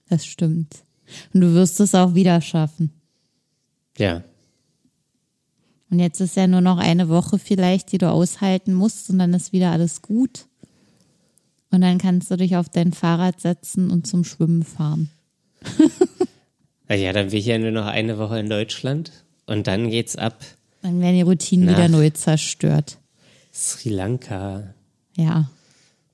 das 0.07 0.25
stimmt. 0.25 0.85
Und 1.33 1.41
du 1.41 1.53
wirst 1.55 1.81
es 1.81 1.93
auch 1.93 2.15
wieder 2.15 2.39
schaffen. 2.39 2.93
Ja. 3.97 4.23
Und 5.89 5.99
jetzt 5.99 6.21
ist 6.21 6.37
ja 6.37 6.47
nur 6.47 6.61
noch 6.61 6.77
eine 6.77 7.09
Woche 7.09 7.37
vielleicht, 7.37 7.91
die 7.91 7.97
du 7.97 8.09
aushalten 8.09 8.73
musst 8.73 9.09
und 9.09 9.19
dann 9.19 9.33
ist 9.33 9.51
wieder 9.51 9.71
alles 9.71 10.01
gut. 10.01 10.45
Und 11.69 11.81
dann 11.81 11.97
kannst 11.97 12.31
du 12.31 12.37
dich 12.37 12.55
auf 12.55 12.69
dein 12.69 12.93
Fahrrad 12.93 13.41
setzen 13.41 13.91
und 13.91 14.07
zum 14.07 14.23
Schwimmen 14.23 14.63
fahren. 14.63 15.09
Ja, 16.91 17.13
dann 17.13 17.29
bin 17.29 17.37
ich 17.37 17.45
ja 17.45 17.59
nur 17.59 17.69
noch 17.69 17.85
eine 17.85 18.17
Woche 18.17 18.39
in 18.39 18.49
Deutschland 18.49 19.11
und 19.45 19.67
dann 19.67 19.91
geht's 19.91 20.15
ab 20.15 20.43
Dann 20.81 20.99
werden 21.01 21.17
die 21.17 21.21
Routinen 21.21 21.69
wieder 21.69 21.87
neu 21.87 22.09
zerstört. 22.09 22.97
Sri 23.53 23.89
Lanka. 23.89 24.73
Ja. 25.19 25.49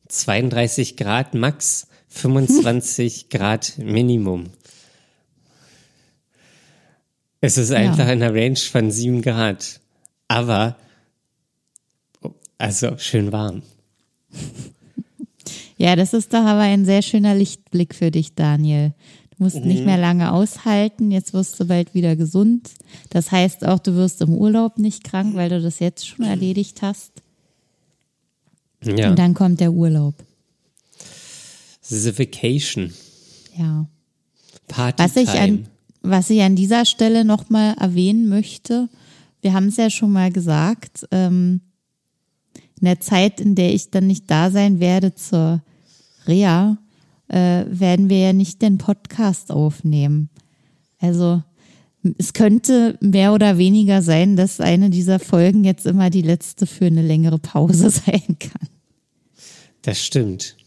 32 0.07 0.97
Grad 0.97 1.35
max, 1.35 1.87
25 2.09 3.29
Grad 3.29 3.77
Minimum. 3.77 4.45
Es 7.41 7.57
ist 7.57 7.71
einfach 7.71 8.05
in 8.05 8.23
einer 8.23 8.33
Range 8.33 8.55
von 8.55 8.89
7 8.89 9.21
Grad. 9.21 9.79
Aber, 10.27 10.77
also 12.57 12.97
schön 12.97 13.31
warm. 13.31 13.61
Ja, 15.77 15.97
das 15.97 16.13
ist 16.13 16.33
doch 16.33 16.45
aber 16.45 16.61
ein 16.61 16.85
sehr 16.85 17.01
schöner 17.01 17.35
Lichtblick 17.35 17.95
für 17.95 18.09
dich, 18.09 18.33
Daniel. 18.33 18.93
Du 19.31 19.43
musst 19.43 19.57
nicht 19.57 19.85
mehr 19.85 19.97
lange 19.97 20.31
aushalten. 20.31 21.11
Jetzt 21.11 21.33
wirst 21.33 21.59
du 21.59 21.65
bald 21.65 21.93
wieder 21.93 22.15
gesund. 22.15 22.71
Das 23.09 23.29
heißt 23.29 23.65
auch, 23.65 23.79
du 23.79 23.93
wirst 23.93 24.21
im 24.21 24.33
Urlaub 24.33 24.77
nicht 24.77 25.03
krank, 25.03 25.35
weil 25.35 25.49
du 25.49 25.61
das 25.61 25.79
jetzt 25.79 26.07
schon 26.07 26.23
erledigt 26.25 26.81
hast. 26.81 27.11
Ja, 28.85 29.09
Und 29.09 29.19
dann 29.19 29.33
kommt 29.33 29.59
der 29.59 29.71
Urlaub. 29.71 30.15
the 31.81 32.17
vacation. 32.17 32.93
Ja. 33.57 33.87
Party 34.67 35.03
Was 35.03 35.15
ich 35.15 35.29
an, 35.29 35.67
was 36.01 36.29
ich 36.29 36.41
an 36.41 36.55
dieser 36.55 36.85
Stelle 36.85 37.25
nochmal 37.25 37.75
erwähnen 37.79 38.27
möchte, 38.27 38.89
wir 39.41 39.53
haben 39.53 39.67
es 39.67 39.77
ja 39.77 39.89
schon 39.89 40.11
mal 40.11 40.31
gesagt, 40.31 41.07
ähm, 41.11 41.61
in 42.79 42.85
der 42.85 42.99
Zeit, 42.99 43.39
in 43.39 43.55
der 43.55 43.73
ich 43.73 43.91
dann 43.91 44.07
nicht 44.07 44.29
da 44.29 44.49
sein 44.51 44.79
werde 44.79 45.13
zur 45.13 45.61
Reha, 46.27 46.77
äh, 47.27 47.65
werden 47.67 48.09
wir 48.09 48.19
ja 48.19 48.33
nicht 48.33 48.61
den 48.61 48.77
Podcast 48.77 49.51
aufnehmen. 49.51 50.29
Also 50.99 51.43
es 52.17 52.33
könnte 52.33 52.97
mehr 53.01 53.33
oder 53.33 53.57
weniger 53.57 54.01
sein, 54.01 54.35
dass 54.35 54.59
eine 54.59 54.89
dieser 54.89 55.19
Folgen 55.19 55.63
jetzt 55.63 55.85
immer 55.85 56.09
die 56.09 56.21
letzte 56.21 56.67
für 56.67 56.85
eine 56.85 57.01
längere 57.01 57.39
Pause 57.39 57.89
sein 58.05 58.37
kann. 58.39 58.69
Das 59.85 60.03
stimmt. 60.03 60.57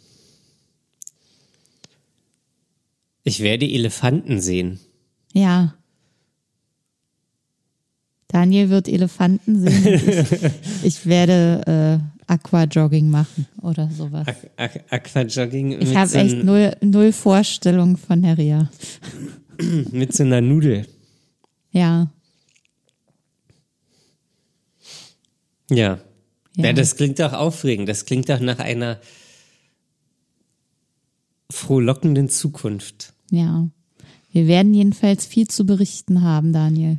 Ich 3.24 3.40
werde 3.40 3.66
Elefanten 3.66 4.40
sehen. 4.40 4.78
Ja. 5.32 5.74
Daniel 8.28 8.70
wird 8.70 8.86
Elefanten 8.86 9.60
sehen. 9.60 10.52
Ich, 10.82 10.82
ich 10.84 11.06
werde 11.06 12.00
äh, 12.00 12.32
Aquajogging 12.32 13.10
machen 13.10 13.48
oder 13.60 13.90
sowas. 13.90 14.28
Aqu 14.28 14.50
Aqu 14.56 14.80
Aquajogging 14.88 15.80
Ich 15.80 15.96
habe 15.96 16.08
so 16.08 16.18
echt 16.18 16.44
null, 16.44 16.76
null 16.80 17.10
Vorstellung 17.12 17.96
von 17.96 18.22
der 18.22 18.38
Ria. 18.38 18.70
mit 19.90 20.14
so 20.14 20.22
einer 20.22 20.40
Nudel. 20.40 20.86
Ja. 21.72 22.08
Ja. 25.70 25.98
Ja. 26.58 26.66
ja. 26.66 26.72
das 26.72 26.96
klingt 26.96 27.18
doch 27.20 27.32
aufregend. 27.32 27.88
Das 27.88 28.04
klingt 28.04 28.28
doch 28.28 28.40
nach 28.40 28.58
einer 28.58 29.00
frohlockenden 31.50 32.28
Zukunft. 32.28 33.14
Ja. 33.30 33.68
Wir 34.30 34.46
werden 34.46 34.74
jedenfalls 34.74 35.24
viel 35.24 35.48
zu 35.48 35.64
berichten 35.64 36.22
haben, 36.22 36.52
Daniel. 36.52 36.98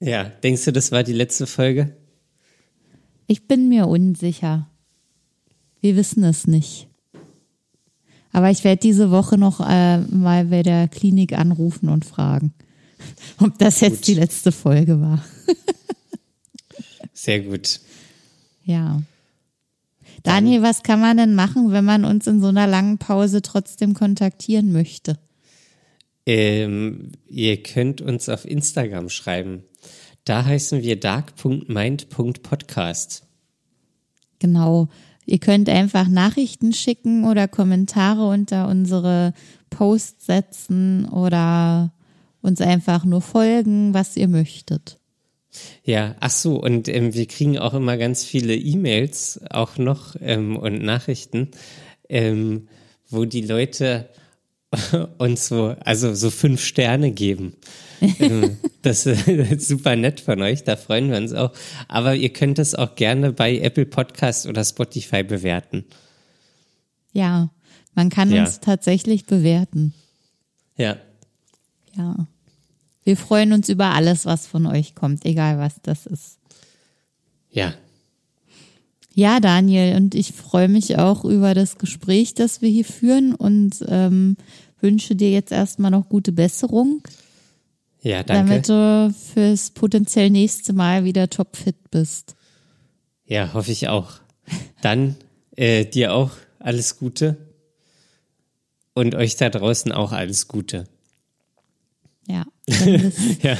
Ja, 0.00 0.24
denkst 0.24 0.64
du, 0.64 0.72
das 0.72 0.90
war 0.90 1.04
die 1.04 1.12
letzte 1.12 1.46
Folge? 1.46 1.96
Ich 3.28 3.46
bin 3.46 3.68
mir 3.68 3.86
unsicher. 3.86 4.68
Wir 5.80 5.94
wissen 5.94 6.24
es 6.24 6.46
nicht. 6.46 6.88
Aber 8.32 8.50
ich 8.50 8.64
werde 8.64 8.80
diese 8.80 9.10
Woche 9.10 9.36
noch 9.38 9.60
äh, 9.60 9.98
mal 9.98 10.46
bei 10.46 10.62
der 10.62 10.88
Klinik 10.88 11.34
anrufen 11.34 11.88
und 11.88 12.04
fragen, 12.04 12.54
ob 13.38 13.58
das 13.58 13.80
jetzt 13.80 13.98
Gut. 13.98 14.06
die 14.08 14.14
letzte 14.14 14.50
Folge 14.50 15.00
war. 15.00 15.24
Sehr 17.12 17.40
gut. 17.40 17.80
Ja. 18.64 19.02
Daniel, 20.22 20.62
was 20.62 20.82
kann 20.82 21.00
man 21.00 21.16
denn 21.16 21.34
machen, 21.34 21.72
wenn 21.72 21.84
man 21.84 22.04
uns 22.04 22.26
in 22.26 22.40
so 22.40 22.48
einer 22.48 22.66
langen 22.66 22.98
Pause 22.98 23.40
trotzdem 23.42 23.94
kontaktieren 23.94 24.72
möchte? 24.72 25.18
Ähm, 26.26 27.12
ihr 27.28 27.62
könnt 27.62 28.00
uns 28.00 28.28
auf 28.28 28.44
Instagram 28.44 29.08
schreiben. 29.08 29.62
Da 30.24 30.44
heißen 30.44 30.82
wir 30.82 30.98
dark.mind.podcast. 31.00 33.26
Genau. 34.38 34.88
Ihr 35.26 35.38
könnt 35.38 35.68
einfach 35.68 36.06
Nachrichten 36.08 36.72
schicken 36.72 37.24
oder 37.24 37.48
Kommentare 37.48 38.28
unter 38.28 38.68
unsere 38.68 39.34
Posts 39.70 40.26
setzen 40.26 41.08
oder 41.08 41.92
uns 42.40 42.60
einfach 42.60 43.04
nur 43.04 43.22
folgen, 43.22 43.94
was 43.94 44.16
ihr 44.16 44.28
möchtet. 44.28 45.00
Ja, 45.84 46.16
ach 46.20 46.30
so, 46.30 46.56
und 46.60 46.88
ähm, 46.88 47.12
wir 47.14 47.26
kriegen 47.26 47.58
auch 47.58 47.74
immer 47.74 47.96
ganz 47.98 48.24
viele 48.24 48.56
E-Mails 48.56 49.40
auch 49.50 49.76
noch 49.78 50.16
ähm, 50.20 50.56
und 50.56 50.82
Nachrichten, 50.82 51.50
ähm, 52.08 52.68
wo 53.08 53.24
die 53.26 53.42
Leute 53.42 54.08
uns 55.18 55.48
so, 55.48 55.76
also 55.84 56.14
so 56.14 56.30
fünf 56.30 56.64
Sterne 56.64 57.10
geben. 57.12 57.54
ähm, 58.18 58.56
das 58.82 59.04
ist 59.06 59.68
super 59.68 59.94
nett 59.96 60.20
von 60.20 60.40
euch, 60.40 60.64
da 60.64 60.76
freuen 60.76 61.10
wir 61.10 61.18
uns 61.18 61.34
auch. 61.34 61.52
Aber 61.88 62.14
ihr 62.14 62.32
könnt 62.32 62.58
es 62.58 62.74
auch 62.74 62.94
gerne 62.94 63.32
bei 63.32 63.58
Apple 63.58 63.86
Podcast 63.86 64.46
oder 64.46 64.64
Spotify 64.64 65.22
bewerten. 65.22 65.84
Ja, 67.12 67.50
man 67.94 68.08
kann 68.08 68.32
Ja. 68.32 68.40
uns 68.44 68.60
tatsächlich 68.60 69.26
bewerten. 69.26 69.92
Ja, 70.78 70.96
Ja. 71.94 72.26
Wir 73.04 73.16
freuen 73.16 73.52
uns 73.52 73.68
über 73.68 73.86
alles, 73.86 74.26
was 74.26 74.46
von 74.46 74.66
euch 74.66 74.94
kommt, 74.94 75.24
egal 75.24 75.58
was 75.58 75.74
das 75.82 76.06
ist. 76.06 76.38
Ja. 77.50 77.74
Ja, 79.14 79.40
Daniel, 79.40 79.96
und 79.96 80.14
ich 80.14 80.32
freue 80.32 80.68
mich 80.68 80.98
auch 80.98 81.24
über 81.24 81.54
das 81.54 81.76
Gespräch, 81.76 82.34
das 82.34 82.62
wir 82.62 82.70
hier 82.70 82.84
führen 82.84 83.34
und 83.34 83.84
ähm, 83.88 84.36
wünsche 84.80 85.14
dir 85.14 85.30
jetzt 85.30 85.52
erstmal 85.52 85.90
noch 85.90 86.08
gute 86.08 86.32
Besserung. 86.32 87.02
Ja, 88.00 88.22
danke. 88.22 88.48
Damit 88.48 88.68
du 88.68 89.14
fürs 89.34 89.70
potenziell 89.70 90.30
nächste 90.30 90.72
Mal 90.72 91.04
wieder 91.04 91.28
topfit 91.28 91.90
bist. 91.90 92.36
Ja, 93.24 93.52
hoffe 93.52 93.70
ich 93.70 93.88
auch. 93.88 94.14
Dann 94.80 95.16
äh, 95.56 95.84
dir 95.84 96.14
auch 96.14 96.30
alles 96.58 96.98
Gute 96.98 97.36
und 98.94 99.14
euch 99.14 99.36
da 99.36 99.50
draußen 99.50 99.92
auch 99.92 100.12
alles 100.12 100.48
Gute. 100.48 100.84
Ja. 102.28 102.44
Bis, 102.66 103.42
ja. 103.42 103.58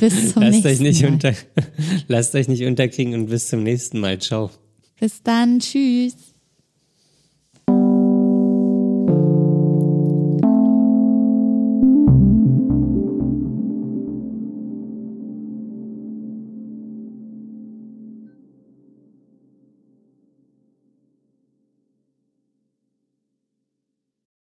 bis 0.00 0.32
zum 0.32 0.42
lasst 0.42 0.64
nächsten 0.64 0.68
euch 0.68 0.80
nicht 0.80 1.02
Mal. 1.02 1.12
unter, 1.12 1.34
lasst 2.08 2.34
euch 2.34 2.48
nicht 2.48 2.64
unterkriegen 2.64 3.14
und 3.14 3.26
bis 3.26 3.48
zum 3.48 3.62
nächsten 3.62 4.00
Mal. 4.00 4.18
Ciao. 4.18 4.50
Bis 4.98 5.22
dann. 5.22 5.60
Tschüss. 5.60 6.34